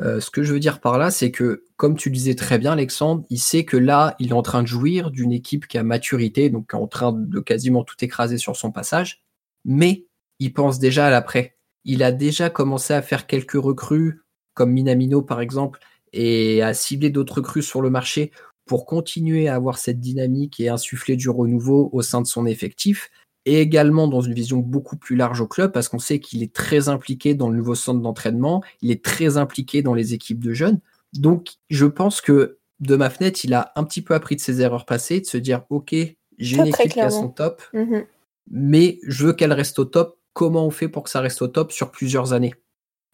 Euh, 0.00 0.18
ce 0.18 0.30
que 0.30 0.42
je 0.42 0.52
veux 0.52 0.60
dire 0.60 0.80
par 0.80 0.98
là, 0.98 1.10
c'est 1.10 1.30
que, 1.30 1.64
comme 1.76 1.94
tu 1.94 2.10
disais 2.10 2.34
très 2.34 2.58
bien, 2.58 2.72
Alexandre, 2.72 3.24
il 3.28 3.38
sait 3.38 3.64
que 3.64 3.76
là, 3.76 4.16
il 4.18 4.30
est 4.30 4.34
en 4.34 4.42
train 4.42 4.62
de 4.62 4.66
jouir 4.66 5.10
d'une 5.10 5.30
équipe 5.30 5.68
qui 5.68 5.76
a 5.78 5.82
maturité, 5.82 6.48
donc 6.48 6.72
en 6.72 6.86
train 6.86 7.12
de 7.12 7.38
quasiment 7.40 7.84
tout 7.84 7.96
écraser 8.00 8.38
sur 8.38 8.56
son 8.56 8.72
passage, 8.72 9.22
mais 9.64 10.06
il 10.38 10.54
pense 10.54 10.78
déjà 10.78 11.06
à 11.06 11.10
l'après. 11.10 11.56
Il 11.84 12.02
a 12.02 12.12
déjà 12.12 12.48
commencé 12.48 12.94
à 12.94 13.02
faire 13.02 13.26
quelques 13.26 13.52
recrues, 13.52 14.22
comme 14.54 14.72
Minamino 14.72 15.22
par 15.22 15.40
exemple, 15.40 15.80
et 16.12 16.62
à 16.62 16.72
cibler 16.74 17.10
d'autres 17.10 17.36
recrues 17.36 17.62
sur 17.62 17.82
le 17.82 17.90
marché 17.90 18.32
pour 18.64 18.86
continuer 18.86 19.48
à 19.48 19.54
avoir 19.56 19.78
cette 19.78 20.00
dynamique 20.00 20.60
et 20.60 20.68
insuffler 20.68 21.16
du 21.16 21.28
renouveau 21.28 21.90
au 21.92 22.02
sein 22.02 22.20
de 22.20 22.26
son 22.26 22.46
effectif 22.46 23.10
et 23.50 23.60
également 23.60 24.06
dans 24.06 24.20
une 24.20 24.32
vision 24.32 24.58
beaucoup 24.58 24.96
plus 24.96 25.16
large 25.16 25.40
au 25.40 25.48
club 25.48 25.72
parce 25.72 25.88
qu'on 25.88 25.98
sait 25.98 26.20
qu'il 26.20 26.44
est 26.44 26.52
très 26.52 26.88
impliqué 26.88 27.34
dans 27.34 27.48
le 27.48 27.56
nouveau 27.56 27.74
centre 27.74 28.00
d'entraînement, 28.00 28.62
il 28.80 28.92
est 28.92 29.04
très 29.04 29.38
impliqué 29.38 29.82
dans 29.82 29.92
les 29.92 30.14
équipes 30.14 30.38
de 30.38 30.52
jeunes. 30.52 30.78
Donc 31.14 31.54
je 31.68 31.86
pense 31.86 32.20
que 32.20 32.58
de 32.78 32.94
ma 32.94 33.10
fenêtre, 33.10 33.40
il 33.42 33.52
a 33.52 33.72
un 33.74 33.82
petit 33.82 34.02
peu 34.02 34.14
appris 34.14 34.36
de 34.36 34.40
ses 34.40 34.60
erreurs 34.60 34.86
passées, 34.86 35.20
de 35.20 35.26
se 35.26 35.36
dire 35.36 35.64
ok, 35.68 35.96
j'ai 36.38 36.56
une 36.58 36.68
équipe 36.68 36.92
qui 36.92 37.00
a 37.00 37.10
son 37.10 37.28
top, 37.28 37.60
mhm. 37.72 38.04
mais 38.52 39.00
je 39.02 39.26
veux 39.26 39.32
qu'elle 39.32 39.52
reste 39.52 39.80
au 39.80 39.84
top. 39.84 40.16
Comment 40.32 40.64
on 40.64 40.70
fait 40.70 40.88
pour 40.88 41.02
que 41.02 41.10
ça 41.10 41.20
reste 41.20 41.42
au 41.42 41.48
top 41.48 41.72
sur 41.72 41.90
plusieurs 41.90 42.32
années? 42.32 42.54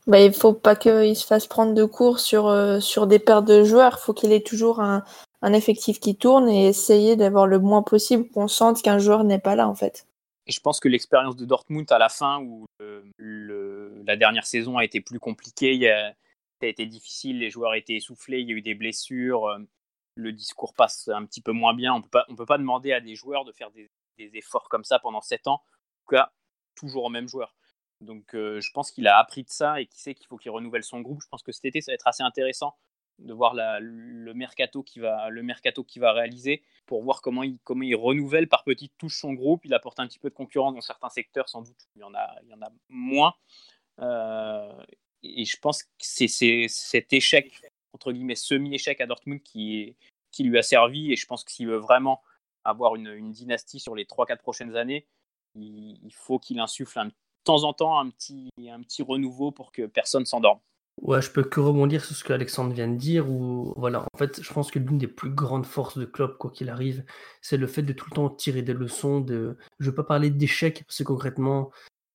Bah, 0.07 0.20
il 0.20 0.34
faut 0.34 0.53
pas 0.53 0.76
qu'il 0.76 1.16
se 1.16 1.24
fasse 1.24 1.47
prendre 1.47 1.72
de 1.72 1.84
cours 1.84 2.20
sur, 2.20 2.47
euh, 2.47 2.78
sur 2.78 3.07
des 3.07 3.18
paires 3.18 3.43
de 3.43 3.64
joueurs. 3.64 3.97
Il 3.99 4.05
faut 4.05 4.12
qu'il 4.12 4.32
ait 4.32 4.43
toujours 4.43 4.80
un, 4.80 5.03
un 5.41 5.53
effectif 5.55 5.99
qui 5.99 6.14
tourne 6.14 6.47
et 6.51 6.68
essayer 6.68 7.16
d'avoir 7.16 7.47
le 7.47 7.59
moins 7.59 7.82
possible 7.82 8.28
qu'on 8.28 8.49
sente 8.49 8.82
qu'un 8.82 8.99
joueur 8.99 9.24
n'est 9.24 9.39
pas 9.39 9.57
là 9.57 9.66
en 9.66 9.74
fait. 9.74 10.07
Je 10.47 10.61
pense 10.61 10.78
que 10.80 10.88
l'expérience 10.88 11.36
de 11.36 11.44
Dortmund 11.44 11.90
à 11.90 11.99
la 11.99 12.09
fin, 12.09 12.40
où 12.40 12.66
la 13.18 14.16
dernière 14.16 14.47
saison 14.47 14.78
a 14.78 14.84
été 14.84 15.01
plus 15.01 15.18
compliquée, 15.18 15.90
a, 15.90 16.14
ça 16.61 16.66
a 16.66 16.66
été 16.66 16.86
difficile, 16.86 17.38
les 17.38 17.51
joueurs 17.51 17.74
étaient 17.74 17.97
essoufflés, 17.97 18.40
il 18.40 18.49
y 18.49 18.53
a 18.53 18.57
eu 18.57 18.62
des 18.62 18.74
blessures, 18.74 19.47
euh, 19.47 19.59
le 20.14 20.32
discours 20.32 20.72
passe 20.74 21.09
un 21.09 21.26
petit 21.26 21.42
peu 21.42 21.53
moins 21.53 21.74
bien. 21.74 21.92
On 21.92 21.99
ne 21.99 22.36
peut 22.36 22.47
pas 22.47 22.59
demander 22.59 22.92
à 22.92 23.01
des 23.01 23.14
joueurs 23.14 23.44
de 23.44 23.53
faire 23.53 23.70
des, 23.70 23.90
efforts 24.18 24.70
comme 24.70 24.84
ça 24.84 24.99
pendant 24.99 25.20
7 25.20 25.47
ans, 25.47 25.55
en 25.55 25.61
tout 26.01 26.16
cas 26.16 26.32
toujours 26.74 27.05
au 27.05 27.11
même 27.11 27.28
joueur. 27.28 27.55
Donc 28.01 28.34
euh, 28.34 28.61
je 28.61 28.70
pense 28.72 28.90
qu'il 28.90 29.07
a 29.09 29.18
appris 29.18 29.42
de 29.42 29.51
ça 29.51 29.80
et 29.80 29.86
qu'il 29.86 30.01
sait 30.01 30.14
qu'il 30.14 30.26
faut 30.26 30.38
qu'il 30.38 30.51
renouvelle 30.51 30.82
son 30.82 31.01
groupe. 31.01 31.20
Je 31.22 31.28
pense 31.28 31.42
que 31.42 31.53
cet 31.53 31.66
été, 31.66 31.82
ça 31.82 31.92
va 31.92 31.94
être 31.94 32.07
assez 32.07 32.22
intéressant 32.22 32.74
de 33.19 33.33
voir 33.33 33.55
le, 33.55 34.35
mercato 34.35 34.83
qui 34.83 35.01
va, 35.01 35.31
le 35.31 35.43
mercato 35.43 35.85
qui 35.85 35.99
va 35.99 36.12
réaliser 36.12 36.62
pour 36.85 37.03
voir 37.03 37.23
comment 37.23 37.43
il, 37.43 37.59
comment 37.64 37.83
il 37.83 37.97
renouvelle 37.97 38.49
par 38.49 38.64
petites 38.64 38.97
touches 38.99 39.21
son 39.21 39.33
groupe. 39.33 39.64
Il 39.64 39.75
apporte 39.75 39.99
un 40.01 40.07
petit 40.07 40.19
peu 40.19 40.29
de 40.29 40.35
concurrence 40.35 40.75
dans 40.75 40.81
certains 40.81 41.09
secteurs, 41.09 41.49
sans 41.49 41.62
doute, 41.62 41.89
il 41.95 42.01
y 42.01 42.05
en 42.05 42.14
a, 42.14 42.37
il 42.43 42.51
y 42.51 42.55
en 42.55 42.62
a 42.62 42.71
moins. 42.89 43.35
Euh, 44.01 44.85
et 45.23 45.45
je 45.45 45.59
pense 45.59 45.83
que 45.83 45.91
c'est 45.99 46.67
cet 46.69 47.12
échec, 47.12 47.61
entre 47.93 48.12
guillemets, 48.12 48.35
semi-échec 48.35 49.01
à 49.01 49.07
Dortmund 49.07 49.43
qui, 49.43 49.97
qui 50.31 50.45
lui 50.45 50.59
a 50.59 50.62
servi. 50.62 51.12
Et 51.12 51.17
je 51.17 51.27
pense 51.27 51.45
que 51.45 51.53
s'il 51.53 51.69
veut 51.69 51.79
vraiment 51.79 52.23
avoir 52.64 52.97
une, 52.97 53.09
une 53.09 53.33
dynastie 53.33 53.81
sur 53.81 53.95
les 53.95 54.05
3-4 54.05 54.39
prochaines 54.39 54.77
années, 54.77 55.07
il, 55.57 56.12
faut 56.12 56.39
qu'il 56.39 56.61
insuffle 56.61 57.03
de 57.05 57.12
temps 57.45 57.64
en 57.64 57.73
temps 57.73 57.99
un 57.99 58.11
petit, 58.11 58.51
un 58.69 58.83
petit 58.83 59.03
renouveau 59.03 59.51
pour 59.51 59.73
que 59.73 59.87
personne 59.87 60.27
s'endorme. 60.27 60.61
Ouais, 61.03 61.20
je 61.20 61.30
peux 61.30 61.44
que 61.44 61.61
rebondir 61.61 62.05
sur 62.05 62.16
ce 62.16 62.24
que 62.24 62.32
Alexandre 62.32 62.72
vient 62.72 62.88
de 62.88 62.97
dire. 62.97 63.30
Ou 63.30 63.74
voilà, 63.76 64.03
en 64.12 64.18
fait, 64.18 64.42
je 64.42 64.53
pense 64.53 64.70
que 64.70 64.78
l'une 64.78 64.99
des 64.99 65.07
plus 65.07 65.30
grandes 65.30 65.66
forces 65.66 65.99
de 65.99 66.07
Klopp, 66.07 66.38
quoi 66.38 66.51
qu'il 66.51 66.70
arrive, 66.70 67.05
c'est 67.42 67.59
le 67.59 67.66
fait 67.66 67.82
de 67.82 67.92
tout 67.92 68.07
le 68.11 68.14
temps 68.14 68.30
tirer 68.30 68.62
des 68.62 68.72
leçons. 68.72 69.20
De, 69.20 69.57
je 69.78 69.90
veux 69.90 69.94
pas 69.94 70.05
parler 70.05 70.30
d'échec 70.30 70.84
parce 70.86 70.99
que 70.99 71.05
concrètement, 71.05 71.70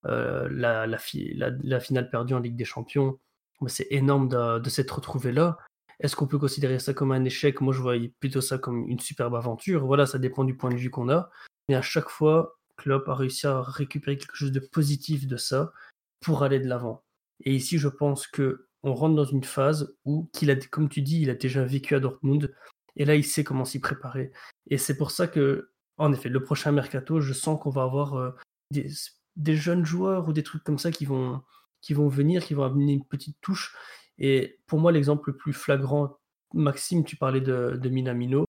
euh, 0.08 0.48
la, 0.52 0.98
finale 0.98 2.10
perdue 2.10 2.34
en 2.34 2.40
Ligue 2.40 2.56
des 2.56 2.66
Champions, 2.66 3.20
c'est 3.68 3.88
énorme 3.92 4.28
de, 4.30 4.60
de 4.60 4.70
s'être 4.70 4.96
retrouvé 4.96 5.32
là. 5.32 5.58
Est-ce 6.00 6.16
qu'on 6.16 6.28
peut 6.28 6.40
considérer 6.40 6.80
ça 6.80 6.96
comme 6.96 7.12
un 7.12 7.24
échec? 7.24 7.62
Moi, 7.62 7.74
je 7.74 7.82
vois 7.82 7.94
plutôt 8.20 8.42
ça 8.42 8.58
comme 8.58 8.88
une 8.90 9.00
superbe 9.00 9.36
aventure. 9.36 9.86
Voilà, 9.86 10.08
ça 10.08 10.18
dépend 10.18 10.44
du 10.44 10.58
point 10.58 10.72
de 10.72 10.76
vue 10.76 10.90
qu'on 10.90 11.10
a. 11.10 11.30
Mais 11.70 11.76
à 11.76 11.84
chaque 11.84 12.10
fois, 12.10 12.58
Klopp 12.78 13.08
a 13.08 13.14
réussi 13.14 13.46
à 13.46 13.62
récupérer 13.62 14.18
quelque 14.18 14.36
chose 14.36 14.52
de 14.52 14.60
positif 14.60 15.28
de 15.28 15.38
ça 15.38 15.72
pour 16.20 16.42
aller 16.44 16.60
de 16.60 16.68
l'avant. 16.68 17.04
Et 17.44 17.54
ici, 17.54 17.78
je 17.78 17.88
pense 17.88 18.26
que 18.26 18.68
on 18.84 18.94
rentre 18.94 19.16
dans 19.16 19.26
une 19.26 19.44
phase 19.44 19.96
où, 20.06 20.30
qu'il 20.34 20.50
a, 20.52 20.56
comme 20.56 20.90
tu 20.90 21.02
dis, 21.02 21.22
il 21.22 21.30
a 21.30 21.36
déjà 21.36 21.64
vécu 21.64 21.96
à 21.96 22.00
Dortmund, 22.00 22.54
et 22.96 23.06
là, 23.06 23.16
il 23.16 23.24
sait 23.24 23.44
comment 23.44 23.66
s'y 23.66 23.80
préparer. 23.80 24.32
Et 24.68 24.78
c'est 24.78 24.98
pour 24.98 25.12
ça 25.12 25.28
que, 25.28 25.72
en 25.98 26.12
effet, 26.14 26.30
le 26.30 26.44
prochain 26.44 26.72
mercato, 26.72 27.22
je 27.22 27.34
sens 27.34 27.60
qu'on 27.62 27.70
va 27.70 27.84
avoir 27.84 28.16
euh, 28.16 28.32
des, 28.72 29.56
jeunes 29.56 29.86
joueurs 29.86 30.28
ou 30.28 30.34
des 30.34 30.44
trucs 30.44 30.64
comme 30.64 30.80
ça 30.80 30.92
qui 30.92 31.06
vont, 31.06 31.42
qui 31.82 31.94
vont 31.94 32.08
venir, 32.08 32.44
qui 32.44 32.54
vont 32.54 32.64
amener 32.64 32.94
une 32.94 33.06
petite 33.06 33.38
touche. 33.42 33.76
Et 34.18 34.60
pour 34.68 34.80
moi, 34.80 34.92
l'exemple 34.92 35.32
le 35.32 35.38
plus 35.38 35.54
flagrant, 35.54 36.18
Maxime, 36.54 37.06
tu 37.06 37.16
parlais 37.16 37.42
de, 37.42 37.90
Minamino, 37.90 38.46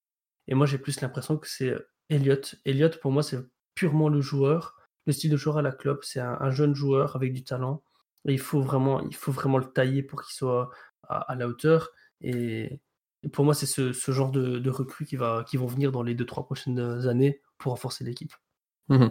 et 0.48 0.54
moi, 0.54 0.66
j'ai 0.66 0.78
plus 0.78 1.00
l'impression 1.00 1.38
que 1.38 1.48
c'est 1.48 1.74
Elliott. 2.08 2.56
Elliott, 2.64 2.98
pour 3.00 3.12
moi, 3.12 3.22
c'est 3.22 3.38
purement 3.74 4.08
le 4.08 4.20
joueur, 4.20 4.76
le 5.06 5.12
style 5.12 5.30
de 5.30 5.36
joueur 5.36 5.58
à 5.58 5.62
la 5.62 5.72
club. 5.72 6.00
C'est 6.02 6.20
un 6.20 6.50
jeune 6.50 6.74
joueur 6.74 7.16
avec 7.16 7.32
du 7.32 7.44
talent 7.44 7.82
il 8.26 8.38
faut 8.38 8.60
vraiment, 8.60 9.00
il 9.00 9.14
faut 9.14 9.32
vraiment 9.32 9.58
le 9.58 9.70
tailler 9.72 10.02
pour 10.02 10.22
qu'il 10.22 10.34
soit 10.34 10.70
à, 11.08 11.34
la 11.34 11.48
hauteur. 11.48 11.90
Et, 12.20 12.80
pour 13.32 13.44
moi, 13.44 13.54
c'est 13.54 13.66
ce, 13.66 13.92
genre 14.12 14.30
de, 14.30 14.70
recrues 14.70 15.06
qui, 15.06 15.16
va, 15.16 15.44
qui 15.46 15.56
vont 15.56 15.66
venir 15.66 15.92
dans 15.92 16.02
les 16.02 16.14
2-3 16.14 16.44
prochaines 16.44 16.80
années 17.06 17.40
pour 17.58 17.72
renforcer 17.72 18.04
l'équipe. 18.04 18.34
Mmh 18.88 19.08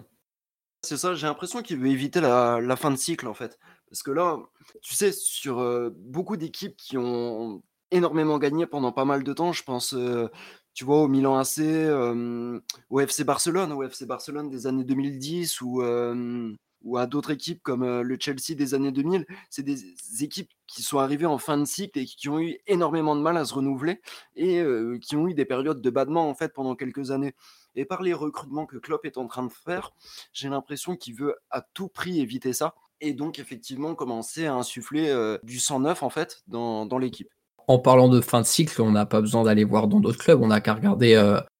c'est 0.83 0.97
ça, 0.97 1.13
j'ai 1.13 1.27
l'impression 1.27 1.61
qu'il 1.61 1.77
veut 1.77 1.89
éviter 1.89 2.21
la, 2.21 2.75
fin 2.75 2.91
de 2.91 2.95
cycle 2.95 3.27
en 3.27 3.33
fait. 3.33 3.59
Parce 3.89 4.03
que 4.03 4.11
là, 4.11 4.37
tu 4.81 4.95
sais, 4.95 5.11
sur 5.11 5.59
euh, 5.59 5.91
beaucoup 5.95 6.37
d'équipes 6.37 6.75
qui 6.75 6.97
ont 6.97 7.61
énormément 7.91 8.39
gagné 8.39 8.65
pendant 8.65 8.91
pas 8.91 9.05
mal 9.05 9.23
de 9.23 9.33
temps, 9.33 9.51
je 9.51 9.63
pense, 9.63 9.93
euh, 9.93 10.29
tu 10.73 10.85
vois, 10.85 11.01
au 11.03 11.07
Milan 11.07 11.37
AC, 11.37 11.59
euh, 11.59 12.59
au 12.89 12.99
FC 12.99 13.23
Barcelone, 13.23 13.71
au 13.73 13.83
FC 13.83 14.05
Barcelone 14.05 14.49
des 14.49 14.65
années 14.65 14.83
2010 14.83 15.61
ou 15.61 15.83
ou 16.83 16.97
à 16.97 17.05
d'autres 17.05 17.31
équipes 17.31 17.61
comme 17.61 18.01
le 18.01 18.17
Chelsea 18.19 18.55
des 18.55 18.73
années 18.73 18.91
2000, 18.91 19.25
c'est 19.49 19.63
des 19.63 19.83
équipes 20.23 20.49
qui 20.67 20.83
sont 20.83 20.99
arrivées 20.99 21.25
en 21.25 21.37
fin 21.37 21.57
de 21.57 21.65
cycle 21.65 21.99
et 21.99 22.05
qui 22.05 22.29
ont 22.29 22.39
eu 22.39 22.57
énormément 22.67 23.15
de 23.15 23.21
mal 23.21 23.37
à 23.37 23.45
se 23.45 23.53
renouveler 23.53 24.01
et 24.35 24.63
qui 25.01 25.15
ont 25.15 25.27
eu 25.27 25.33
des 25.33 25.45
périodes 25.45 25.81
de 25.81 25.89
battement 25.89 26.29
en 26.29 26.33
fait 26.33 26.53
pendant 26.53 26.75
quelques 26.75 27.11
années. 27.11 27.33
Et 27.75 27.85
par 27.85 28.01
les 28.01 28.13
recrutements 28.13 28.65
que 28.65 28.77
Klopp 28.77 29.05
est 29.05 29.17
en 29.17 29.27
train 29.27 29.45
de 29.45 29.51
faire, 29.51 29.91
j'ai 30.33 30.49
l'impression 30.49 30.95
qu'il 30.95 31.15
veut 31.15 31.35
à 31.49 31.61
tout 31.61 31.87
prix 31.87 32.19
éviter 32.19 32.53
ça 32.53 32.75
et 32.99 33.13
donc 33.13 33.39
effectivement 33.39 33.95
commencer 33.95 34.45
à 34.45 34.55
insuffler 34.55 35.37
du 35.43 35.59
sang 35.59 35.81
neuf 35.81 36.03
en 36.03 36.09
fait 36.09 36.41
dans, 36.47 36.85
dans 36.85 36.97
l'équipe. 36.97 37.29
En 37.67 37.79
parlant 37.79 38.09
de 38.09 38.21
fin 38.21 38.41
de 38.41 38.45
cycle, 38.45 38.81
on 38.81 38.91
n'a 38.91 39.05
pas 39.05 39.21
besoin 39.21 39.43
d'aller 39.43 39.63
voir 39.63 39.87
dans 39.87 39.99
d'autres 39.99 40.17
clubs, 40.17 40.41
on 40.41 40.47
n'a 40.47 40.61
qu'à 40.61 40.73
regarder 40.73 41.15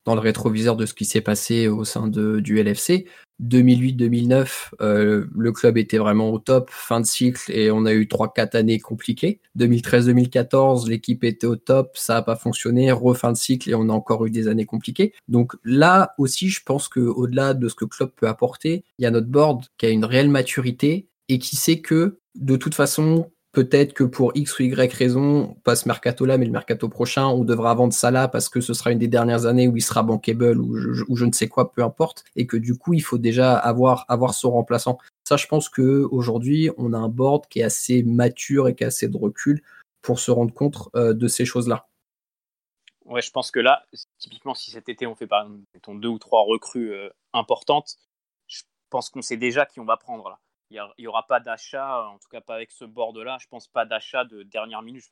dans 0.06 0.16
le 0.16 0.22
rétroviseur 0.22 0.76
de 0.76 0.86
ce 0.86 0.94
qui 0.94 1.06
s'est 1.06 1.22
passé 1.22 1.68
au 1.68 1.84
sein 1.84 2.08
de, 2.08 2.40
du 2.40 2.62
LFC. 2.62 3.06
2008-2009, 3.44 4.70
euh, 4.82 5.26
le 5.36 5.52
club 5.52 5.78
était 5.78 5.98
vraiment 5.98 6.30
au 6.30 6.38
top, 6.38 6.70
fin 6.72 7.00
de 7.00 7.06
cycle, 7.06 7.52
et 7.52 7.72
on 7.72 7.86
a 7.86 7.94
eu 7.94 8.06
3-4 8.06 8.56
années 8.56 8.80
compliquées. 8.80 9.42
2013-2014, 9.58 10.88
l'équipe 10.88 11.24
était 11.24 11.48
au 11.48 11.56
top, 11.56 11.98
ça 11.98 12.16
n'a 12.16 12.22
pas 12.22 12.36
fonctionné, 12.36 12.92
refin 12.92 13.32
de 13.32 13.38
cycle, 13.38 13.70
et 13.70 13.74
on 13.74 13.90
a 13.90 13.94
encore 13.94 14.26
eu 14.26 14.30
des 14.30 14.48
années 14.48 14.66
compliquées. 14.66 15.14
Donc 15.28 15.56
là 15.64 16.14
aussi, 16.20 16.50
je 16.50 16.62
pense 16.64 16.88
que 16.88 17.00
au-delà 17.00 17.54
de 17.54 17.68
ce 17.68 17.76
que 17.76 17.86
club 17.86 18.12
peut 18.16 18.28
apporter, 18.28 18.84
il 19.00 19.04
y 19.04 19.06
a 19.08 19.12
notre 19.12 19.28
board 19.28 19.66
qui 19.78 19.88
a 19.88 19.90
une 19.90 20.06
réelle 20.06 20.30
maturité 20.30 21.08
et 21.28 21.40
qui 21.40 21.56
sait 21.56 21.80
que 21.80 22.20
de 22.36 22.56
toute 22.56 22.76
façon, 22.76 23.31
Peut-être 23.52 23.94
que 23.94 24.06
pour 24.06 24.32
X 24.34 24.60
ou 24.60 24.64
Y 24.64 24.94
raison, 24.94 25.56
pas 25.66 25.76
ce 25.76 25.86
mercato-là, 25.86 26.38
mais 26.38 26.46
le 26.46 26.52
mercato 26.52 26.88
prochain, 26.88 27.28
on 27.28 27.44
devra 27.44 27.74
vendre 27.74 27.92
ça 27.92 28.10
là 28.10 28.30
parce 28.30 28.48
que 28.48 28.62
ce 28.62 28.74
sera 28.74 28.94
une 28.94 29.00
des 29.00 29.10
dernières 29.10 29.46
années 29.46 29.68
où 29.68 29.76
il 29.76 29.82
sera 29.82 30.04
bankable 30.04 30.58
ou 30.58 30.78
je, 30.78 31.26
ne 31.26 31.34
sais 31.34 31.50
quoi, 31.50 31.74
peu 31.74 31.84
importe. 31.84 32.24
Et 32.38 32.48
que 32.48 32.56
du 32.56 32.78
coup, 32.78 32.94
il 32.94 33.02
faut 33.02 33.18
déjà 33.18 33.58
avoir, 33.58 34.06
avoir 34.08 34.34
son 34.34 34.52
remplaçant. 34.52 35.00
Ça, 35.26 35.36
je 35.36 35.48
pense 35.48 35.68
que 35.68 36.08
aujourd'hui, 36.12 36.70
on 36.78 36.94
a 36.94 36.98
un 36.98 37.10
board 37.10 37.48
qui 37.48 37.60
est 37.60 37.64
assez 37.64 38.04
mature 38.04 38.70
et 38.70 38.76
qui 38.76 38.86
a 38.86 38.88
assez 38.88 39.10
de 39.10 39.18
recul 39.18 39.62
pour 40.02 40.20
se 40.20 40.32
rendre 40.32 40.54
compte 40.54 40.88
euh, 40.96 41.14
de 41.14 41.28
ces 41.28 41.44
choses-là. 41.44 41.90
Ouais, 43.04 43.22
je 43.22 43.32
pense 43.32 43.52
que 43.52 43.60
là, 43.60 43.84
typiquement, 44.18 44.54
si 44.54 44.72
cet 44.72 44.88
été 44.88 45.06
on 45.06 45.16
fait 45.16 45.28
par 45.28 45.44
exemple 45.44 46.00
deux 46.00 46.08
ou 46.08 46.20
trois 46.20 46.44
recrues 46.44 46.94
euh, 46.94 47.10
importantes, 47.34 47.98
je 48.48 48.62
pense 48.90 49.10
qu'on 49.10 49.22
sait 49.22 49.36
déjà 49.36 49.66
qui 49.66 49.82
on 49.82 49.86
va 49.86 49.98
prendre 49.98 50.30
là 50.30 50.40
il 50.72 51.02
n'y 51.04 51.08
aura 51.08 51.28
pas 51.28 51.40
d'achat, 51.40 52.08
en 52.08 52.18
tout 52.18 52.30
cas 52.30 52.42
pas 52.42 52.56
avec 52.56 52.72
ce 52.72 52.86
board-là. 52.86 53.38
Je 53.42 53.48
pense 53.48 53.68
pas 53.68 53.86
d'achat 53.86 54.26
de 54.26 54.44
dernière 54.44 54.82
minute. 54.82 55.10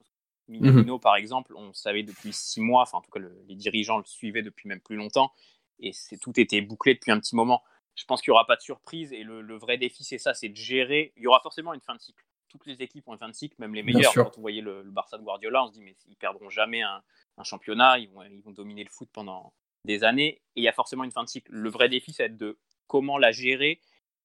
Minamino, 0.47 0.95
mhm. 0.95 0.99
par 0.99 1.15
exemple, 1.15 1.53
on 1.55 1.73
savait 1.73 2.03
depuis 2.03 2.33
six 2.33 2.59
mois, 2.59 2.81
enfin 2.81 2.97
en 2.97 3.01
tout 3.01 3.11
cas 3.11 3.19
les 3.47 3.55
dirigeants 3.55 3.97
le 3.99 4.03
suivaient 4.05 4.41
depuis 4.41 4.67
même 4.67 4.81
plus 4.81 4.95
longtemps, 4.95 5.31
et 5.79 5.93
c'est 5.93 6.17
tout 6.17 6.37
était 6.39 6.61
bouclé 6.61 6.95
depuis 6.95 7.11
un 7.11 7.19
petit 7.19 7.35
moment. 7.35 7.63
je 7.95 8.05
pense 8.05 8.21
qu'il 8.21 8.31
n'y 8.31 8.35
aura 8.35 8.47
pas 8.47 8.55
de 8.55 8.61
surprise. 8.61 9.13
Et 9.13 9.23
le, 9.23 9.57
vrai 9.57 9.77
défi, 9.77 10.03
c'est 10.03 10.17
ça, 10.17 10.33
c'est 10.33 10.49
de 10.49 10.55
gérer. 10.55 11.13
Il 11.17 11.23
y 11.23 11.27
aura 11.27 11.39
forcément 11.41 11.73
une 11.73 11.81
fin 11.81 11.95
de 11.95 12.01
cycle. 12.01 12.23
Toutes 12.47 12.65
les 12.65 12.81
équipes 12.81 13.07
ont 13.07 13.13
une 13.13 13.19
fin 13.19 13.29
de 13.29 13.33
cycle, 13.33 13.55
même 13.59 13.75
les 13.75 13.83
meilleures. 13.83 14.13
Quand 14.13 14.35
vous 14.35 14.41
voyez 14.41 14.61
le, 14.61 14.83
Barça 14.83 15.17
de 15.17 15.23
Guardiola, 15.23 15.63
on 15.63 15.67
se 15.67 15.73
dit, 15.73 15.81
mais 15.81 15.95
ils 16.07 16.15
perdront 16.15 16.49
jamais 16.49 16.81
un, 16.81 17.03
championnat, 17.43 17.99
ils 17.99 18.09
vont, 18.09 18.23
ils 18.23 18.41
vont 18.41 18.51
dominer 18.51 18.83
le 18.83 18.89
foot 18.89 19.09
pendant 19.13 19.53
des 19.85 20.03
années. 20.03 20.41
Et 20.55 20.61
il 20.61 20.63
y 20.63 20.67
a 20.67 20.73
forcément 20.73 21.03
une 21.03 21.11
fin 21.11 21.23
de 21.23 21.29
cycle. 21.29 21.51
Le 21.51 21.69
vrai 21.69 21.89
défi, 21.89 22.11
c'est 22.11 22.35
de 22.35 22.57
comment 22.87 23.17
la 23.17 23.31
gérer 23.31 23.79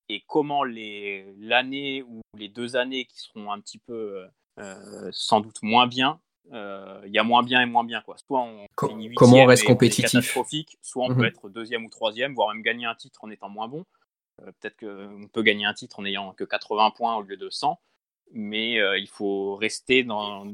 et 0.08 0.22
comment 0.26 0.64
l'année 0.64 2.02
ou 2.02 2.20
les 2.36 2.48
deux 2.48 2.76
années 2.76 3.06
qui 3.06 3.18
seront 3.18 3.50
un 3.50 3.60
petit 3.60 3.78
peu 3.78 4.26
euh, 4.60 5.08
sans 5.12 5.40
doute 5.40 5.62
moins 5.62 5.86
bien, 5.86 6.20
euh, 6.52 7.00
il 7.06 7.12
y 7.12 7.18
a 7.18 7.24
moins 7.24 7.42
bien 7.42 7.60
et 7.60 7.66
moins 7.66 7.84
bien. 7.84 8.00
Quoi. 8.02 8.16
Soit 8.18 8.40
on 8.40 8.66
comment 8.74 9.36
on 9.36 9.46
reste 9.46 9.64
compétitif, 9.64 10.36
soit 10.82 11.04
on 11.04 11.08
peut 11.08 11.14
mhm. 11.14 11.24
être 11.24 11.48
deuxième 11.48 11.84
ou 11.84 11.90
troisième, 11.90 12.34
voire 12.34 12.54
même 12.54 12.62
gagner 12.62 12.86
un 12.86 12.94
titre 12.94 13.24
en 13.24 13.30
étant 13.30 13.48
moins 13.48 13.68
bon. 13.68 13.84
Euh, 14.42 14.52
peut-être 14.60 14.78
qu'on 14.78 15.28
peut 15.28 15.42
gagner 15.42 15.64
un 15.64 15.74
titre 15.74 15.98
en 15.98 16.04
ayant 16.04 16.32
que 16.32 16.44
80 16.44 16.92
points 16.92 17.16
au 17.16 17.22
lieu 17.22 17.36
de 17.36 17.50
100, 17.50 17.80
mais 18.32 18.74
il 18.98 19.08
faut 19.08 19.56
rester 19.56 20.04
dans 20.04 20.46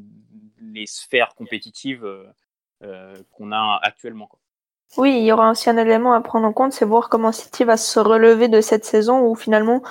les 0.61 0.87
sphères 0.87 1.35
compétitives 1.35 2.07
qu'on 2.81 3.53
a 3.53 3.79
actuellement. 3.83 4.27
Quoi. 4.27 4.40
Oui, 4.97 5.19
il 5.19 5.25
y 5.25 5.33
aura 5.33 5.51
aussi 5.51 5.71
un 5.71 5.77
élément 5.77 6.13
à 6.15 6.21
prendre 6.21 6.47
en 6.47 6.53
compte, 6.53 6.73
c'est 6.73 6.85
voir 6.85 7.09
comment 7.09 7.31
City 7.33 7.65
va 7.65 7.77
se 7.77 8.01
relever 8.01 8.49
de 8.49 8.61
cette 8.61 8.85
saison 8.85 9.21
où 9.21 9.37
finalement 9.37 9.83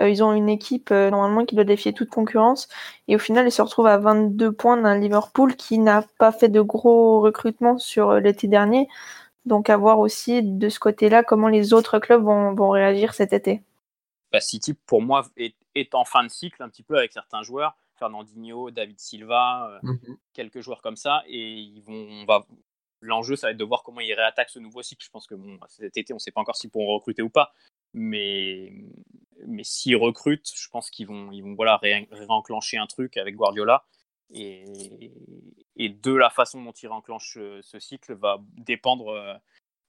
euh, 0.00 0.08
ils 0.08 0.22
ont 0.22 0.32
une 0.32 0.48
équipe 0.48 0.90
euh, 0.90 1.10
normalement 1.10 1.44
qui 1.44 1.54
doit 1.54 1.64
défier 1.64 1.92
toute 1.92 2.10
concurrence 2.10 2.68
et 3.08 3.16
au 3.16 3.18
final 3.18 3.46
ils 3.46 3.52
se 3.52 3.62
retrouvent 3.62 3.86
à 3.86 3.98
22 3.98 4.52
points 4.52 4.76
d'un 4.76 4.98
Liverpool 4.98 5.56
qui 5.56 5.78
n'a 5.78 6.02
pas 6.18 6.32
fait 6.32 6.48
de 6.48 6.60
gros 6.60 7.20
recrutements 7.20 7.78
sur 7.78 8.10
euh, 8.10 8.20
l'été 8.20 8.46
dernier. 8.46 8.88
Donc 9.44 9.70
à 9.70 9.76
voir 9.76 9.98
aussi 9.98 10.42
de 10.42 10.68
ce 10.68 10.78
côté-là 10.78 11.24
comment 11.24 11.48
les 11.48 11.72
autres 11.72 11.98
clubs 11.98 12.22
vont, 12.22 12.54
vont 12.54 12.70
réagir 12.70 13.12
cet 13.12 13.32
été. 13.32 13.60
Bah, 14.32 14.40
City 14.40 14.74
pour 14.86 15.02
moi 15.02 15.26
est, 15.36 15.54
est, 15.74 15.94
en 15.94 16.04
fin 16.04 16.22
de 16.22 16.28
cycle 16.28 16.62
un 16.62 16.68
petit 16.68 16.82
peu 16.84 16.96
avec 16.96 17.12
certains 17.12 17.42
joueurs. 17.42 17.76
Fernandinho, 17.96 18.72
David 18.72 18.98
Silva, 18.98 19.78
mhm. 19.84 20.16
quelques 20.32 20.60
joueurs 20.60 20.82
comme 20.82 20.96
ça, 20.96 21.22
et 21.28 21.52
ils 21.52 21.80
vont, 21.80 22.08
on 22.10 22.24
va, 22.24 22.44
l'enjeu, 23.04 23.36
ça 23.36 23.48
va 23.48 23.50
être 23.52 23.56
de 23.56 23.64
voir 23.64 23.82
comment 23.82 24.00
ils 24.00 24.14
réattaquent 24.14 24.50
ce 24.50 24.58
nouveau 24.58 24.82
cycle. 24.82 25.04
Je 25.04 25.10
pense 25.10 25.26
que 25.26 25.34
cet 25.68 25.96
été, 25.96 26.12
on 26.12 26.16
ne 26.16 26.20
sait 26.20 26.30
pas 26.30 26.40
encore 26.40 26.56
s'ils 26.56 26.70
pourront 26.70 26.94
recruter 26.94 27.22
ou 27.22 27.30
pas. 27.30 27.52
Mais, 27.92 28.72
mais 29.46 29.64
s'ils 29.64 29.96
recrutent, 29.96 30.50
je 30.54 30.68
pense 30.68 30.90
qu'ils 30.90 31.06
vont, 31.06 31.30
ils 31.32 31.42
vont 31.42 31.54
voilà, 31.54 31.76
réenclencher 31.76 32.76
un 32.76 32.86
truc 32.86 33.16
avec 33.16 33.36
Guardiola. 33.36 33.84
Et, 34.32 35.10
de 35.76 36.12
la 36.12 36.30
façon 36.30 36.62
dont 36.62 36.72
ils 36.72 36.88
réenclenchent 36.88 37.38
ce 37.60 37.78
cycle 37.78 38.14
va 38.14 38.38
dépendre 38.56 39.08
euh, 39.08 39.34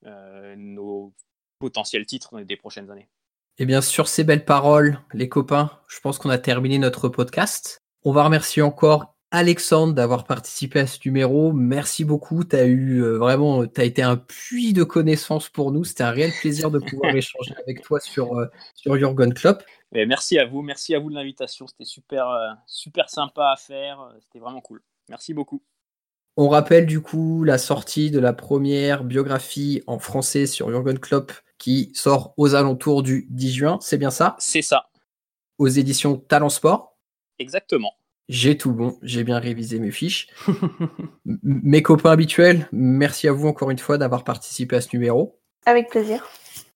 euh, 0.05 0.55
nos 0.57 1.13
potentiels 1.59 2.05
titres 2.05 2.41
des 2.41 2.57
prochaines 2.57 2.91
années. 2.91 3.09
Eh 3.57 3.65
bien, 3.65 3.81
sur 3.81 4.07
ces 4.07 4.23
belles 4.23 4.45
paroles, 4.45 4.99
les 5.13 5.29
copains, 5.29 5.71
je 5.87 5.99
pense 5.99 6.17
qu'on 6.17 6.29
a 6.29 6.37
terminé 6.37 6.77
notre 6.77 7.07
podcast. 7.07 7.79
On 8.03 8.11
va 8.11 8.25
remercier 8.25 8.61
encore 8.61 9.14
Alexandre 9.35 9.93
d'avoir 9.93 10.23
participé 10.23 10.79
à 10.79 10.87
ce 10.87 10.97
numéro. 11.03 11.51
Merci 11.51 12.05
beaucoup. 12.05 12.45
Tu 12.45 12.55
as 12.55 12.65
eu 12.65 13.03
euh, 13.03 13.17
vraiment, 13.17 13.67
tu 13.67 13.81
as 13.81 13.83
été 13.83 14.01
un 14.01 14.15
puits 14.15 14.71
de 14.71 14.83
connaissances 14.83 15.49
pour 15.49 15.73
nous. 15.73 15.83
C'était 15.83 16.03
un 16.03 16.11
réel 16.11 16.31
plaisir 16.39 16.71
de 16.71 16.79
pouvoir 16.79 17.13
échanger 17.15 17.53
avec 17.61 17.81
toi 17.81 17.99
sur, 17.99 18.37
euh, 18.39 18.45
sur 18.75 18.97
Jurgen 18.97 19.33
Klopp. 19.33 19.61
merci 19.91 20.39
à 20.39 20.45
vous. 20.45 20.61
Merci 20.61 20.95
à 20.95 20.99
vous 20.99 21.09
de 21.09 21.15
l'invitation. 21.15 21.67
C'était 21.67 21.83
super, 21.83 22.29
euh, 22.29 22.53
super 22.65 23.09
sympa 23.09 23.51
à 23.51 23.57
faire. 23.57 24.09
C'était 24.21 24.39
vraiment 24.39 24.61
cool. 24.61 24.81
Merci 25.09 25.33
beaucoup. 25.33 25.61
On 26.37 26.47
rappelle 26.47 26.85
du 26.85 27.01
coup 27.01 27.43
la 27.43 27.57
sortie 27.57 28.11
de 28.11 28.19
la 28.19 28.31
première 28.31 29.03
biographie 29.03 29.83
en 29.85 29.99
français 29.99 30.45
sur 30.45 30.69
Jurgen 30.69 30.97
Klopp 30.97 31.33
qui 31.57 31.91
sort 31.93 32.33
aux 32.37 32.55
alentours 32.55 33.03
du 33.03 33.27
10 33.29 33.53
juin. 33.53 33.77
C'est 33.81 33.97
bien 33.97 34.11
ça? 34.11 34.35
C'est 34.39 34.61
ça. 34.61 34.89
Aux 35.57 35.67
éditions 35.67 36.17
Talent 36.17 36.49
Sport? 36.49 36.97
Exactement. 37.37 37.93
J'ai 38.27 38.57
tout 38.57 38.73
bon, 38.73 38.97
j'ai 39.03 39.23
bien 39.23 39.37
révisé 39.37 39.79
mes 39.79 39.91
fiches. 39.91 40.27
mes 41.43 41.83
copains 41.83 42.11
habituels, 42.11 42.67
merci 42.71 43.27
à 43.27 43.31
vous 43.31 43.47
encore 43.47 43.69
une 43.69 43.77
fois 43.77 43.97
d'avoir 43.97 44.23
participé 44.23 44.75
à 44.75 44.81
ce 44.81 44.89
numéro. 44.93 45.39
Avec 45.65 45.89
plaisir. 45.89 46.27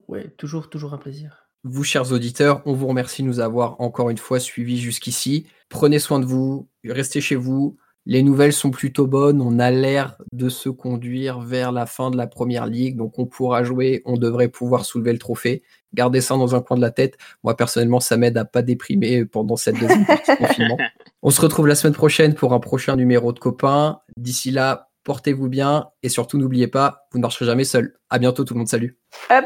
Ouais, 0.07 0.29
toujours, 0.37 0.69
toujours 0.69 0.93
un 0.93 0.97
plaisir. 0.97 1.49
Vous, 1.63 1.83
chers 1.83 2.11
auditeurs, 2.11 2.61
on 2.65 2.73
vous 2.73 2.87
remercie 2.87 3.21
de 3.21 3.27
nous 3.27 3.39
avoir 3.39 3.81
encore 3.81 4.09
une 4.09 4.17
fois 4.17 4.39
suivis 4.39 4.77
jusqu'ici. 4.77 5.47
Prenez 5.69 5.99
soin 5.99 6.19
de 6.19 6.25
vous, 6.25 6.69
restez 6.85 7.19
chez 7.19 7.35
vous. 7.35 7.77
Les 8.05 8.23
nouvelles 8.23 8.53
sont 8.53 8.71
plutôt 8.71 9.07
bonnes. 9.07 9.41
On 9.41 9.59
a 9.59 9.69
l'air 9.69 10.17
de 10.31 10.49
se 10.49 10.69
conduire 10.69 11.41
vers 11.41 11.71
la 11.71 11.85
fin 11.85 12.11
de 12.11 12.17
la 12.17 12.27
première 12.27 12.65
ligue. 12.65 12.95
Donc, 12.95 13.19
on 13.19 13.25
pourra 13.25 13.63
jouer. 13.63 14.01
On 14.05 14.17
devrait 14.17 14.47
pouvoir 14.47 14.85
soulever 14.85 15.13
le 15.13 15.19
trophée. 15.19 15.63
Gardez 15.93 16.21
ça 16.21 16.35
dans 16.35 16.55
un 16.55 16.61
coin 16.61 16.77
de 16.77 16.81
la 16.81 16.91
tête. 16.91 17.17
Moi, 17.43 17.55
personnellement, 17.55 17.99
ça 17.99 18.17
m'aide 18.17 18.37
à 18.37 18.45
pas 18.45 18.61
déprimer 18.61 19.25
pendant 19.25 19.55
cette 19.55 19.79
deuxième 19.79 20.05
partie 20.05 20.31
de 20.31 20.37
confinement. 20.37 20.77
On 21.21 21.31
se 21.31 21.41
retrouve 21.41 21.67
la 21.67 21.75
semaine 21.75 21.93
prochaine 21.93 22.33
pour 22.33 22.53
un 22.53 22.59
prochain 22.59 22.95
numéro 22.95 23.33
de 23.33 23.39
copains. 23.39 23.99
D'ici 24.17 24.51
là, 24.51 24.89
portez-vous 25.03 25.49
bien 25.49 25.89
et 26.03 26.09
surtout 26.09 26.37
n'oubliez 26.37 26.67
pas, 26.67 27.07
vous 27.11 27.17
ne 27.17 27.23
marcherez 27.23 27.45
jamais 27.45 27.63
seul. 27.63 27.95
À 28.09 28.19
bientôt 28.19 28.43
tout 28.43 28.53
le 28.53 28.59
monde, 28.59 28.67
salut. 28.67 28.97
Up 29.31 29.45